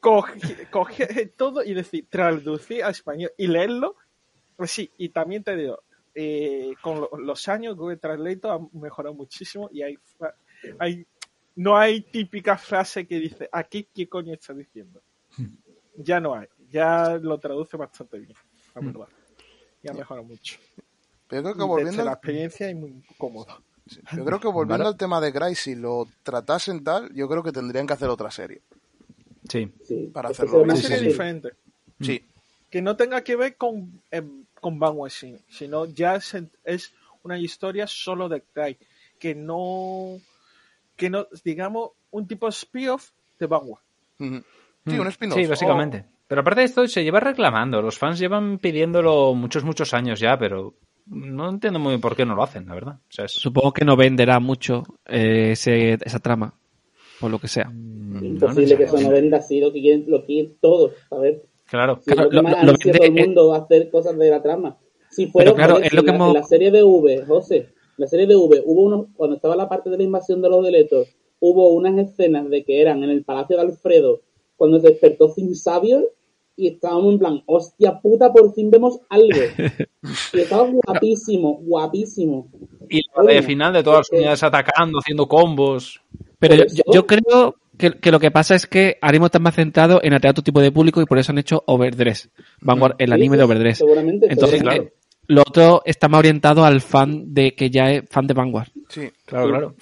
coge, 0.00 0.66
coge 0.70 1.26
todo 1.36 1.62
y 1.62 1.74
decir, 1.74 2.06
traducir 2.08 2.82
a 2.84 2.88
español 2.88 3.32
y 3.36 3.48
leerlo. 3.48 3.94
Pues 4.56 4.70
sí, 4.70 4.90
y 4.96 5.10
también 5.10 5.44
te 5.44 5.54
digo, 5.56 5.82
eh, 6.20 6.74
con 6.82 7.00
lo- 7.00 7.10
los 7.16 7.46
años 7.48 7.76
Google 7.76 7.98
Translate 7.98 8.40
ha 8.48 8.58
mejorado 8.72 9.14
muchísimo 9.14 9.70
y 9.72 9.82
hay, 9.82 9.96
no 11.54 11.76
hay 11.78 12.00
típica 12.00 12.58
frase 12.58 13.06
que 13.06 13.20
dice 13.20 13.48
aquí 13.52 13.86
qué 13.94 14.08
coño 14.08 14.34
está 14.34 14.52
diciendo. 14.52 15.00
Ya 15.96 16.18
no 16.18 16.34
hay, 16.34 16.48
ya 16.70 17.18
lo 17.20 17.38
traduce 17.38 17.76
bastante 17.76 18.18
bien, 18.18 18.32
la 18.74 18.80
verdad. 18.80 19.08
Y 19.82 19.88
ha 19.88 19.92
mejorado 19.92 20.26
mucho. 20.26 20.58
Pero 21.28 21.42
yo 21.42 21.42
creo 21.42 21.54
que 21.54 21.58
Desde 21.58 21.68
volviendo, 21.68 22.04
la 22.04 22.10
al- 22.10 22.16
experiencia 22.16 22.68
es 22.68 22.74
muy 22.76 23.02
cómodo. 23.16 23.62
yo 24.16 24.24
creo 24.24 24.40
que 24.40 24.48
volviendo 24.48 24.84
Vale. 24.84 24.88
al 24.88 24.96
tema 24.96 25.20
de 25.20 25.32
Cry, 25.32 25.54
si 25.54 25.74
lo 25.76 26.08
tratasen 26.24 26.82
tal, 26.82 27.12
yo 27.14 27.28
creo 27.28 27.42
que 27.44 27.52
tendrían 27.52 27.86
que 27.86 27.92
hacer 27.92 28.08
otra 28.08 28.30
serie. 28.32 28.60
Sí. 29.48 29.70
Sí, 29.84 30.10
Para 30.12 30.30
es 30.30 30.36
que 30.36 30.42
hacerlo. 30.44 30.62
Una 30.62 30.74
Sí, 30.74 30.82
serie 30.82 30.98
sí, 30.98 31.06
diferente. 31.06 31.50
Sí, 32.00 32.24
que 32.70 32.82
no 32.82 32.96
tenga 32.96 33.22
que 33.22 33.34
ver 33.36 33.56
con, 33.56 34.02
eh, 34.10 34.22
con 34.60 34.78
Vanguard, 34.78 35.12
sino 35.48 35.86
ya 35.86 36.16
es, 36.16 36.36
es 36.64 36.94
una 37.22 37.38
historia 37.38 37.86
solo 37.86 38.28
de 38.28 38.42
Cry, 38.42 38.76
que 39.18 39.34
no, 39.34 40.18
que 40.96 41.10
no, 41.10 41.26
digamos, 41.44 41.90
un 42.10 42.26
tipo 42.26 42.46
de 42.46 42.50
spin-off 42.50 43.10
de 43.38 43.46
Vanguard. 43.46 43.82
Ujú. 44.20 44.42
Sí, 44.86 44.98
un 44.98 45.06
spin-off. 45.08 45.38
Sí, 45.38 45.46
básicamente. 45.46 46.04
Pero 46.26 46.40
aparte 46.42 46.60
de 46.60 46.66
esto, 46.66 46.86
se 46.88 47.02
lleva 47.04 47.20
reclamando. 47.20 47.80
Los 47.82 47.98
fans 47.98 48.18
llevan 48.18 48.58
pidiéndolo 48.58 49.34
muchos, 49.34 49.64
muchos 49.64 49.94
años 49.94 50.20
ya, 50.20 50.38
pero 50.38 50.74
no 51.06 51.48
entiendo 51.48 51.78
muy 51.78 51.90
bien 51.92 52.00
por 52.00 52.14
qué 52.16 52.26
no 52.26 52.34
lo 52.34 52.42
hacen, 52.42 52.66
la 52.66 52.74
verdad. 52.74 52.94
O 52.96 53.12
sea, 53.12 53.24
es... 53.24 53.32
Supongo 53.32 53.72
que 53.72 53.84
no 53.84 53.96
venderá 53.96 54.38
mucho 54.40 54.82
eh, 55.06 55.52
ese- 55.52 55.98
esa 56.04 56.18
trama, 56.18 56.52
por 57.18 57.30
lo 57.30 57.38
que 57.38 57.48
sea. 57.48 57.68
Mm, 57.70 58.24
Imposible 58.24 58.72
no 58.74 58.76
que 58.78 58.84
eso 58.84 59.00
no 59.00 59.10
venda 59.10 59.38
así, 59.38 59.60
lo 59.60 59.72
que 59.72 59.80
quieren, 59.80 60.04
lo 60.08 60.24
quieren 60.26 60.54
todos, 60.60 60.92
¿sabes? 61.08 61.38
Claro. 61.68 62.00
Es 62.06 62.16
lo 62.16 62.24
lo- 62.24 62.42
lo 62.42 62.42
vende- 62.42 62.92
todo 62.92 63.04
el 63.04 63.12
mundo 63.12 63.54
a 63.54 63.58
hacer 63.58 63.90
cosas 63.90 64.16
de 64.18 64.30
la 64.30 64.42
trama. 64.42 64.76
Si 65.10 65.26
fuera 65.26 65.54
claro, 65.54 65.78
es 65.78 65.92
lo 65.92 66.02
que 66.02 66.08
la, 66.08 66.14
hemos- 66.14 66.28
en 66.28 66.40
la 66.40 66.44
serie 66.44 66.70
de 66.70 66.82
V, 66.82 67.24
José, 67.26 67.68
la 67.96 68.06
serie 68.06 68.26
de 68.26 68.36
V, 68.36 68.62
hubo 68.64 68.82
unos, 68.82 69.06
cuando 69.16 69.36
estaba 69.36 69.56
la 69.56 69.68
parte 69.68 69.90
de 69.90 69.96
la 69.98 70.02
invasión 70.04 70.40
de 70.42 70.48
los 70.50 70.64
deletos, 70.64 71.08
hubo 71.40 71.68
unas 71.70 71.96
escenas 71.98 72.48
de 72.50 72.64
que 72.64 72.80
eran 72.80 73.02
en 73.02 73.10
el 73.10 73.24
Palacio 73.24 73.56
de 73.56 73.62
Alfredo, 73.62 74.20
cuando 74.56 74.80
se 74.80 74.88
despertó 74.88 75.28
Sin 75.28 75.54
Sabio, 75.54 76.04
y 76.56 76.66
estábamos 76.68 77.12
en 77.12 77.18
plan, 77.20 77.42
hostia 77.46 78.00
puta, 78.00 78.32
por 78.32 78.52
fin 78.52 78.70
vemos 78.70 79.00
algo. 79.08 79.28
y 80.32 80.40
estaba 80.40 80.68
guapísimo, 80.68 81.60
guapísimo. 81.62 82.48
Y 82.90 83.00
la 83.16 83.32
de 83.34 83.42
final 83.42 83.72
de 83.72 83.82
todas 83.82 84.00
las 84.00 84.10
unidades 84.12 84.42
atacando, 84.42 84.98
haciendo 84.98 85.26
combos. 85.28 86.00
Pero 86.40 86.64
yo 86.92 87.06
creo 87.06 87.54
que, 87.78 87.92
que 87.98 88.10
lo 88.10 88.20
que 88.20 88.30
pasa 88.30 88.54
es 88.54 88.66
que 88.66 88.98
Arimo 89.00 89.26
está 89.26 89.38
más 89.38 89.54
centrado 89.54 90.00
en 90.02 90.12
atraer 90.14 90.30
a 90.30 90.32
otro 90.32 90.44
tipo 90.44 90.60
de 90.60 90.72
público 90.72 91.00
y 91.00 91.06
por 91.06 91.18
eso 91.18 91.32
han 91.32 91.38
hecho 91.38 91.62
Overdress. 91.66 92.30
Vanguard, 92.60 92.96
el 92.98 93.12
anime 93.12 93.36
de 93.36 93.44
Overdress. 93.44 93.78
Seguramente. 93.78 94.26
Entonces, 94.30 94.62
claro. 94.62 94.82
eh, 94.82 94.92
lo 95.28 95.42
otro 95.42 95.82
está 95.84 96.08
más 96.08 96.18
orientado 96.18 96.64
al 96.64 96.80
fan 96.80 97.32
de 97.34 97.54
que 97.54 97.70
ya 97.70 97.90
es 97.92 98.04
fan 98.10 98.26
de 98.26 98.34
Vanguard. 98.34 98.68
Sí. 98.88 99.10
Claro, 99.24 99.44
Sí. 99.46 99.50
claro. 99.52 99.74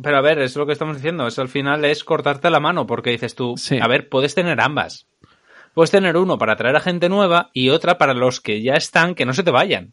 Pero 0.00 0.16
a 0.16 0.20
ver, 0.20 0.38
es 0.38 0.54
lo 0.54 0.64
que 0.64 0.72
estamos 0.72 0.96
diciendo. 0.96 1.26
Es 1.26 1.38
al 1.40 1.48
final 1.48 1.84
es 1.84 2.04
cortarte 2.04 2.50
la 2.50 2.60
mano, 2.60 2.86
porque 2.86 3.10
dices 3.10 3.34
tú, 3.34 3.56
Sí. 3.56 3.78
a 3.82 3.88
ver, 3.88 4.08
puedes 4.08 4.34
tener 4.34 4.60
ambas. 4.60 5.06
Puedes 5.74 5.90
tener 5.90 6.16
uno 6.16 6.38
para 6.38 6.52
atraer 6.52 6.76
a 6.76 6.80
gente 6.80 7.08
nueva 7.08 7.50
y 7.52 7.70
otra 7.70 7.98
para 7.98 8.14
los 8.14 8.40
que 8.40 8.62
ya 8.62 8.74
están, 8.74 9.14
que 9.14 9.24
no 9.26 9.32
se 9.32 9.42
te 9.42 9.50
vayan. 9.50 9.92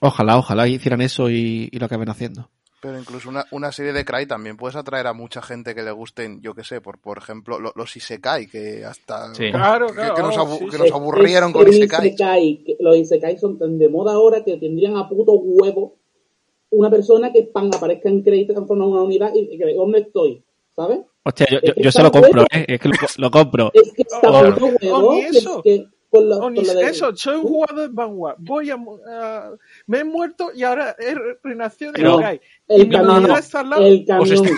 Ojalá, 0.00 0.36
ojalá 0.36 0.66
hicieran 0.68 1.00
eso 1.00 1.30
y, 1.30 1.68
y 1.72 1.78
lo 1.78 1.86
acaben 1.86 2.08
haciendo. 2.10 2.50
Pero 2.86 3.00
incluso 3.00 3.28
una, 3.28 3.44
una 3.50 3.72
serie 3.72 3.92
de 3.92 4.04
Cry 4.04 4.26
también 4.26 4.56
puedes 4.56 4.76
atraer 4.76 5.08
a 5.08 5.12
mucha 5.12 5.42
gente 5.42 5.74
que 5.74 5.82
le 5.82 5.90
gusten, 5.90 6.40
yo 6.40 6.54
que 6.54 6.62
sé, 6.62 6.80
por, 6.80 6.98
por 6.98 7.18
ejemplo, 7.18 7.58
lo- 7.58 7.72
los 7.74 7.96
Isekai, 7.96 8.46
que 8.46 8.84
hasta... 8.84 9.34
Sí. 9.34 9.50
Claro, 9.50 9.88
que, 9.88 9.94
claro, 9.94 10.14
que 10.14 10.22
nos, 10.22 10.36
oh, 10.36 10.40
abu- 10.42 10.58
sí, 10.58 10.64
que 10.66 10.70
sí. 10.72 10.78
nos 10.78 10.86
Es- 10.86 10.92
aburrieron 10.92 11.50
es 11.50 11.56
con 11.56 11.68
Isekai. 11.68 12.06
isekai, 12.08 12.62
que 12.64 12.76
Los 12.78 12.96
Isekai 12.96 13.38
son 13.38 13.58
tan 13.58 13.76
de 13.76 13.88
moda 13.88 14.12
ahora 14.12 14.44
que 14.44 14.56
tendrían 14.56 14.96
a 14.96 15.08
puto 15.08 15.32
huevo 15.32 15.96
una 16.70 16.90
persona 16.90 17.32
que 17.32 17.42
pan 17.44 17.70
aparezca 17.74 18.08
en 18.08 18.22
crédito, 18.22 18.52
transforma 18.52 18.84
en 18.84 18.90
una 18.92 19.02
unidad 19.02 19.32
y 19.34 19.54
y 19.54 19.58
que 19.58 19.74
¿dónde 19.74 20.00
estoy? 20.00 20.44
¿Sabes? 20.76 21.00
Hostia, 21.24 21.46
yo, 21.50 21.58
yo, 21.76 21.90
se 21.90 22.02
lo 22.02 22.10
compro, 22.12 22.30
bueno. 22.32 22.46
¿eh? 22.52 22.64
Es 22.68 22.80
que 22.80 22.88
lo, 22.88 22.94
lo 23.16 23.30
compro. 23.30 23.70
Es 23.74 23.92
que 23.92 24.02
está 24.02 24.30
Oh, 24.30 24.54
puto 24.54 24.66
oh, 24.66 24.98
huevo 24.98 25.14
ni 25.14 25.22
que, 25.22 25.38
eso. 25.38 25.62
que 25.62 25.86
No, 26.12 26.50
de- 26.50 26.84
eso, 26.88 27.14
soy 27.16 27.36
un 27.36 27.42
jugador 27.42 27.80
de 27.82 27.88
Vanguard. 27.88 28.36
Voy 28.38 28.70
a, 28.70 28.76
mu- 28.76 28.98
a- 29.08 29.50
me 29.86 29.98
he 29.98 30.04
muerto 30.04 30.50
y 30.54 30.62
ahora 30.62 30.94
he 30.98 31.14
re- 31.14 31.38
renacido 31.42 31.92
de 31.92 32.02
No, 32.02 32.18
Sky. 32.18 32.40
el 32.68 32.82
Y 32.82 32.84
mi 32.86 32.90
camión, 32.90 33.16
unidad 33.18 33.38
está 33.38 33.60
al 33.60 33.70
lado. 33.70 33.86
el 33.86 34.04
camión, 34.06 34.44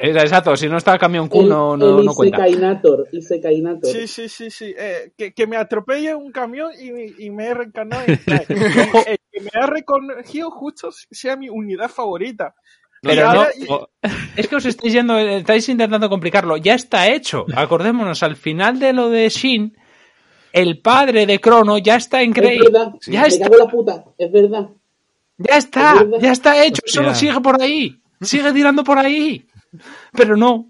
Exacto, 0.00 0.56
si 0.56 0.68
no 0.68 0.76
está 0.76 0.92
el 0.94 1.00
camión 1.00 1.28
Q 1.28 1.40
el, 1.40 1.48
no, 1.48 1.76
no, 1.76 1.98
el 1.98 2.06
no 2.06 2.14
cuenta. 2.14 2.46
Isekai-nator, 2.48 3.08
Isekai-nator. 3.10 3.90
Sí, 3.90 4.06
sí, 4.06 4.28
sí, 4.28 4.48
sí. 4.50 4.72
Eh, 4.78 5.12
que, 5.16 5.32
que 5.34 5.46
me 5.48 5.56
atropelle 5.56 6.14
un 6.14 6.30
camión 6.30 6.70
y, 6.80 7.24
y 7.26 7.30
me 7.30 7.46
he 7.46 7.54
reencarnado 7.54 8.04
en 8.06 8.16
que 9.32 9.40
me 9.40 9.50
ha 9.60 9.66
reconocido 9.66 10.50
justo 10.52 10.90
sea 11.10 11.36
mi 11.36 11.48
unidad 11.48 11.88
favorita. 11.88 12.54
Pero 13.00 13.32
no, 13.34 13.46
es 14.36 14.46
que 14.46 14.54
os 14.54 14.64
estáis 14.66 14.92
yendo, 14.92 15.18
estáis 15.18 15.68
intentando 15.68 16.08
complicarlo. 16.08 16.56
Ya 16.58 16.74
está 16.74 17.08
hecho. 17.08 17.44
Acordémonos, 17.56 18.22
al 18.22 18.36
final 18.36 18.78
de 18.78 18.92
lo 18.92 19.10
de 19.10 19.28
Shin, 19.30 19.76
el 20.52 20.80
padre 20.80 21.26
de 21.26 21.40
Crono 21.40 21.78
ya 21.78 21.96
está 21.96 22.22
en 22.22 22.30
Es 22.30 22.36
Grey. 22.36 22.58
verdad, 22.58 22.92
Ya 23.06 23.22
me 23.22 23.28
está, 23.28 23.44
cago 23.48 23.56
la 23.64 23.70
puta, 23.70 24.04
es 24.18 24.32
verdad. 24.32 24.68
ya 25.38 25.56
está, 25.56 25.92
Es 25.94 26.00
verdad. 26.00 26.18
ya 26.20 26.32
está 26.32 26.64
hecho. 26.64 26.82
Hostia. 26.84 27.02
Solo 27.02 27.14
sigue 27.14 27.40
por 27.40 27.60
ahí. 27.62 28.00
Sigue 28.20 28.52
tirando 28.52 28.84
por 28.84 28.98
ahí. 28.98 29.46
Pero 30.12 30.36
no. 30.36 30.68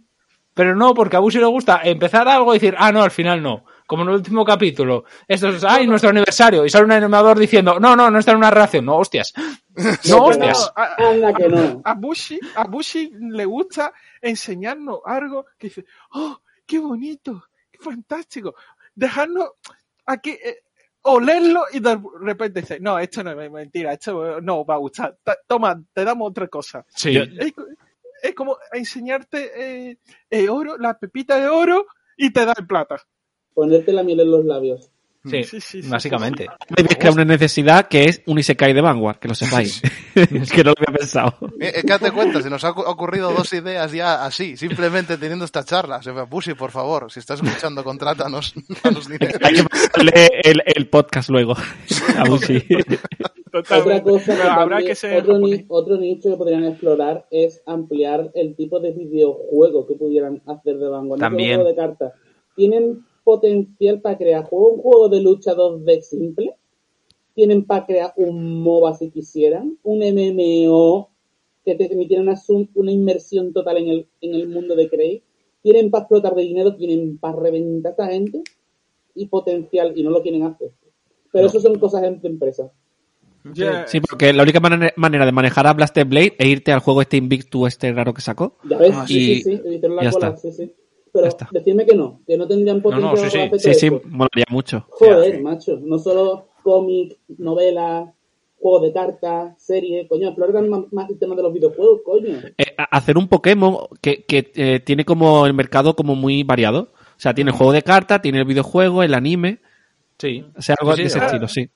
Pero 0.55 0.76
no, 0.76 0.93
porque 0.93 1.16
a 1.16 1.20
Bushi 1.20 1.39
le 1.39 1.47
gusta 1.47 1.80
empezar 1.83 2.28
algo 2.28 2.53
y 2.55 2.59
decir, 2.59 2.74
ah, 2.78 2.93
no, 2.93 3.03
al 3.03 3.11
final 3.11 3.43
no. 3.43 3.64
Como 3.87 4.03
en 4.03 4.11
el 4.11 4.14
último 4.16 4.45
capítulo. 4.45 5.05
Esto 5.26 5.49
es, 5.49 5.64
ay, 5.64 5.87
nuestro 5.87 6.11
aniversario. 6.11 6.64
Y 6.66 6.70
sale 6.70 6.85
un 6.85 6.93
animador 6.93 7.39
diciendo, 7.39 7.80
no, 7.80 7.97
no, 7.97 8.11
no 8.11 8.18
está 8.18 8.33
en 8.33 8.37
una 8.39 8.51
reacción. 8.51 8.85
No, 8.85 8.97
hostias. 8.97 9.33
No, 9.76 10.16
No, 10.18 10.24
hostias. 10.26 10.70
a, 10.76 11.09
Anda 11.11 11.33
que 11.33 11.49
no. 11.49 11.80
a 11.85 11.95
Bushi, 11.95 12.39
a 12.57 12.64
Bushi 12.64 13.11
le 13.18 13.47
gusta 13.47 13.93
enseñarnos 14.20 14.99
algo 15.07 15.47
que 15.59 15.68
dice, 15.68 15.87
oh, 16.12 16.39
qué 16.66 16.78
bonito, 16.78 17.45
qué 17.70 17.78
fantástico. 17.78 18.55
Dejarnos 18.95 19.51
aquí, 20.07 20.30
eh, 20.30 20.59
olerlo 21.03 21.64
y 21.72 21.80
de 21.80 22.01
repente 22.20 22.61
dice, 22.61 22.78
no, 22.80 22.99
esto 22.99 23.24
no 23.24 23.40
es 23.40 23.51
mentira, 23.51 23.93
esto 23.93 24.40
no 24.40 24.64
va 24.64 24.74
a 24.74 24.78
gustar. 24.78 25.18
Ta- 25.22 25.38
Toma, 25.47 25.82
te 25.93 26.05
damos 26.05 26.30
otra 26.30 26.47
cosa. 26.49 26.84
Sí. 26.95 27.16
Es, 27.16 27.53
es 28.22 28.34
como 28.34 28.57
enseñarte 28.72 29.88
eh, 29.90 29.99
eh, 30.30 30.49
oro, 30.49 30.78
la 30.78 30.97
pepita 30.99 31.40
de 31.40 31.49
oro 31.49 31.86
y 32.16 32.32
te 32.32 32.45
da 32.47 32.55
el 32.57 32.66
plata. 32.66 33.03
Ponerte 33.53 33.93
la 33.93 34.05
miel 34.05 34.20
en 34.20 34.30
los 34.30 34.45
labios. 34.45 34.91
Sí, 35.25 35.45
Sí, 35.45 35.61
sí, 35.61 35.83
sí, 35.83 35.89
básicamente. 35.89 36.49
Me 37.03 37.11
una 37.11 37.25
necesidad 37.25 37.87
que 37.87 38.05
es 38.07 38.23
un 38.27 38.39
Isekai 38.41 38.73
de 38.73 38.81
Vanguard, 38.81 39.18
que 39.18 39.29
lo 39.29 39.35
sepáis. 39.37 39.81
es 40.16 40.51
que 40.51 40.64
no 40.64 40.70
lo 40.70 40.75
había 40.85 40.99
pensado. 40.99 41.35
Eh, 41.61 41.73
Es 41.77 41.83
que 41.83 41.89
date 41.89 42.11
cuenta, 42.11 42.43
se 42.43 42.51
nos 42.51 42.64
ha 42.64 42.70
ocu- 42.75 42.85
ocurrido 42.87 43.33
dos 43.33 43.53
ideas 43.53 43.93
ya 43.93 44.25
así, 44.25 44.57
simplemente 44.57 45.16
teniendo 45.18 45.45
esta 45.45 45.64
charla. 45.64 46.03
Se 46.03 46.12
me 46.12 46.27
Pussy, 46.27 46.55
por 46.55 46.70
favor, 46.73 47.11
si 47.12 47.20
estás 47.20 47.41
escuchando, 47.43 47.85
contrátanos, 47.85 48.53
danos 48.83 49.09
dinero. 49.09 49.39
Hay 49.43 49.55
que 49.55 49.64
pasarle 49.64 50.29
el, 50.43 50.62
el 50.66 50.89
podcast 50.89 51.29
luego. 51.31 51.55
Otra 53.55 54.03
cosa 54.03 54.25
que 54.25 54.33
habrá 54.43 54.57
también- 54.79 54.87
que 54.89 54.95
ser 54.95 55.18
otro, 55.23 55.35
ni- 55.39 55.51
japonés. 55.53 55.64
otro 55.68 55.97
nicho 55.99 56.31
que 56.31 56.37
podrían 56.37 56.64
explorar 56.64 57.27
es 57.31 57.62
ampliar 57.66 58.31
el 58.35 58.57
tipo 58.57 58.81
de 58.81 58.93
videojuego 58.93 59.87
que 59.87 59.95
pudieran 59.95 60.43
hacer 60.47 60.79
de 60.79 60.89
Vanguard. 60.89 61.20
También. 61.20 61.57
juego 61.61 61.68
de 61.70 61.77
cartas. 61.77 62.12
Tienen 62.57 63.05
potencial 63.25 64.01
para 64.01 64.18
crear 64.18 64.45
juego, 64.45 64.70
un 64.70 64.81
juego 64.83 65.09
de 65.09 65.20
lucha 65.23 65.55
2D 65.55 66.01
simple. 66.03 66.55
Tienen 67.35 67.64
para 67.64 67.87
crear 67.87 68.12
un 68.16 68.61
MOBA 68.62 68.95
si 68.95 69.11
quisieran, 69.11 69.79
un 69.83 70.03
MMO 70.03 71.09
que 71.64 71.75
te 71.77 71.89
permitiera 71.89 72.23
una, 72.23 72.35
una 72.75 72.93
inmersión 72.93 73.53
total 73.53 73.79
en 73.79 73.89
el, 73.89 74.07
en 74.20 74.35
el 74.35 74.49
mundo 74.49 74.75
de 74.77 74.89
Craig. 74.91 75.23
Tienen 75.62 75.91
para 75.91 76.03
explotar 76.03 76.35
de 76.35 76.43
dinero, 76.43 76.75
tienen 76.75 77.18
para 77.18 77.37
reventar 77.39 77.91
a 77.91 77.93
esta 77.93 78.07
gente 78.09 78.43
y 79.14 79.27
potencial, 79.27 79.93
y 79.97 80.03
no 80.03 80.11
lo 80.11 80.23
quieren 80.23 80.43
hacer. 80.43 80.73
Pero 81.31 81.47
eso 81.47 81.61
son 81.61 81.79
cosas 81.79 82.03
de 82.03 82.29
empresa. 82.29 82.70
Ya- 83.55 83.87
Sí, 83.87 84.01
porque 84.01 84.33
la 84.33 84.43
única 84.43 84.61
manera, 84.61 84.93
manera 84.97 85.25
de 85.27 85.33
manejar 85.33 85.66
a 85.66 85.73
Blaster 85.73 86.05
Blade 86.05 86.35
es 86.39 86.47
irte 86.47 86.73
al 86.73 86.81
juego 86.81 87.01
este 87.03 87.16
Invictus 87.16 87.68
este 87.68 87.93
raro 87.93 88.12
que 88.14 88.20
sacó. 88.23 88.57
Ya 88.68 88.79
ves, 88.79 88.93
Ah, 88.95 89.07
sí, 89.07 89.33
y- 89.33 89.41
sí, 89.43 89.57
sí, 89.64 89.79
la 89.83 90.03
ya 90.03 90.11
cola, 90.11 90.29
está. 90.29 90.37
sí, 90.37 90.53
sí. 90.53 90.73
Pero 91.13 91.29
decidme 91.51 91.85
que 91.85 91.95
no, 91.95 92.21
que 92.27 92.37
no 92.39 92.49
tendrían 92.49 92.81
potencial 92.81 93.11
no, 93.13 93.17
sí, 93.17 93.31
sí. 93.31 93.59
Sí, 93.59 93.75
sí, 93.75 93.87
esto. 93.87 94.01
molaría 94.09 94.45
mucho. 94.51 94.87
Joder, 94.89 95.37
Sí. 95.37 95.43
macho, 95.43 95.79
no 95.83 95.99
solo 95.99 96.49
cómic, 96.63 97.19
novela, 97.39 98.13
juego 98.59 98.81
de 98.81 98.93
cartas, 98.93 99.55
serie, 99.63 100.07
coño, 100.09 100.29
exploran 100.29 100.69
más, 100.71 100.81
más 100.93 101.11
el 101.11 101.19
tema 101.19 101.35
de 101.35 101.43
los 101.43 101.53
videojuegos, 101.53 102.01
coño. 102.05 102.39
Eh, 102.57 102.75
hacer 102.91 103.19
un 103.19 103.29
Pokémon 103.29 103.77
que, 104.01 104.25
que 104.25 104.53
eh, 104.55 104.81
tiene 104.81 105.05
como 105.05 105.45
el 105.47 105.53
mercado 105.53 105.95
como 105.97 106.15
muy 106.15 106.45
variado. 106.45 106.93
O 106.95 107.21
sea, 107.23 107.35
tiene 107.35 107.51
el 107.51 107.57
juego 107.57 107.73
de 107.73 107.83
cartas, 107.83 108.23
tiene 108.23 108.39
el 108.39 108.45
videojuego, 108.45 109.03
el 109.03 109.15
anime. 109.15 109.61
Sí. 110.19 110.45
O 110.57 110.63
sea, 110.63 110.77
algo 110.81 110.95
Sí, 110.95 111.03
de 111.03 111.07
ese 111.09 111.19
ah. 111.21 111.27
estilo, 111.27 111.49
sí. 111.49 111.69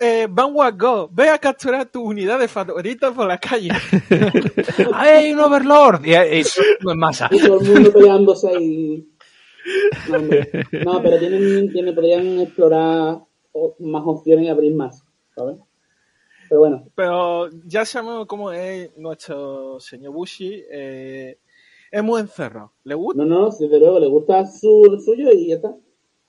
Eh, 0.00 0.26
Vanguard 0.30 0.76
Go, 0.78 1.08
ve 1.12 1.28
a 1.28 1.38
capturar 1.38 1.86
tu 1.86 2.02
unidad 2.02 2.38
de 2.38 2.48
favoritas 2.48 3.12
por 3.14 3.26
la 3.26 3.38
calle. 3.38 3.70
¡Ay, 4.94 5.32
un 5.32 5.40
Overlord! 5.40 6.04
Y, 6.04 6.12
y 6.12 6.42
en 6.90 6.98
masa. 6.98 7.28
Y 7.30 7.38
todo 7.40 7.60
el 7.60 7.68
mundo 7.68 7.92
peleándose 7.92 8.48
ahí. 8.48 9.08
No, 10.84 11.02
pero 11.02 11.18
tienen, 11.18 11.70
tienen, 11.72 11.94
podrían 11.94 12.40
explorar 12.40 13.18
más 13.78 14.02
opciones 14.06 14.46
y 14.46 14.48
abrir 14.48 14.74
más. 14.74 15.02
¿sabes? 15.34 15.56
Pero 16.48 16.60
bueno, 16.60 16.84
Pero 16.94 17.50
ya 17.66 17.84
sabemos 17.84 18.26
cómo 18.26 18.50
es 18.52 18.96
nuestro 18.96 19.78
señor 19.80 20.12
Bushi. 20.12 20.64
eh, 20.70 21.38
es 21.90 22.02
muy 22.02 22.20
encerrado. 22.20 22.72
Le 22.84 22.94
gusta 22.94 23.22
no, 23.22 23.28
no, 23.28 23.50
desde 23.50 23.78
luego 23.78 23.98
le 23.98 24.08
gusta 24.08 24.46
su 24.46 25.00
suyo 25.04 25.30
y 25.32 25.48
ya 25.48 25.54
está. 25.56 25.74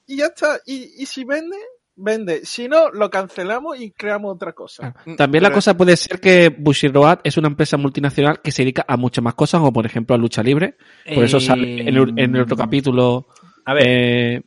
y 0.08 0.18
ya 0.18 0.26
está. 0.28 0.60
Y, 0.66 1.02
y 1.02 1.06
si 1.06 1.24
vende, 1.26 1.58
vende. 2.02 2.45
Si 2.45 2.68
no, 2.68 2.89
lo 2.91 3.10
cancelamos 3.10 3.80
y 3.80 3.91
creamos 3.91 4.34
otra 4.36 4.54
cosa. 4.54 4.93
Mm, 5.06 5.16
También 5.16 5.43
la 5.43 5.52
cosa 5.52 5.76
puede 5.76 5.95
ser 5.97 6.20
que 6.20 6.50
Bushiroad 6.50 7.20
es 7.24 7.38
una 7.38 7.47
empresa 7.50 7.78
multinacional 7.78 8.41
que 8.41 8.52
se 8.52 8.64
dedica 8.64 8.86
a 8.88 8.97
muchas 8.97 9.24
más 9.24 9.36
cosas, 9.36 9.60
como 9.60 9.74
por 9.74 9.86
ejemplo 9.86 10.16
a 10.16 10.18
lucha 10.20 10.41
libre. 10.43 10.76
Por 11.14 11.24
eso 11.24 11.38
Eh, 11.38 11.41
sale 11.41 11.82
en 11.82 11.88
el, 11.95 12.14
en 12.18 12.36
el 12.36 12.41
otro 12.41 12.56
capítulo. 12.58 13.28
A 13.66 13.74
ver, 13.74 13.84
eh, 13.88 14.41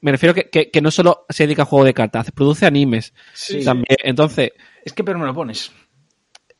me 0.00 0.10
refiero 0.12 0.34
que, 0.34 0.48
que, 0.50 0.70
que 0.70 0.80
no 0.80 0.90
solo 0.90 1.24
se 1.28 1.44
dedica 1.44 1.62
a 1.62 1.66
juego 1.66 1.84
de 1.84 1.94
cartas, 1.94 2.30
produce 2.32 2.66
animes 2.66 3.12
Sí. 3.34 3.64
también. 3.64 3.96
Entonces, 4.02 4.50
es 4.84 4.92
que 4.92 5.02
pero 5.04 5.18
me 5.18 5.26
lo 5.26 5.34
pones. 5.34 5.72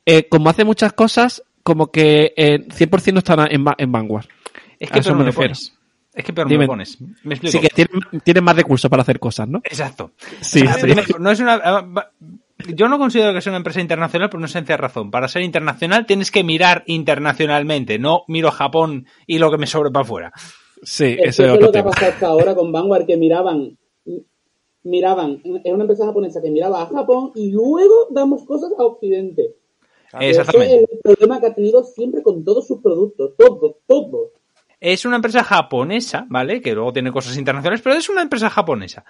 eh, 0.05 0.27
como 0.29 0.49
hace 0.49 0.63
muchas 0.63 0.93
cosas, 0.93 1.43
como 1.63 1.91
que 1.91 2.33
eh, 2.37 2.59
100% 2.69 3.13
no 3.13 3.19
están 3.19 3.39
en, 3.51 3.65
en 3.77 3.91
Vanguard. 3.91 4.25
Es 4.79 4.89
A 4.89 4.93
que 4.93 4.99
eso 4.99 5.09
pero 5.09 5.15
me 5.19 5.19
me 5.19 5.25
lo 5.25 5.31
refiero. 5.31 5.53
pones. 5.53 5.76
Es 6.17 6.25
que 6.25 6.33
pero 6.33 6.47
me 6.47 6.53
Dime. 6.53 6.65
lo 6.65 6.69
pones. 6.71 6.97
Me 7.23 7.35
explico. 7.35 7.57
Así 7.57 7.59
que 7.59 7.69
tienen, 7.73 8.01
tienen 8.23 8.43
más 8.43 8.55
recursos 8.55 8.89
para 8.89 9.03
hacer 9.03 9.19
cosas, 9.19 9.47
¿no? 9.47 9.59
Exacto. 9.63 10.11
Sí, 10.41 10.61
sí. 10.61 10.87
no 11.19 11.31
es 11.31 11.39
una, 11.39 11.61
ah, 11.63 12.09
yo 12.73 12.89
no 12.89 12.97
considero 12.97 13.33
que 13.33 13.41
sea 13.41 13.51
una 13.51 13.57
empresa 13.57 13.81
internacional 13.81 14.29
por 14.29 14.39
una 14.39 14.47
sencilla 14.47 14.77
razón. 14.77 15.11
Para 15.11 15.27
ser 15.27 15.43
internacional 15.43 16.05
tienes 16.07 16.31
que 16.31 16.43
mirar 16.43 16.83
internacionalmente, 16.87 17.99
no 17.99 18.23
miro 18.27 18.49
Japón 18.51 19.05
y 19.27 19.37
lo 19.37 19.51
que 19.51 19.57
me 19.57 19.67
sobre 19.67 19.91
para 19.91 20.03
afuera. 20.03 20.31
Sí, 20.81 21.15
Es 21.19 21.19
es 21.19 21.39
eso 21.39 21.45
es 21.45 21.51
otro 21.51 21.67
lo 21.67 21.71
que 21.71 21.77
ha 21.79 21.81
tema. 21.83 21.91
pasado 21.91 22.11
hasta 22.11 22.27
ahora 22.27 22.55
con 22.55 22.71
Vanguard, 22.71 23.05
que 23.05 23.17
miraban, 23.17 23.77
miraban, 24.83 25.41
es 25.63 25.71
una 25.73 25.83
empresa 25.83 26.05
japonesa 26.05 26.41
que 26.41 26.49
miraba 26.49 26.81
a 26.81 26.87
Japón 26.87 27.31
y 27.35 27.51
luego 27.51 28.07
damos 28.09 28.43
cosas 28.45 28.71
a 28.77 28.83
Occidente. 28.83 29.55
Ese 30.19 30.29
Exactamente. 30.39 30.75
es 30.83 30.89
el 30.91 30.99
problema 31.03 31.39
que 31.39 31.47
ha 31.47 31.53
tenido 31.53 31.83
siempre 31.83 32.23
con 32.23 32.43
todos 32.43 32.65
sus 32.65 32.81
productos, 32.81 33.33
todos, 33.37 33.75
todos. 33.85 34.31
Es 34.79 35.05
una 35.05 35.15
empresa 35.15 35.43
japonesa, 35.43 36.25
¿vale? 36.29 36.61
Que 36.61 36.73
luego 36.73 36.93
tiene 36.93 37.11
cosas 37.11 37.35
internacionales, 37.37 37.81
pero 37.83 37.95
es 37.95 38.09
una 38.09 38.21
empresa 38.21 38.49
japonesa. 38.49 39.03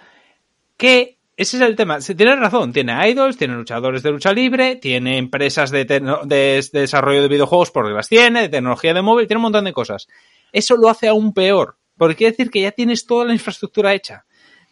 Que, 0.76 1.18
ese 1.36 1.56
es 1.58 1.62
el 1.62 1.76
tema. 1.76 2.00
Se 2.00 2.14
tiene 2.14 2.34
razón. 2.36 2.72
Tiene 2.72 3.08
idols, 3.10 3.36
tiene 3.36 3.54
luchadores 3.54 4.02
de 4.02 4.10
lucha 4.10 4.32
libre, 4.32 4.76
tiene 4.76 5.18
empresas 5.18 5.70
de, 5.70 5.86
tecno- 5.86 6.24
de- 6.24 6.64
de 6.72 6.80
desarrollo 6.80 7.22
de 7.22 7.28
videojuegos 7.28 7.70
porque 7.70 7.92
las 7.92 8.08
tiene, 8.08 8.42
de 8.42 8.48
tecnología 8.48 8.94
de 8.94 9.02
móvil, 9.02 9.26
tiene 9.26 9.38
un 9.38 9.42
montón 9.44 9.64
de 9.64 9.72
cosas. 9.72 10.08
Eso 10.52 10.76
lo 10.76 10.88
hace 10.88 11.08
aún 11.08 11.32
peor. 11.34 11.76
Porque 11.96 12.14
quiere 12.16 12.30
decir 12.32 12.50
que 12.50 12.60
ya 12.62 12.70
tienes 12.72 13.06
toda 13.06 13.24
la 13.24 13.32
infraestructura 13.32 13.92
hecha. 13.92 14.24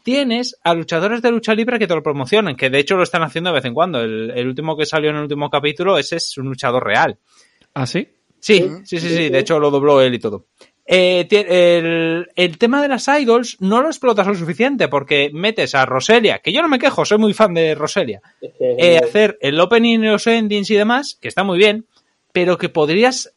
Tienes 0.03 0.57
a 0.63 0.73
luchadores 0.75 1.21
de 1.21 1.33
lucha 1.33 1.53
libre 1.55 1.79
que 1.81 1.89
te 1.89 1.95
lo 1.95 2.03
promocionan, 2.03 2.55
que 2.55 2.71
de 2.71 2.79
hecho 2.79 2.97
lo 2.97 3.03
están 3.03 3.25
haciendo 3.25 3.51
de 3.51 3.55
vez 3.57 3.65
en 3.65 3.75
cuando. 3.75 4.01
El, 4.01 4.31
el 4.31 4.47
último 4.47 4.77
que 4.77 4.87
salió 4.87 5.11
en 5.11 5.17
el 5.17 5.23
último 5.23 5.51
capítulo, 5.51 5.99
ese 5.99 6.17
es 6.17 6.39
un 6.39 6.47
luchador 6.47 6.85
real. 6.85 7.19
¿Ah, 7.75 7.87
sí? 7.87 8.09
Sí, 8.39 8.59
Sí, 8.59 8.61
sí, 8.61 8.71
sí, 8.85 9.01
sí, 9.01 9.09
sí. 9.09 9.17
sí. 9.25 9.29
De 9.31 9.39
hecho, 9.41 9.59
lo 9.59 9.71
dobló 9.73 10.01
él 10.01 10.15
y 10.15 10.21
todo. 10.21 10.47
Eh, 10.89 11.27
el, 11.31 12.29
el 12.37 12.59
tema 12.59 12.81
de 12.81 12.87
las 12.89 13.09
idols 13.09 13.57
no 13.61 13.83
lo 13.83 13.89
explotas 13.89 14.27
lo 14.27 14.35
suficiente 14.37 14.87
porque 14.87 15.31
metes 15.33 15.75
a 15.75 15.85
Roselia, 15.85 16.39
que 16.39 16.53
yo 16.53 16.63
no 16.63 16.69
me 16.69 16.79
quejo, 16.79 17.05
soy 17.05 17.19
muy 17.19 17.35
fan 17.35 17.55
de 17.55 17.75
Roselia, 17.75 18.23
eh, 18.61 19.01
hacer 19.03 19.37
el 19.41 19.59
opening 19.59 19.99
y 19.99 20.07
los 20.07 20.27
endings 20.29 20.71
y 20.71 20.77
demás, 20.77 21.19
que 21.21 21.27
está 21.27 21.43
muy 21.43 21.59
bien, 21.59 21.87
pero 22.33 22.57
que 22.57 22.69
podrías 22.69 23.35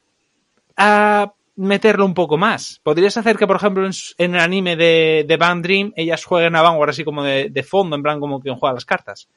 ah, 0.78 1.34
meterlo 1.56 2.06
un 2.06 2.14
poco 2.14 2.38
más. 2.38 2.80
Podrías 2.84 3.18
hacer 3.18 3.36
que, 3.36 3.47
por 3.47 3.56
ejemplo, 3.56 3.89
en 4.18 4.36
el 4.36 4.39
anime 4.39 4.76
de, 4.76 5.26
de 5.28 5.38
Band 5.38 5.64
Dream, 5.64 5.91
ellas 5.95 6.24
jueguen 6.24 6.56
a 6.56 6.62
Vanguard 6.62 6.91
así 6.91 7.04
como 7.04 7.24
de, 7.24 7.50
de 7.50 7.64
fondo, 7.64 7.95
en 7.95 8.04
plan 8.04 8.20
como 8.20 8.39
quien 8.39 8.56
juega 8.56 8.74
las 8.74 8.86
cartas. 8.86 9.28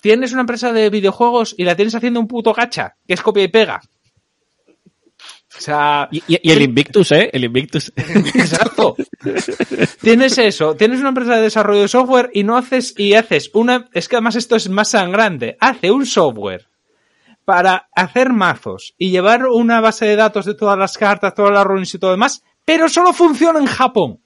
Tienes 0.00 0.32
una 0.32 0.42
empresa 0.42 0.72
de 0.72 0.88
videojuegos 0.88 1.54
y 1.56 1.64
la 1.64 1.76
tienes 1.76 1.94
haciendo 1.94 2.20
un 2.20 2.28
puto 2.28 2.52
gacha, 2.52 2.96
que 3.06 3.14
es 3.14 3.22
copia 3.22 3.42
y 3.42 3.48
pega. 3.48 3.80
O 5.60 5.62
sea, 5.62 6.08
Y, 6.10 6.22
y- 6.26 6.40
y 6.42 6.50
el 6.52 6.62
Invictus, 6.62 7.12
¿eh? 7.12 7.28
El 7.34 7.44
Invictus. 7.44 7.92
Exacto. 7.96 8.96
tienes 10.00 10.38
eso, 10.38 10.74
tienes 10.74 11.00
una 11.00 11.10
empresa 11.10 11.36
de 11.36 11.42
desarrollo 11.42 11.82
de 11.82 11.88
software 11.88 12.30
y 12.32 12.44
no 12.44 12.56
haces, 12.56 12.94
y 12.96 13.12
haces 13.12 13.50
una, 13.52 13.86
es 13.92 14.08
que 14.08 14.16
además 14.16 14.36
esto 14.36 14.56
es 14.56 14.70
más 14.70 14.88
sangrante, 14.90 15.58
hace 15.60 15.90
un 15.90 16.06
software 16.06 16.66
para 17.44 17.88
hacer 17.94 18.30
mazos 18.32 18.94
y 18.96 19.10
llevar 19.10 19.44
una 19.46 19.80
base 19.82 20.06
de 20.06 20.16
datos 20.16 20.46
de 20.46 20.54
todas 20.54 20.78
las 20.78 20.96
cartas, 20.96 21.34
todas 21.34 21.52
las 21.52 21.64
runes 21.64 21.92
y 21.94 21.98
todo 21.98 22.12
demás, 22.12 22.42
pero 22.64 22.88
solo 22.88 23.12
funciona 23.12 23.58
en 23.58 23.66
Japón. 23.66 24.18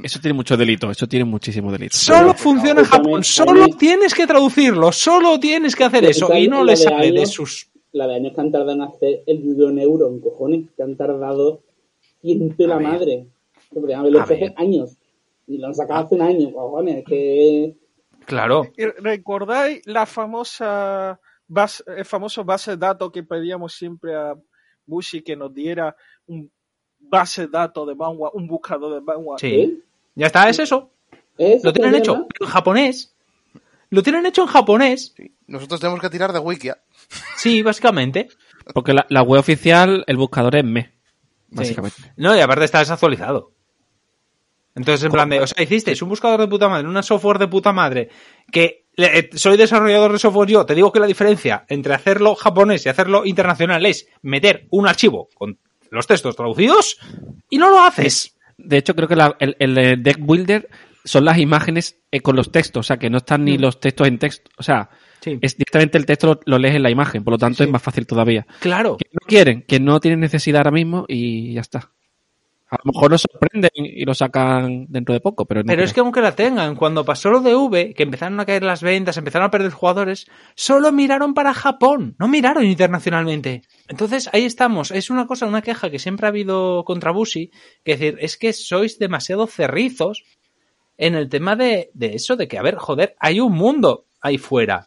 Eso 0.00 0.20
tiene 0.20 0.34
mucho 0.34 0.56
delito, 0.56 0.88
eso 0.92 1.08
tiene 1.08 1.24
muchísimo 1.24 1.72
delito. 1.72 1.96
Solo 1.96 2.34
funciona 2.34 2.82
en 2.82 2.86
Japón, 2.86 3.24
solo 3.24 3.66
tienes 3.76 4.14
que 4.14 4.28
traducirlo, 4.28 4.92
solo 4.92 5.40
tienes 5.40 5.74
que 5.74 5.82
hacer 5.82 6.04
eso 6.04 6.32
y 6.36 6.46
no 6.46 6.62
le 6.62 6.76
sale 6.76 7.10
de 7.10 7.26
sus... 7.26 7.68
la 7.92 8.06
de 8.06 8.14
años 8.14 8.34
que 8.34 8.40
han 8.40 8.50
tardado 8.50 8.72
en 8.72 8.82
hacer 8.82 9.22
el 9.26 9.42
Yu-Gi-Oh! 9.42 9.70
Neuron, 9.70 10.20
cojones, 10.20 10.70
que 10.76 10.82
han 10.82 10.96
tardado 10.96 11.60
ciento 12.20 12.66
la 12.66 12.76
ver. 12.76 12.86
madre. 12.86 13.26
Que 13.70 13.80
podrían 13.80 14.00
haberlo 14.00 14.20
A 14.20 14.24
hecho 14.24 14.34
hace 14.34 14.54
años. 14.56 14.96
Y 15.46 15.58
lo 15.58 15.68
han 15.68 15.74
sacado 15.74 16.04
hace 16.04 16.14
un 16.14 16.22
año, 16.22 16.52
cojones, 16.52 17.04
que... 17.04 17.74
Claro, 18.26 18.66
¿Y 18.76 18.84
¿Recordáis 18.84 19.86
la 19.86 20.04
famosa 20.04 21.18
base, 21.46 21.82
el 21.96 22.04
famoso 22.04 22.44
base 22.44 22.72
de 22.72 22.76
datos 22.76 23.10
que 23.10 23.22
pedíamos 23.22 23.72
siempre 23.72 24.14
a 24.14 24.34
Bushi 24.84 25.22
que 25.22 25.34
nos 25.34 25.54
diera 25.54 25.96
un 26.26 26.50
base 26.98 27.42
de 27.42 27.48
datos 27.48 27.86
de 27.88 27.94
Vanguard, 27.94 28.34
un 28.34 28.46
buscador 28.46 28.92
de 28.94 29.00
Vanguard? 29.00 29.40
sí. 29.40 29.54
¿eh? 29.54 29.78
Ya 30.14 30.26
está, 30.26 30.48
es 30.48 30.58
eso. 30.58 30.90
¿Es 31.38 31.62
Lo 31.62 31.72
tienen 31.72 31.92
¿Tiene 31.92 31.98
hecho 31.98 32.26
en 32.40 32.46
japonés. 32.48 33.14
Lo 33.90 34.02
tienen 34.02 34.26
hecho 34.26 34.42
en 34.42 34.48
japonés. 34.48 35.14
Nosotros 35.46 35.78
tenemos 35.78 36.00
que 36.00 36.10
tirar 36.10 36.32
de 36.32 36.40
Wikia. 36.40 36.76
Sí, 37.36 37.62
básicamente. 37.62 38.28
Porque 38.74 38.92
la, 38.92 39.06
la 39.08 39.22
web 39.22 39.40
oficial, 39.40 40.04
el 40.06 40.16
buscador 40.16 40.56
es 40.56 40.64
me, 40.64 40.92
básicamente. 41.48 41.96
Sí. 42.02 42.08
No, 42.16 42.36
y 42.36 42.40
aparte 42.40 42.64
está 42.64 42.80
desactualizado. 42.80 43.52
Entonces, 44.74 45.04
en 45.04 45.12
plan 45.12 45.28
de, 45.28 45.40
o 45.40 45.46
sea, 45.46 45.62
hicisteis 45.62 46.00
un 46.02 46.08
buscador 46.10 46.40
de 46.40 46.46
puta 46.46 46.68
madre, 46.68 46.86
una 46.86 47.02
software 47.02 47.38
de 47.38 47.48
puta 47.48 47.72
madre, 47.72 48.10
que 48.52 48.84
le- 48.94 49.18
eh, 49.18 49.30
soy 49.34 49.56
desarrollador 49.56 50.12
de 50.12 50.18
software 50.18 50.48
yo, 50.48 50.66
te 50.66 50.74
digo 50.74 50.92
que 50.92 51.00
la 51.00 51.06
diferencia 51.06 51.64
entre 51.68 51.94
hacerlo 51.94 52.34
japonés 52.36 52.86
y 52.86 52.88
hacerlo 52.88 53.24
internacional 53.24 53.84
es 53.86 54.06
meter 54.22 54.66
un 54.70 54.86
archivo 54.86 55.28
con 55.34 55.58
los 55.90 56.06
textos 56.06 56.36
traducidos 56.36 56.98
y 57.50 57.58
no 57.58 57.70
lo 57.70 57.80
haces. 57.80 58.36
De 58.56 58.76
hecho, 58.76 58.94
creo 58.94 59.08
que 59.08 59.16
la- 59.16 59.36
el, 59.40 59.56
el, 59.58 60.02
Deck 60.02 60.18
Builder 60.20 60.68
son 61.04 61.24
las 61.24 61.38
imágenes 61.38 61.98
eh, 62.12 62.20
con 62.20 62.36
los 62.36 62.52
textos, 62.52 62.80
o 62.80 62.86
sea, 62.86 62.98
que 62.98 63.10
no 63.10 63.18
están 63.18 63.44
ni 63.44 63.56
los 63.58 63.80
textos 63.80 64.06
en 64.06 64.18
texto. 64.18 64.48
O 64.58 64.62
sea, 64.62 64.90
Sí. 65.28 65.38
es 65.42 65.56
directamente 65.56 65.98
el 65.98 66.06
texto 66.06 66.26
lo, 66.26 66.40
lo 66.44 66.58
lees 66.58 66.74
en 66.76 66.82
la 66.82 66.90
imagen, 66.90 67.24
por 67.24 67.32
lo 67.32 67.38
tanto 67.38 67.58
Sí. 67.58 67.64
es 67.64 67.70
más 67.70 67.82
fácil 67.82 68.06
todavía. 68.06 68.46
Claro. 68.60 68.96
Que 68.96 69.08
no 69.12 69.26
quieren, 69.26 69.62
que 69.62 69.80
no 69.80 70.00
tienen 70.00 70.20
necesidad 70.20 70.58
ahora 70.60 70.70
mismo 70.72 71.04
y 71.08 71.54
ya 71.54 71.60
está. 71.60 71.90
A 72.70 72.76
lo 72.84 72.92
mejor 72.92 73.10
nos 73.12 73.22
sorprenden 73.22 73.70
y 73.76 74.04
lo 74.04 74.12
sacan 74.12 74.84
dentro 74.90 75.14
de 75.14 75.20
poco, 75.20 75.46
pero 75.46 75.62
no 75.62 75.68
Pero 75.68 75.76
creo. 75.78 75.84
es 75.86 75.94
que 75.94 76.00
aunque 76.00 76.20
la 76.20 76.36
tengan, 76.36 76.76
cuando 76.76 77.02
pasó 77.02 77.30
lo 77.30 77.40
de 77.40 77.54
V, 77.54 77.94
que 77.94 78.02
empezaron 78.02 78.38
a 78.40 78.44
caer 78.44 78.62
las 78.62 78.82
ventas, 78.82 79.16
empezaron 79.16 79.46
a 79.46 79.50
perder 79.50 79.70
jugadores, 79.72 80.26
solo 80.54 80.92
miraron 80.92 81.32
para 81.32 81.54
Japón, 81.54 82.14
no 82.18 82.28
miraron 82.28 82.66
internacionalmente. 82.66 83.62
Entonces 83.88 84.28
ahí 84.34 84.44
estamos, 84.44 84.90
es 84.90 85.08
una 85.08 85.26
cosa, 85.26 85.46
una 85.46 85.62
queja 85.62 85.88
que 85.90 85.98
siempre 85.98 86.26
ha 86.26 86.28
habido 86.28 86.84
contra 86.84 87.10
Bushi, 87.10 87.50
que 87.84 87.92
es 87.92 88.00
decir, 88.00 88.18
es 88.20 88.36
que 88.36 88.52
sois 88.52 88.98
demasiado 88.98 89.46
cerrizos 89.46 90.24
en 90.98 91.14
el 91.14 91.30
tema 91.30 91.56
de, 91.56 91.90
de 91.94 92.16
eso, 92.16 92.36
de 92.36 92.48
que, 92.48 92.58
a 92.58 92.62
ver, 92.62 92.74
joder, 92.76 93.14
hay 93.18 93.40
un 93.40 93.52
mundo 93.54 94.04
ahí 94.20 94.36
fuera. 94.36 94.84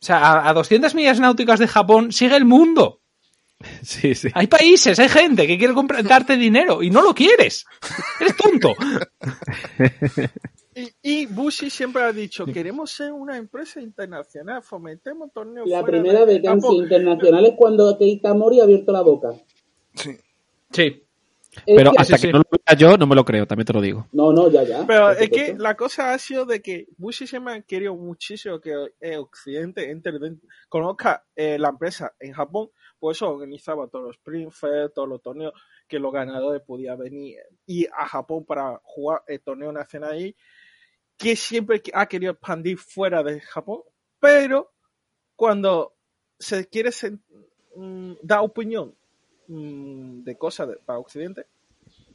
O 0.00 0.04
sea, 0.04 0.18
a, 0.18 0.48
a 0.48 0.52
200 0.54 0.94
millas 0.94 1.20
náuticas 1.20 1.58
de 1.58 1.68
Japón 1.68 2.12
sigue 2.12 2.36
el 2.36 2.44
mundo. 2.44 3.00
Sí, 3.82 4.14
sí. 4.14 4.28
Hay 4.34 4.48
países, 4.48 4.98
hay 4.98 5.08
gente 5.08 5.46
que 5.46 5.56
quiere 5.56 5.72
comprar, 5.72 6.04
darte 6.04 6.36
dinero 6.36 6.82
y 6.82 6.90
no 6.90 7.00
lo 7.00 7.14
quieres. 7.14 7.64
Eres 8.20 8.36
tonto. 8.36 8.74
Y, 10.78 10.92
y 11.22 11.24
Bushi 11.24 11.70
siempre 11.70 12.02
ha 12.02 12.12
dicho, 12.12 12.44
queremos 12.44 12.90
ser 12.90 13.10
una 13.10 13.38
empresa 13.38 13.80
internacional, 13.80 14.62
fomentemos 14.62 15.32
torneos 15.32 15.66
La 15.66 15.80
fuera 15.80 16.02
primera 16.02 16.20
de 16.26 16.34
vez 16.34 16.42
que 16.42 16.48
han 16.48 16.60
sido 16.60 16.72
Japón". 16.72 16.84
internacionales 16.84 17.54
cuando 17.56 17.96
Keita 17.96 18.34
Mori 18.34 18.60
ha 18.60 18.64
abierto 18.64 18.92
la 18.92 19.00
boca. 19.00 19.30
Sí. 19.94 20.10
Sí. 20.70 21.05
Es 21.64 21.76
Pero 21.76 21.90
que- 21.92 21.96
hasta 21.98 22.16
sí, 22.16 22.22
que 22.22 22.26
sí. 22.28 22.32
no 22.32 22.38
lo 22.38 22.44
vea 22.50 22.76
yo, 22.76 22.96
no 22.98 23.06
me 23.06 23.14
lo 23.14 23.24
creo, 23.24 23.46
también 23.46 23.64
te 23.66 23.72
lo 23.72 23.80
digo. 23.80 24.06
No, 24.12 24.32
no, 24.32 24.50
ya, 24.50 24.62
ya. 24.62 24.84
Pero 24.86 25.10
es 25.12 25.30
que 25.30 25.54
la 25.56 25.74
cosa 25.76 26.12
ha 26.12 26.18
sido 26.18 26.44
de 26.44 26.60
que 26.60 26.86
Bushi 26.98 27.26
siempre 27.26 27.54
ha 27.54 27.62
querido 27.62 27.94
muchísimo 27.94 28.60
que 28.60 28.74
el 29.00 29.18
Occidente 29.18 29.90
entre 29.90 30.18
dentro- 30.18 30.48
conozca 30.68 31.24
eh, 31.34 31.58
la 31.58 31.68
empresa 31.70 32.14
en 32.20 32.32
Japón, 32.32 32.70
por 32.98 33.12
eso 33.12 33.28
organizaba 33.30 33.88
todos 33.88 34.06
los 34.06 34.16
Spring 34.16 34.50
Fair, 34.50 34.90
todos 34.90 35.08
los 35.08 35.22
torneos, 35.22 35.52
que 35.88 35.98
los 35.98 36.12
ganadores 36.12 36.62
podían 36.62 36.98
venir 36.98 37.38
y 37.64 37.86
a 37.86 38.06
Japón 38.06 38.44
para 38.44 38.80
jugar 38.82 39.22
el 39.28 39.40
torneo 39.40 39.70
nacional 39.72 40.12
ahí, 40.12 40.36
que 41.16 41.36
siempre 41.36 41.80
ha 41.94 42.06
querido 42.06 42.32
expandir 42.32 42.76
fuera 42.76 43.22
de 43.22 43.40
Japón, 43.40 43.80
pero 44.20 44.72
cuando 45.36 45.94
se 46.38 46.68
quiere 46.68 46.90
sen- 46.90 47.22
mm, 47.76 48.14
dar 48.22 48.40
opinión 48.40 48.94
mm, 49.48 50.22
de 50.24 50.36
cosas 50.36 50.68
de- 50.68 50.76
para 50.76 50.98
Occidente, 50.98 51.46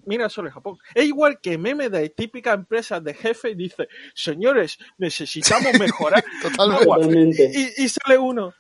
mira 0.06 0.30
solo 0.30 0.48
en 0.50 0.54
Japón. 0.54 0.78
Es 0.96 1.06
igual 1.06 1.40
que 1.40 1.58
meme 1.58 1.90
de 1.90 2.10
típica 2.10 2.54
empresa 2.54 3.00
de 3.00 3.14
jefe 3.14 3.52
y 3.52 3.56
dice, 3.56 3.88
señores, 4.14 4.78
necesitamos 4.98 5.74
mejorar. 5.80 6.24
Totalmente. 6.42 6.84
agua". 6.84 6.96
Totalmente. 6.98 7.52
Y, 7.54 7.84
y 7.84 7.90
sale 7.90 8.18
uno. 8.18 8.54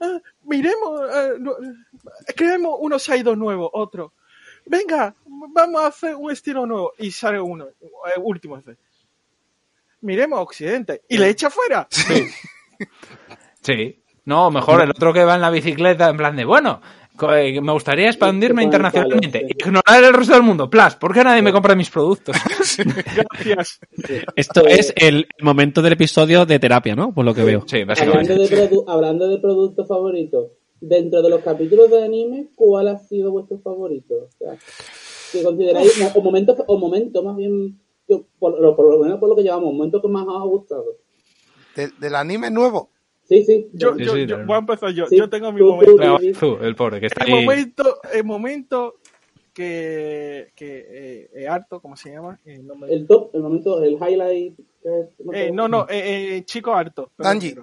"Ah, 0.00 0.18
miremos, 0.44 1.00
eh, 1.14 1.32
no, 1.38 1.54
creemos 2.34 2.76
unos 2.80 3.08
aidos 3.08 3.36
nuevos, 3.38 3.70
otro. 3.72 4.12
Venga, 4.66 5.14
vamos 5.26 5.82
a 5.82 5.86
hacer 5.88 6.14
un 6.14 6.30
estilo 6.30 6.66
nuevo. 6.66 6.92
Y 6.98 7.10
sale 7.10 7.40
uno, 7.40 7.66
eh, 7.66 8.18
último. 8.20 8.56
dice, 8.56 8.76
Miremos 10.02 10.38
a 10.38 10.42
Occidente. 10.42 11.02
Y 11.08 11.18
le 11.18 11.28
echa 11.28 11.48
fuera. 11.50 11.86
Sí. 11.90 12.26
No, 14.24 14.50
mejor 14.50 14.80
el 14.82 14.90
otro 14.90 15.12
que 15.12 15.24
va 15.24 15.34
en 15.36 15.40
la 15.40 15.50
bicicleta 15.50 16.08
en 16.08 16.16
plan 16.16 16.36
de, 16.36 16.44
bueno, 16.44 16.80
me 17.20 17.72
gustaría 17.72 18.08
expandirme 18.08 18.62
internacionalmente. 18.62 19.46
Ignorar 19.48 20.02
el 20.04 20.12
resto 20.14 20.32
del 20.34 20.42
mundo. 20.42 20.68
Plus, 20.68 20.94
¿por 20.96 21.12
qué 21.14 21.22
nadie 21.22 21.42
me 21.42 21.52
compra 21.52 21.74
mis 21.74 21.90
productos? 21.90 22.36
Gracias. 23.14 23.80
Esto 24.36 24.66
Eh, 24.66 24.74
es 24.78 24.92
el 24.96 25.26
momento 25.40 25.82
del 25.82 25.92
episodio 25.94 26.46
de 26.46 26.58
terapia, 26.58 26.94
¿no? 26.94 27.12
Por 27.14 27.24
lo 27.24 27.34
que 27.34 27.44
veo. 27.44 27.64
Sí, 27.66 27.80
Hablando 27.82 27.94
básicamente. 27.94 28.34
de, 28.34 28.70
produ- 28.70 28.84
hablando 28.88 29.28
de 29.28 29.38
productos 29.38 29.86
favoritos, 29.86 30.48
dentro 30.80 31.22
de 31.22 31.30
los 31.30 31.42
capítulos 31.42 31.90
de 31.90 32.02
anime, 32.04 32.48
¿cuál 32.54 32.88
ha 32.88 32.98
sido 32.98 33.30
vuestro 33.30 33.58
favorito? 33.58 34.14
O 34.14 34.30
sea, 34.38 34.56
que 35.32 35.42
consideráis, 35.42 35.92
o 36.14 36.20
momento, 36.22 36.56
o 36.66 36.78
momento 36.78 37.22
más 37.22 37.36
bien, 37.36 37.78
por, 38.38 38.60
lo- 38.60 38.74
por 38.74 38.90
lo 38.90 38.98
menos 39.02 39.18
por 39.18 39.28
lo 39.28 39.36
que 39.36 39.42
llevamos, 39.42 39.72
momento 39.72 40.00
que 40.02 40.08
más 40.08 40.26
os 40.26 40.36
ha 40.42 40.44
gustado. 40.44 40.84
De- 41.76 41.90
del 42.00 42.14
anime 42.16 42.50
nuevo. 42.50 42.90
Sí, 43.32 43.44
sí. 43.44 43.66
Yo, 43.72 43.94
Sí, 43.96 44.04
yo, 44.04 44.12
sí, 44.14 44.26
yo- 44.26 44.38
no. 44.38 44.46
voy 44.46 44.56
a 44.56 44.58
empezar 44.58 44.90
yo. 44.90 45.06
Sí, 45.06 45.16
yo 45.16 45.30
tengo 45.30 45.50
mi 45.52 45.60
tú, 45.60 45.66
momento. 45.70 46.18
tú, 46.18 46.32
tú, 46.58 46.64
el 46.64 46.74
pobre 46.76 47.00
que 47.00 47.06
está 47.06 47.24
El 47.24 47.32
ahí. 47.32 47.44
momento, 47.44 47.98
el 48.12 48.24
momento 48.24 48.96
que, 49.54 50.52
que 50.54 50.86
eh, 50.90 51.30
eh, 51.34 51.48
harto, 51.48 51.80
¿cómo 51.80 51.96
se 51.96 52.10
llama? 52.10 52.38
Eh, 52.44 52.58
no, 52.62 52.74
me- 52.74 52.92
El 52.92 53.06
top, 53.06 53.34
el 53.34 53.42
momento, 53.42 53.82
el 53.82 53.94
highlight. 53.94 54.54
que 54.82 55.00
es- 55.00 55.08
eh, 55.32 55.50
no, 55.52 55.66
no, 55.68 55.86
eh, 55.88 56.36
eh, 56.36 56.44
chico 56.44 56.74
harto. 56.74 57.12
Danji. 57.16 57.54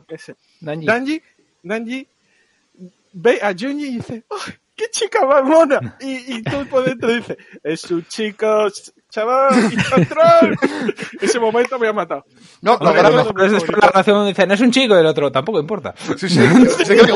Danji. 0.62 0.86
Danji, 0.88 1.22
Danji 1.64 2.08
ve 3.14 3.40
a 3.42 3.54
Junji 3.54 3.88
y 3.88 3.96
dice, 3.98 4.24
¡ay, 4.30 4.54
qué 4.76 4.86
chica 4.92 5.26
más 5.26 5.44
mona! 5.44 5.98
Y, 6.00 6.38
y 6.38 6.44
tú 6.44 6.66
por 6.70 6.84
dentro 6.86 7.12
dices, 7.14 7.38
es 7.64 7.90
un 7.92 8.06
chico, 8.06 8.68
chaval, 9.10 9.50
troll. 10.08 10.56
Ese 11.22 11.40
momento 11.40 11.78
me 11.80 11.88
ha 11.88 11.94
matado. 11.94 12.26
No, 12.62 12.78
No, 12.78 12.86
lo 12.86 12.94
grave- 12.94 13.16
mejor 13.18 13.44
es 13.46 13.52
después 13.52 13.78
la 13.82 13.88
relación 13.90 14.16
donde 14.18 14.32
dicen, 14.32 14.52
es 14.52 14.62
un 14.62 14.72
chico 14.72 14.96
y 14.96 15.00
el 15.00 15.06
otro, 15.06 15.32
tampoco 15.32 15.60
importa. 15.60 15.94
Sí, 16.18 16.30
sí. 16.30 16.40
Cree 16.86 17.06
que- 17.06 17.14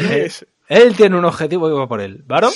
mí 0.00 0.06
Eh. 0.10 0.30
Él 0.68 0.96
tiene 0.96 1.16
un 1.16 1.24
objetivo 1.24 1.68
y 1.68 1.72
va 1.72 1.86
por 1.88 2.00
él. 2.00 2.22
¿Varo? 2.26 2.50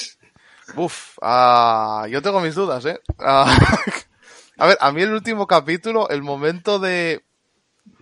Uf, 0.76 1.16
ah, 1.22 2.06
yo 2.10 2.22
tengo 2.22 2.40
mis 2.40 2.54
dudas, 2.54 2.84
¿eh? 2.86 2.98
Ah, 3.18 3.46
a 4.58 4.66
ver, 4.66 4.78
a 4.80 4.92
mí 4.92 5.02
el 5.02 5.12
último 5.12 5.46
capítulo, 5.46 6.08
el 6.08 6.22
momento 6.22 6.78
de 6.78 7.22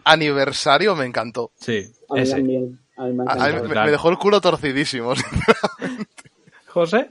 aniversario 0.04 0.94
me 0.96 1.04
encantó. 1.06 1.52
Sí, 1.60 1.84
A 2.10 2.14
mí 2.14 2.20
ese. 2.20 2.32
también. 2.36 2.80
A 2.96 3.04
mí 3.04 3.12
me 3.12 3.24
ha 3.24 3.26
A- 3.26 3.32
a 3.32 3.36
mí 3.36 3.42
encantado. 3.54 3.68
me, 3.74 3.84
me 3.86 3.90
dejó 3.90 4.10
el 4.10 4.18
culo 4.18 4.40
torcidísimo. 4.40 5.12
José. 6.80 7.10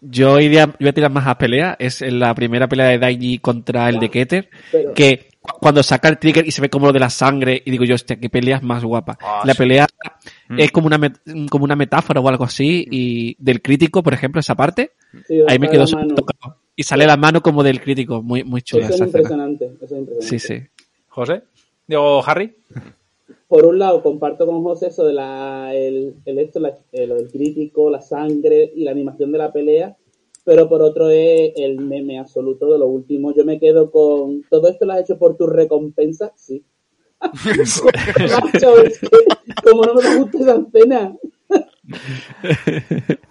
Yo 0.00 0.38
iría, 0.38 0.66
yo 0.66 0.72
voy 0.78 0.88
a 0.88 0.92
tirar 0.92 1.10
más 1.10 1.26
a 1.26 1.36
pelea. 1.38 1.76
Es 1.78 2.02
en 2.02 2.20
la 2.20 2.32
primera 2.34 2.68
pelea 2.68 2.86
de 2.88 2.98
Daiji 2.98 3.38
contra 3.40 3.88
el 3.88 3.98
de 3.98 4.08
Keter. 4.10 4.48
Pero- 4.70 4.94
Que 4.94 5.28
cu- 5.40 5.58
cuando 5.58 5.82
saca 5.82 6.08
el 6.08 6.18
trigger 6.18 6.46
y 6.46 6.52
se 6.52 6.60
ve 6.62 6.68
como 6.70 6.86
lo 6.86 6.92
de 6.92 7.00
la 7.00 7.10
sangre, 7.10 7.60
y 7.64 7.70
digo 7.72 7.84
yo, 7.84 7.96
hostia, 7.96 8.14
qué 8.16 8.28
peleas 8.30 8.62
más 8.62 8.84
guapa. 8.84 9.18
Ah, 9.20 9.42
la 9.44 9.54
sí. 9.54 9.58
pelea 9.58 9.86
Mm. 10.48 10.60
es 10.60 10.70
como 10.70 10.86
una, 10.86 10.98
met- 10.98 11.48
como 11.50 11.64
una 11.64 11.74
metáfora 11.74 12.20
o 12.20 12.28
algo 12.28 12.44
así, 12.44 12.86
y 12.88 13.34
del 13.40 13.60
crítico, 13.60 14.02
por 14.02 14.14
ejemplo, 14.14 14.38
esa 14.40 14.54
parte, 14.54 14.92
Sí, 15.26 15.40
ahí 15.48 15.58
me 15.58 15.68
quedo 15.68 15.84
tocado. 15.86 16.58
Y 16.76 16.84
sale 16.84 17.04
la 17.04 17.16
mano 17.16 17.42
como 17.42 17.64
del 17.64 17.80
crítico, 17.80 18.22
muy, 18.22 18.44
muy 18.44 18.62
chula 18.62 18.84
Eso 18.84 18.94
es 18.94 19.00
esa 19.00 19.04
impresionante. 19.06 19.64
Eso 19.64 19.84
es 19.86 19.90
impresionante. 20.00 20.26
Sí, 20.26 20.38
sí. 20.38 20.62
José. 21.08 21.42
Digo, 21.88 22.22
Harry. 22.24 22.54
por 23.48 23.64
un 23.66 23.78
lado 23.78 24.02
comparto 24.02 24.46
con 24.46 24.62
José 24.62 24.88
eso 24.88 25.04
de 25.06 25.14
la, 25.14 25.74
el, 25.74 26.14
el 26.26 26.38
esto, 26.38 26.60
la- 26.60 26.78
eh, 26.92 27.06
lo 27.06 27.14
del 27.16 27.28
crítico, 27.30 27.90
la 27.90 28.00
sangre 28.02 28.70
y 28.76 28.84
la 28.84 28.90
animación 28.92 29.32
de 29.32 29.38
la 29.38 29.52
pelea, 29.52 29.96
pero 30.44 30.68
por 30.68 30.82
otro 30.82 31.08
es 31.10 31.52
el 31.56 31.78
meme 31.80 32.18
absoluto 32.18 32.70
de 32.72 32.78
lo 32.78 32.86
último. 32.86 33.34
Yo 33.34 33.44
me 33.44 33.58
quedo 33.58 33.90
con 33.90 34.42
todo 34.50 34.68
esto 34.68 34.84
lo 34.86 34.92
has 34.92 35.00
hecho 35.00 35.18
por 35.18 35.36
tu 35.36 35.46
recompensa, 35.46 36.32
sí. 36.36 36.62
Macho, 37.20 38.78
es 38.82 39.00
que 39.00 39.08
como 39.64 39.82
no 39.84 39.94
me 39.94 40.16
gusta 40.18 40.38
esa 40.38 40.56
escena. 40.66 41.16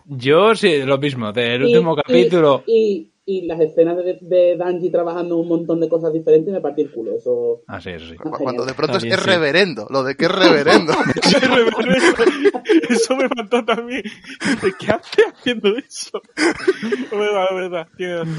Yo 0.05 0.55
sí, 0.55 0.81
lo 0.83 0.97
mismo, 0.97 1.31
del 1.31 1.61
Y- 1.61 1.65
último 1.75 1.93
y- 1.93 1.95
capítulo. 2.01 2.63
Y, 2.65 2.73
y 2.73 3.11
las 3.45 3.59
escenas 3.59 3.97
de, 3.97 4.17
de 4.21 4.55
Danji 4.57 4.89
trabajando 4.89 5.35
un 5.37 5.47
montón 5.49 5.79
de 5.81 5.89
cosas 5.89 6.13
diferentes 6.13 6.53
me 6.53 6.61
partí 6.61 6.83
el 6.83 6.91
culo. 6.91 7.11
Eso. 7.17 7.61
Ah, 7.67 7.81
sí, 7.81 7.89
eso 7.89 8.07
sí. 8.07 8.15
Cu- 8.15 8.31
Cuando 8.31 8.65
de 8.65 8.73
pronto 8.73 8.97
es, 8.97 9.03
bien, 9.03 9.15
es 9.15 9.21
sí. 9.21 9.29
reverendo, 9.29 9.85
lo 9.89 10.03
de 10.03 10.15
que 10.17 10.25
es 10.25 10.31
reverendo. 10.31 10.93
Eso 12.89 13.15
me 13.15 13.27
mató 13.35 13.63
también. 13.65 14.03
Dice, 14.03 14.73
¿Qué 14.79 14.91
hace 14.91 15.21
haciendo 15.33 15.75
eso? 15.77 16.21
verdad, 17.11 17.47
verdad. 17.53 17.87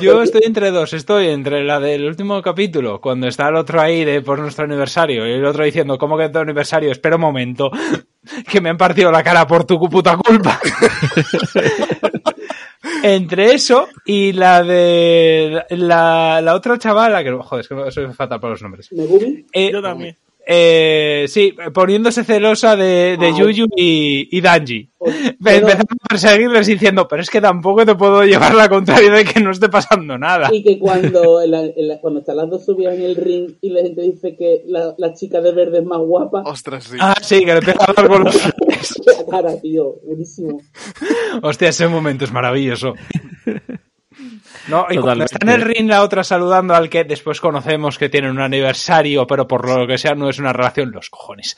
Yo 0.01 0.23
estoy 0.23 0.43
entre 0.45 0.71
dos, 0.71 0.93
estoy 0.93 1.29
entre 1.29 1.65
la 1.65 1.81
del 1.81 2.05
último 2.07 2.41
capítulo, 2.43 3.01
cuando 3.01 3.27
está 3.29 3.49
el 3.49 3.57
otro 3.57 3.81
ahí 3.81 4.05
de 4.05 4.23
por 4.23 4.39
nuestro 4.39 4.65
aniversario, 4.65 5.27
y 5.27 5.33
el 5.33 5.45
otro 5.45 5.65
diciendo, 5.65 5.99
¿cómo 5.99 6.17
que 6.17 6.29
tu 6.29 6.39
aniversario? 6.39 6.91
Espera 6.93 7.17
un 7.17 7.23
momento, 7.23 7.71
que 8.51 8.61
me 8.61 8.71
han 8.71 8.77
partido 8.77 9.11
la 9.11 9.23
cara 9.23 9.47
por 9.47 9.65
tu 9.65 9.79
puta 9.89 10.17
culpa. 10.17 10.61
entre 13.03 13.55
eso 13.55 13.89
y 14.05 14.33
la 14.33 14.63
de 14.63 15.65
la, 15.71 16.41
la 16.41 16.55
otra 16.55 16.79
chavala, 16.79 17.23
que 17.23 17.33
joder, 17.33 17.63
es 17.63 17.69
que 17.69 17.91
soy 17.91 18.13
fatal 18.13 18.41
para 18.41 18.53
los 18.53 18.63
nombres. 18.63 18.89
Eh, 19.53 19.73
Yo 19.73 19.83
también. 19.83 20.17
Eh, 20.51 21.27
sí, 21.29 21.55
poniéndose 21.75 22.25
celosa 22.25 22.75
de, 22.75 23.19
de. 23.21 23.35
Yuyu 23.37 23.67
y, 23.77 24.29
y 24.35 24.41
Danji. 24.41 24.89
Pero- 25.45 25.59
Empezando 25.69 25.95
a 26.01 26.09
perseguirles 26.09 26.67
diciendo, 26.67 27.07
pero 27.07 27.21
es 27.21 27.29
que 27.29 27.41
tampoco 27.43 27.85
te 27.85 27.95
puedo 27.95 28.25
llevar 28.25 28.55
la 28.55 28.67
contraria 28.69 29.11
de 29.13 29.25
que 29.27 29.41
no 29.41 29.51
esté 29.51 29.69
pasando 29.69 30.17
nada. 30.17 30.49
Y 30.51 30.63
que 30.65 30.79
cuando, 30.79 31.43
en 31.43 31.51
la- 31.51 31.65
en 31.67 31.89
la- 31.89 32.01
cuando 32.01 32.21
están 32.21 32.39
las 32.39 32.49
dos 32.49 32.65
subidas 32.65 32.95
en 32.95 33.03
el 33.03 33.17
ring 33.17 33.51
y 33.61 33.69
la 33.69 33.83
gente 33.83 34.01
dice 34.01 34.37
que 34.37 34.63
la, 34.67 34.95
la 34.97 35.13
chica 35.13 35.43
de 35.43 35.53
verde 35.53 35.81
es 35.81 35.85
más 35.85 35.99
guapa, 36.01 36.43
Ostras, 36.47 36.85
sí. 36.85 36.97
Ah, 36.99 37.15
sí, 37.21 37.45
que 37.45 37.55
le 37.55 37.61
pega 37.61 37.85
a 37.87 37.93
dar 37.93 38.09
con 38.09 38.25
los 38.25 38.37
cara, 39.31 39.61
tío, 39.61 39.97
buenísimo. 40.05 40.63
Hostia, 41.43 41.69
ese 41.69 41.87
momento 41.89 42.25
es 42.25 42.33
maravilloso. 42.33 42.95
No, 44.69 44.87
y 44.91 44.99
cuando 44.99 45.25
está 45.25 45.39
en 45.43 45.49
el 45.49 45.63
ring 45.63 45.89
la 45.89 46.03
otra 46.03 46.23
saludando 46.23 46.75
al 46.75 46.91
que 46.91 47.05
después 47.05 47.41
conocemos 47.41 47.99
que 47.99 48.09
tienen 48.09 48.33
un 48.33 48.41
aniversario, 48.41 49.27
pero 49.27 49.47
por 49.47 49.67
lo 49.69 49.87
que 49.87 49.99
sea 49.99 50.15
no 50.15 50.29
es 50.29 50.39
una 50.39 50.53
relación, 50.53 50.91
los 50.93 51.11
cojones. 51.11 51.57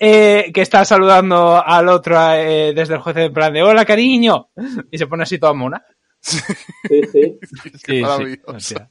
Eh, 0.00 0.50
que 0.52 0.62
está 0.62 0.84
saludando 0.84 1.62
al 1.64 1.88
otro 1.88 2.16
eh, 2.32 2.72
desde 2.74 2.94
el 2.94 3.00
juez 3.00 3.16
en 3.16 3.32
plan 3.32 3.52
de 3.52 3.62
hola 3.62 3.84
cariño 3.84 4.48
y 4.90 4.98
se 4.98 5.06
pone 5.06 5.22
así 5.22 5.38
toda 5.38 5.54
mona. 5.54 5.84
Sí, 6.20 6.38
sí. 7.12 7.38
Sí. 7.86 8.02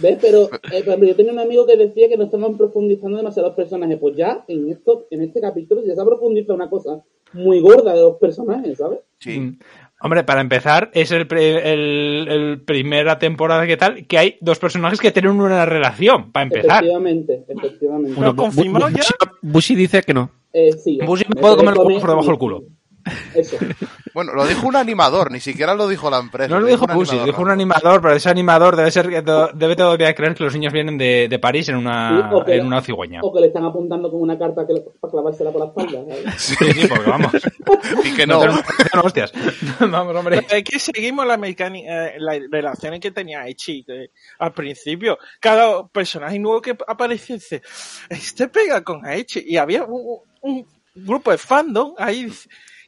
¿Ves? 0.00 0.18
Pero, 0.20 0.48
eh, 0.72 0.82
yo 0.84 1.16
tenía 1.16 1.32
un 1.32 1.38
amigo 1.38 1.66
que 1.66 1.76
decía 1.76 2.08
que 2.08 2.16
no 2.16 2.24
estaban 2.24 2.56
profundizando 2.56 3.16
demasiado 3.16 3.48
los 3.48 3.56
personajes. 3.56 3.98
Pues 3.98 4.16
ya 4.16 4.44
en 4.48 4.70
esto, 4.70 5.06
en 5.10 5.22
este 5.22 5.40
capítulo 5.40 5.82
ya 5.84 5.94
se 5.94 6.00
ha 6.00 6.04
profundizado 6.04 6.54
una 6.54 6.70
cosa 6.70 7.02
muy 7.32 7.60
gorda 7.60 7.94
de 7.94 8.00
los 8.00 8.16
personajes, 8.16 8.78
¿sabes? 8.78 9.00
Sí. 9.18 9.58
Hombre, 10.00 10.22
para 10.22 10.40
empezar, 10.40 10.90
es 10.94 11.10
el, 11.10 11.26
pre- 11.26 11.72
el, 11.72 12.28
el 12.28 12.60
primera 12.60 13.18
temporada 13.18 13.66
que 13.66 13.76
tal, 13.76 14.06
que 14.06 14.16
hay 14.16 14.36
dos 14.40 14.58
personajes 14.60 15.00
que 15.00 15.10
tienen 15.10 15.32
una 15.32 15.66
relación, 15.66 16.30
para 16.30 16.44
empezar. 16.44 16.84
Efectivamente, 16.84 17.44
efectivamente. 17.48 18.14
Bueno, 18.14 18.36
confirmado 18.36 18.86
Bu- 18.88 18.96
ya? 18.96 19.02
Bushi- 19.02 19.38
Bushi 19.42 19.74
dice 19.74 20.02
que 20.02 20.14
no. 20.14 20.30
Eh, 20.52 20.72
sí. 20.72 20.98
Sí 21.00 21.24
me 21.28 21.40
puedo 21.40 21.56
comer 21.56 21.74
el 21.74 21.80
por 22.00 22.10
debajo 22.10 22.28
del 22.28 22.38
culo. 22.38 22.62
Eso. 23.34 23.56
Bueno, 24.14 24.32
lo 24.34 24.46
dijo 24.46 24.66
un 24.66 24.74
animador, 24.76 25.30
ni 25.30 25.38
siquiera 25.40 25.74
lo 25.74 25.86
dijo 25.86 26.10
la 26.10 26.18
empresa. 26.18 26.48
No 26.48 26.60
lo 26.60 26.66
dijo 26.66 26.86
Pussy, 26.86 27.10
animador 27.12 27.26
dijo 27.26 27.42
un 27.42 27.50
animador, 27.50 28.00
pero 28.00 28.14
ese 28.14 28.28
animador 28.30 28.74
debe 28.76 28.90
ser 28.90 29.06
debe 29.54 29.76
todavía 29.76 30.14
creer 30.14 30.34
que 30.34 30.44
los 30.44 30.54
niños 30.54 30.72
vienen 30.72 30.98
de, 30.98 31.28
de 31.28 31.38
París 31.38 31.68
en 31.68 31.76
una, 31.76 32.28
Sí, 32.30 32.34
o 32.34 32.44
que- 32.44 32.56
en 32.56 32.66
una 32.66 32.80
cigüeña. 32.82 33.20
O 33.22 33.32
que 33.32 33.40
le 33.40 33.46
están 33.48 33.64
apuntando 33.64 34.10
con 34.10 34.20
una 34.20 34.38
carta 34.38 34.66
que 34.66 34.72
le- 34.74 34.80
para 35.00 35.10
clavársela 35.10 35.50
por 35.52 35.60
la 35.60 35.66
espalda. 35.68 36.00
¿sabes? 36.08 36.34
Sí, 36.38 36.56
sí, 36.72 36.88
porque 36.88 37.10
vamos. 37.10 37.32
Y 38.04 38.14
que 38.14 38.26
no. 38.26 38.40
hostias. 39.02 39.32
Vamos, 39.80 40.14
hombre. 40.16 40.44
Es 40.50 40.64
que 40.64 40.78
seguimos 40.78 41.26
la 41.26 41.36
mecánica, 41.36 42.06
eh, 42.08 42.14
las 42.18 42.38
relaciones 42.50 43.00
que 43.00 43.10
tenía 43.12 43.46
Echi 43.46 43.84
al 44.38 44.52
principio. 44.52 45.18
Cada 45.40 45.86
personaje 45.86 46.38
nuevo 46.38 46.60
que 46.60 46.76
aparecía 46.86 47.36
dice, 47.36 47.62
este 48.08 48.48
pega 48.48 48.82
con 48.82 49.04
Aichi. 49.06 49.44
Y 49.46 49.56
había 49.56 49.84
un, 49.84 50.18
un 50.42 50.66
grupo 50.94 51.30
de 51.30 51.38
fandom 51.38 51.94
ahí 51.98 52.30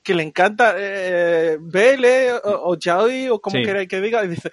que 0.02 0.14
le 0.14 0.22
encanta 0.22 0.74
eh, 0.78 1.58
Bele 1.60 2.32
o, 2.32 2.70
o 2.70 2.76
Yaoi 2.78 3.28
o 3.28 3.40
como 3.40 3.56
Sí. 3.56 3.62
queráis 3.62 3.88
que 3.88 4.00
diga. 4.00 4.24
Y 4.24 4.28
dice, 4.28 4.50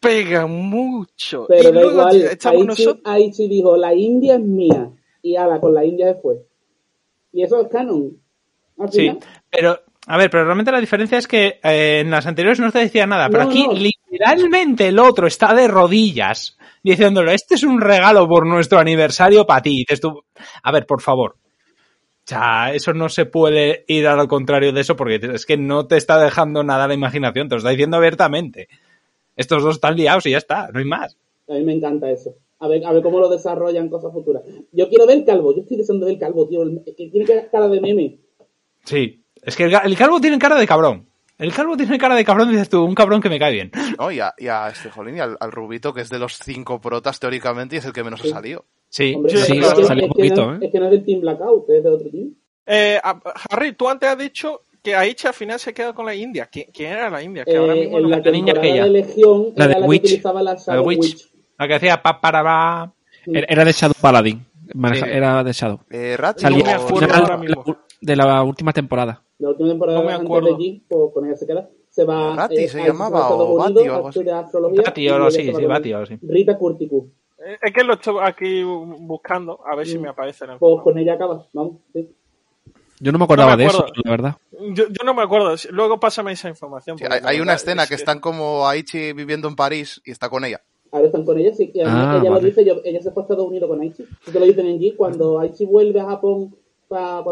pega 0.00 0.46
mucho. 0.46 1.46
Pero 1.48 1.68
y 1.70 1.72
luego 1.72 1.90
igual. 1.92 2.16
estamos 2.22 2.56
Aichi, 2.60 2.66
nosotros. 2.66 3.02
Aichi 3.04 3.48
dijo, 3.48 3.76
la 3.76 3.94
India 3.94 4.34
es 4.34 4.40
mía. 4.40 4.90
Y 5.22 5.36
ala, 5.36 5.60
con 5.60 5.74
la 5.74 5.84
India 5.84 6.16
fue. 6.22 6.36
Y 7.32 7.42
eso 7.42 7.60
es 7.60 7.68
canon. 7.68 8.16
Sí, 8.90 9.10
pero 9.50 9.80
A 10.06 10.16
ver, 10.16 10.30
pero 10.30 10.44
realmente 10.44 10.70
la 10.72 10.80
diferencia 10.80 11.18
es 11.18 11.26
que 11.26 11.58
eh, 11.62 12.00
en 12.00 12.10
las 12.10 12.26
anteriores 12.26 12.60
no 12.60 12.70
te 12.72 12.78
decía 12.78 13.06
nada, 13.06 13.28
pero 13.28 13.42
No, 13.44 13.50
aquí 13.50 13.66
no. 13.66 13.72
literalmente 13.74 14.88
el 14.88 14.98
otro 15.00 15.26
está 15.26 15.52
de 15.52 15.66
rodillas 15.68 16.56
diciéndole, 16.82 17.34
este 17.34 17.56
es 17.56 17.64
un 17.64 17.80
regalo 17.80 18.26
por 18.28 18.46
nuestro 18.46 18.78
aniversario 18.78 19.44
para 19.46 19.60
ti. 19.62 19.84
A 20.62 20.72
ver, 20.72 20.86
por 20.86 21.02
favor. 21.02 21.36
O 22.28 22.30
sea, 22.30 22.74
eso 22.74 22.92
no 22.92 23.08
se 23.08 23.24
puede 23.24 23.86
ir 23.88 24.06
al 24.06 24.28
contrario 24.28 24.70
de 24.70 24.82
eso 24.82 24.96
porque 24.96 25.18
es 25.32 25.46
que 25.46 25.56
no 25.56 25.86
te 25.86 25.96
está 25.96 26.22
dejando 26.22 26.62
nada 26.62 26.84
a 26.84 26.88
la 26.88 26.92
imaginación, 26.92 27.48
te 27.48 27.54
lo 27.54 27.56
está 27.56 27.70
diciendo 27.70 27.96
abiertamente. 27.96 28.68
Estos 29.34 29.62
dos 29.62 29.76
están 29.76 29.96
liados 29.96 30.26
y 30.26 30.32
ya 30.32 30.36
está, 30.36 30.68
no 30.70 30.78
hay 30.78 30.84
más. 30.84 31.16
A 31.48 31.54
mí 31.54 31.62
me 31.64 31.72
encanta 31.72 32.10
eso. 32.10 32.34
A 32.58 32.68
ver, 32.68 32.84
a 32.84 32.92
ver 32.92 33.02
cómo 33.02 33.18
lo 33.18 33.30
desarrollan 33.30 33.88
cosas 33.88 34.12
futuras. 34.12 34.42
Yo 34.72 34.90
quiero 34.90 35.06
ver 35.06 35.16
el 35.16 35.24
calvo. 35.24 35.54
Yo 35.54 35.62
estoy 35.62 35.78
deseando 35.78 36.04
ver 36.04 36.16
el 36.16 36.20
calvo, 36.20 36.46
tío. 36.46 36.64
El- 36.64 36.82
que 36.84 37.08
tiene 37.08 37.48
cara 37.50 37.66
de 37.66 37.80
meme. 37.80 38.18
Sí, 38.84 39.22
es 39.40 39.56
que 39.56 39.64
el, 39.64 39.96
calvo 39.96 40.20
tiene 40.20 40.38
cara 40.38 40.56
de 40.56 40.66
cabrón. 40.66 41.06
El 41.38 41.54
calvo 41.54 41.78
tiene 41.78 41.96
cara 41.96 42.14
de 42.14 42.26
cabrón, 42.26 42.50
dices 42.50 42.68
tú, 42.68 42.84
un 42.84 42.94
cabrón 42.94 43.22
que 43.22 43.30
me 43.30 43.38
cae 43.38 43.52
bien. 43.54 43.72
¿no? 43.98 44.12
Y 44.12 44.20
a, 44.20 44.34
y 44.36 44.48
a 44.48 44.68
este 44.68 44.90
jolín 44.90 45.16
y 45.16 45.20
al, 45.20 45.38
al 45.40 45.50
Rubito, 45.50 45.94
que 45.94 46.02
es 46.02 46.10
de 46.10 46.18
los 46.18 46.36
cinco 46.36 46.78
protas 46.78 47.18
teóricamente 47.18 47.76
y 47.76 47.78
es 47.78 47.86
el 47.86 47.94
que 47.94 48.04
menos 48.04 48.22
ha 48.22 48.28
salido. 48.28 48.66
Sí, 48.88 49.14
Hombre, 49.14 49.36
Sí, 49.36 49.52
que, 49.60 49.84
salió 49.84 50.04
un 50.04 50.10
que 50.12 50.16
poquito, 50.16 50.46
no, 50.46 50.54
¿eh? 50.54 50.58
es 50.62 50.72
que 50.72 50.78
no 50.80 50.84
es 50.86 50.90
del 50.92 51.04
Team 51.04 51.20
Blackout, 51.20 51.68
es 51.70 51.82
de 51.84 51.90
otro 51.90 52.10
team. 52.10 52.34
Eh, 52.66 52.98
a- 53.02 53.20
Harry, 53.50 53.72
tú 53.72 53.88
antes 53.88 54.08
has 54.08 54.18
dicho 54.18 54.62
que 54.82 54.94
Aichi 54.94 55.26
al 55.26 55.34
final 55.34 55.58
se 55.58 55.74
queda 55.74 55.92
con 55.92 56.06
la 56.06 56.14
India. 56.14 56.48
¿Quién, 56.50 56.66
quién 56.72 56.92
era 56.92 57.10
la 57.10 57.22
India? 57.22 57.44
Que 57.44 57.56
ahora 57.56 57.74
Eh, 57.74 57.80
mismo 57.80 57.96
en 57.98 58.02
no 58.04 58.08
la 58.08 58.30
niña 58.30 58.52
aquella. 58.56 58.84
de 58.84 58.90
Legión 58.90 59.52
La 59.56 59.64
era 59.66 59.74
de 59.74 59.80
la 59.80 59.86
Witch. 59.86 60.00
que 60.02 60.06
utilizaba 60.08 60.42
la 60.42 60.54
Shadow 60.54 60.86
Witch. 60.86 60.98
Witch. 61.00 61.32
la 61.58 61.68
que 61.68 61.74
hacía 61.74 62.02
pa 62.02 62.20
para 62.20 62.42
pa. 62.42 62.92
Era 63.26 63.64
de 63.64 63.72
Shadow 63.72 63.94
Paladin. 64.00 64.46
Sí. 64.66 65.00
Era 65.06 65.42
de 65.44 65.52
Shadow. 65.52 65.80
Eh, 65.90 66.16
Salía 66.36 66.78
de 68.00 68.16
la 68.16 68.42
última 68.42 68.72
temporada. 68.72 69.22
La 69.38 69.48
última 69.50 69.68
temporada 69.68 69.98
No 69.98 70.04
me 70.04 70.12
antes 70.12 70.26
acuerdo. 70.26 70.56
de 70.56 70.80
pues 70.88 71.12
con 71.14 71.26
ella 71.26 71.36
se 71.36 71.46
queda. 71.46 71.68
Se 71.90 72.04
va 72.04 72.36
Rati 72.36 72.56
eh, 72.56 72.68
se 72.68 72.80
a- 72.82 72.86
llamaba, 72.86 73.30
o 73.30 73.56
Bati 73.56 73.88
o 73.88 73.94
algo 73.94 74.08
así. 74.08 74.22
Bati 74.22 75.08
o 75.08 75.24
así, 75.26 75.52
sí, 75.52 75.64
Bati 75.64 75.92
o 75.94 75.98
así. 75.98 76.18
Rita 76.22 76.56
Curticus. 76.58 77.04
Eh, 77.44 77.58
Es 77.62 77.72
que 77.72 77.84
lo 77.84 77.94
estoy 77.94 78.16
aquí 78.22 78.62
buscando, 78.62 79.60
a 79.66 79.74
ver 79.76 79.86
si 79.86 79.98
Mm. 79.98 80.02
me 80.02 80.08
aparece 80.08 80.44
en 80.44 80.50
el 80.52 80.58
Pues 80.58 80.82
con 80.82 80.98
ella 80.98 81.14
acaba, 81.14 81.46
vamos. 81.52 81.76
sí. 81.92 82.08
Yo 83.00 83.12
no 83.12 83.18
me 83.18 83.24
acordaba 83.26 83.52
No 83.52 83.56
me 83.58 83.62
de 83.62 83.68
eso, 83.68 83.86
la 84.04 84.10
verdad. 84.10 84.36
Yo, 84.74 84.88
yo 84.88 85.04
no 85.04 85.14
me 85.14 85.22
acuerdo. 85.22 85.54
Luego 85.70 86.00
pásame 86.00 86.32
esa 86.32 86.48
información. 86.48 86.98
Sí, 86.98 87.04
hay, 87.24 87.38
una 87.40 87.54
escena 87.54 87.84
es 87.84 87.88
que 87.88 87.94
están 87.94 88.18
como 88.18 88.66
Aichi 88.66 89.12
viviendo 89.12 89.46
en 89.46 89.54
París 89.54 90.02
y 90.04 90.10
está 90.10 90.28
con 90.28 90.44
ella. 90.44 90.60
Ahora 90.90 91.06
están 91.06 91.24
con 91.24 91.38
ella, 91.38 91.54
sí. 91.54 91.70
Ah, 91.84 92.18
ella 92.20 92.28
vale. 92.30 92.42
lo 92.42 92.46
dice, 92.48 92.64
yo- 92.64 92.80
ella 92.84 93.00
se 93.00 93.12
fue 93.12 93.22
a 93.22 93.24
Estados 93.24 93.46
Unidos 93.46 93.68
con 93.68 93.80
Aichi. 93.80 94.02
Eso 94.02 94.32
te 94.32 94.40
lo 94.40 94.46
dicen 94.46 94.66
en 94.66 94.80
G. 94.80 94.96
Cuando 94.96 95.38
Aichi 95.38 95.64
vuelve 95.64 96.00
a 96.00 96.06
Japón 96.06 96.56
para... 96.88 97.22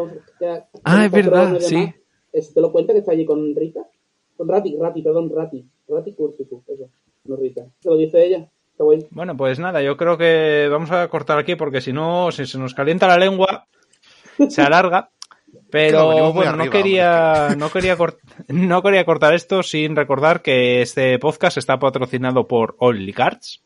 Ah, 0.84 1.04
es 1.06 1.10
verdad, 1.10 1.58
sí. 1.58 1.92
Eso 2.32 2.52
te 2.54 2.60
lo 2.60 2.70
cuenta 2.70 2.92
que 2.92 3.00
está 3.00 3.10
allí 3.12 3.24
con 3.24 3.52
Rita. 3.56 3.80
Con 4.36 4.46
Rati, 4.48 4.76
Rati, 4.78 5.02
perdón, 5.02 5.32
Rati. 5.34 5.64
Rati 5.88 6.12
Curticus, 6.14 6.62
eso. 6.68 6.88
No 7.24 7.34
Rita. 7.36 7.66
Se 7.80 7.88
lo 7.88 7.96
dice 7.96 8.24
ella. 8.24 8.48
Guay. 8.78 9.06
Bueno, 9.10 9.36
pues 9.36 9.58
nada, 9.58 9.82
yo 9.82 9.96
creo 9.96 10.18
que 10.18 10.68
vamos 10.70 10.90
a 10.90 11.08
cortar 11.08 11.38
aquí 11.38 11.54
porque 11.56 11.80
si 11.80 11.92
no, 11.92 12.30
si 12.32 12.46
se 12.46 12.58
nos 12.58 12.74
calienta 12.74 13.06
la 13.08 13.16
lengua, 13.18 13.66
se 14.48 14.62
alarga. 14.62 15.10
Pero 15.70 16.32
bueno, 16.32 16.54
no 16.56 16.70
quería, 16.70 17.54
no, 17.56 17.70
quería 17.70 17.96
cort- 17.96 18.18
no 18.48 18.82
quería 18.82 19.04
cortar 19.04 19.34
esto 19.34 19.62
sin 19.62 19.96
recordar 19.96 20.42
que 20.42 20.82
este 20.82 21.18
podcast 21.18 21.56
está 21.56 21.78
patrocinado 21.78 22.46
por 22.46 22.76
Only 22.78 23.12
Cards. 23.12 23.62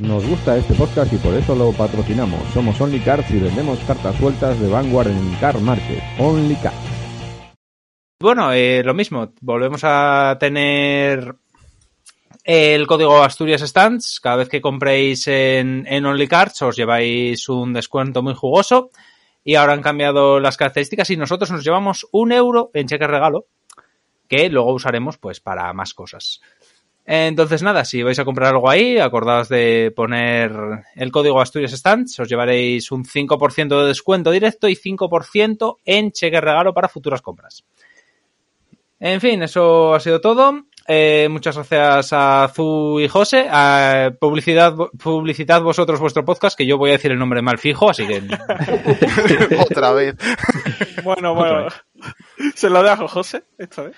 Nos 0.00 0.26
gusta 0.26 0.56
este 0.56 0.74
podcast 0.74 1.10
y 1.12 1.16
por 1.16 1.32
eso 1.34 1.54
lo 1.54 1.72
patrocinamos. 1.72 2.40
Somos 2.52 2.78
Only 2.80 3.00
Cards 3.00 3.30
y 3.30 3.38
vendemos 3.38 3.78
cartas 3.86 4.16
sueltas 4.16 4.60
de 4.60 4.68
Vanguard 4.68 5.08
en 5.08 5.34
Car 5.40 5.58
Market. 5.60 6.02
Only 6.18 6.56
Cards. 6.56 6.76
Bueno, 8.20 8.52
eh, 8.52 8.82
lo 8.84 8.92
mismo, 8.94 9.32
volvemos 9.40 9.82
a 9.84 10.36
tener 10.40 11.34
el 12.44 12.86
código 12.86 13.22
Asturias 13.22 13.60
Stands. 13.62 14.20
Cada 14.20 14.36
vez 14.36 14.48
que 14.48 14.60
compréis 14.60 15.26
en, 15.28 15.84
en 15.88 16.06
Only 16.06 16.28
Cards 16.28 16.62
os 16.62 16.76
lleváis 16.76 17.48
un 17.48 17.72
descuento 17.72 18.22
muy 18.22 18.34
jugoso. 18.34 18.90
Y 19.44 19.54
ahora 19.54 19.72
han 19.72 19.82
cambiado 19.82 20.40
las 20.40 20.56
características 20.56 21.10
y 21.10 21.16
nosotros 21.16 21.50
nos 21.50 21.64
llevamos 21.64 22.06
un 22.12 22.32
euro 22.32 22.70
en 22.74 22.86
cheque 22.86 23.06
regalo 23.06 23.46
que 24.28 24.48
luego 24.50 24.72
usaremos 24.72 25.18
pues 25.18 25.40
para 25.40 25.72
más 25.72 25.94
cosas. 25.94 26.40
Entonces 27.10 27.62
nada, 27.62 27.86
si 27.86 28.02
vais 28.02 28.18
a 28.18 28.24
comprar 28.26 28.52
algo 28.52 28.68
ahí, 28.68 28.98
acordaos 28.98 29.48
de 29.48 29.90
poner 29.96 30.52
el 30.94 31.10
código 31.10 31.40
Asturias 31.40 31.72
Stands, 31.72 32.20
os 32.20 32.28
llevaréis 32.28 32.92
un 32.92 33.04
5% 33.06 33.80
de 33.80 33.86
descuento 33.86 34.30
directo 34.30 34.68
y 34.68 34.76
5% 34.76 35.76
en 35.86 36.12
cheque 36.12 36.38
regalo 36.38 36.74
para 36.74 36.90
futuras 36.90 37.22
compras. 37.22 37.64
En 39.00 39.22
fin, 39.22 39.42
eso 39.42 39.94
ha 39.94 40.00
sido 40.00 40.20
todo. 40.20 40.64
Eh, 40.90 41.28
muchas 41.30 41.54
gracias 41.54 42.14
a 42.14 42.50
Zu 42.54 42.98
y 42.98 43.08
José. 43.08 43.46
Eh, 43.52 44.10
publicidad, 44.18 44.74
publicitad 44.74 45.60
vosotros 45.60 46.00
vuestro 46.00 46.24
podcast, 46.24 46.56
que 46.56 46.64
yo 46.64 46.78
voy 46.78 46.88
a 46.88 46.92
decir 46.94 47.12
el 47.12 47.18
nombre 47.18 47.42
mal 47.42 47.58
fijo, 47.58 47.90
así 47.90 48.06
que 48.06 48.22
Otra 49.60 49.92
vez. 49.92 50.14
Bueno, 51.04 51.34
bueno. 51.34 51.68
Se 52.54 52.70
lo 52.70 52.82
dejo, 52.82 53.06
José, 53.06 53.44
esta 53.58 53.82
vez. 53.82 53.96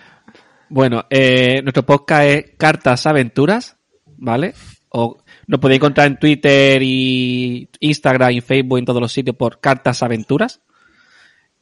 Bueno, 0.68 1.06
eh, 1.10 1.60
nuestro 1.62 1.86
podcast 1.86 2.24
es 2.24 2.44
Cartas 2.58 3.06
Aventuras, 3.06 3.76
¿vale? 4.16 4.54
O 4.88 5.22
lo 5.46 5.60
podéis 5.60 5.78
encontrar 5.78 6.08
en 6.08 6.18
Twitter 6.18 6.82
y 6.82 7.70
Instagram 7.78 8.32
y 8.32 8.40
Facebook 8.40 8.78
en 8.78 8.84
todos 8.84 9.00
los 9.00 9.12
sitios 9.12 9.36
por 9.36 9.60
Cartas 9.60 10.02
Aventuras. 10.02 10.60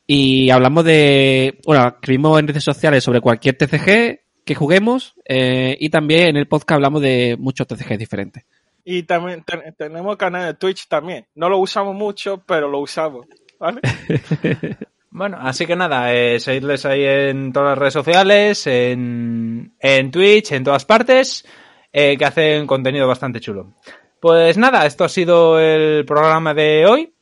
Y 0.07 0.49
hablamos 0.49 0.87
de, 0.87 1.61
bueno, 1.67 1.87
escribimos 1.87 2.41
en 2.41 2.49
redes 2.49 2.65
sociales 2.65 3.05
sobre 3.05 3.21
cualquier 3.21 3.59
TCG 3.59 4.28
que 4.49 4.55
juguemos 4.55 5.15
eh, 5.27 5.77
y 5.79 5.91
también 5.91 6.29
en 6.31 6.37
el 6.39 6.49
podcast 6.49 6.73
hablamos 6.77 7.03
de 7.03 7.37
muchos 7.39 7.67
TCG 7.67 7.99
diferentes. 7.99 8.45
Y 8.85 9.03
también 9.03 9.45
ten- 9.45 9.75
tenemos 9.77 10.17
canal 10.17 10.47
de 10.47 10.55
Twitch 10.55 10.89
también. 10.89 11.27
No 11.35 11.51
lo 11.51 11.59
usamos 11.59 11.95
mucho, 11.95 12.43
pero 12.47 12.69
lo 12.69 12.79
usamos. 12.81 13.27
¿Vale? 13.61 13.81
Bueno, 15.11 15.39
así 15.41 15.65
que 15.67 15.75
nada, 15.75 16.13
eh, 16.15 16.39
seguidles 16.39 16.85
ahí 16.85 17.03
en 17.03 17.51
todas 17.53 17.71
las 17.71 17.79
redes 17.79 17.95
sociales, 17.95 18.67
en, 18.67 19.73
en 19.81 20.11
Twitch, 20.11 20.53
en 20.53 20.63
todas 20.63 20.85
partes, 20.85 21.47
eh, 21.93 22.17
que 22.19 22.25
hacen 22.27 22.67
contenido 22.67 23.09
bastante 23.09 23.41
chulo. 23.41 23.73
Pues 24.21 24.59
nada, 24.59 24.85
esto 24.85 25.05
ha 25.05 25.09
sido 25.09 25.59
el 25.59 26.05
programa 26.05 26.53
de 26.53 26.85
hoy. 26.87 27.13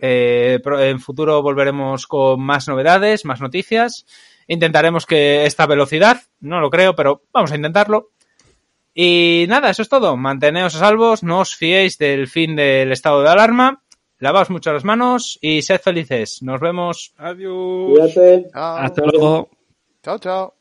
Eh, 0.00 0.60
en 0.78 1.00
futuro 1.00 1.42
volveremos 1.42 2.06
con 2.06 2.40
más 2.40 2.68
novedades, 2.68 3.24
más 3.24 3.40
noticias. 3.40 4.06
Intentaremos 4.46 5.06
que 5.06 5.46
esta 5.46 5.66
velocidad, 5.66 6.20
no 6.40 6.60
lo 6.60 6.70
creo, 6.70 6.94
pero 6.94 7.22
vamos 7.32 7.52
a 7.52 7.56
intentarlo. 7.56 8.10
Y 8.94 9.46
nada, 9.48 9.70
eso 9.70 9.82
es 9.82 9.88
todo. 9.88 10.16
Manteneos 10.16 10.76
a 10.76 10.78
salvos, 10.78 11.22
no 11.22 11.40
os 11.40 11.56
fiéis 11.56 11.98
del 11.98 12.28
fin 12.28 12.54
del 12.54 12.92
estado 12.92 13.22
de 13.22 13.30
alarma. 13.30 13.82
Lavaos 14.18 14.50
mucho 14.50 14.72
las 14.72 14.84
manos 14.84 15.38
y 15.42 15.62
sed 15.62 15.80
felices. 15.80 16.42
Nos 16.42 16.60
vemos. 16.60 17.12
Adiós. 17.18 17.90
Cuídate. 17.90 18.48
Hasta 18.54 19.02
luego. 19.04 19.50
Chao, 20.02 20.18
chao. 20.18 20.54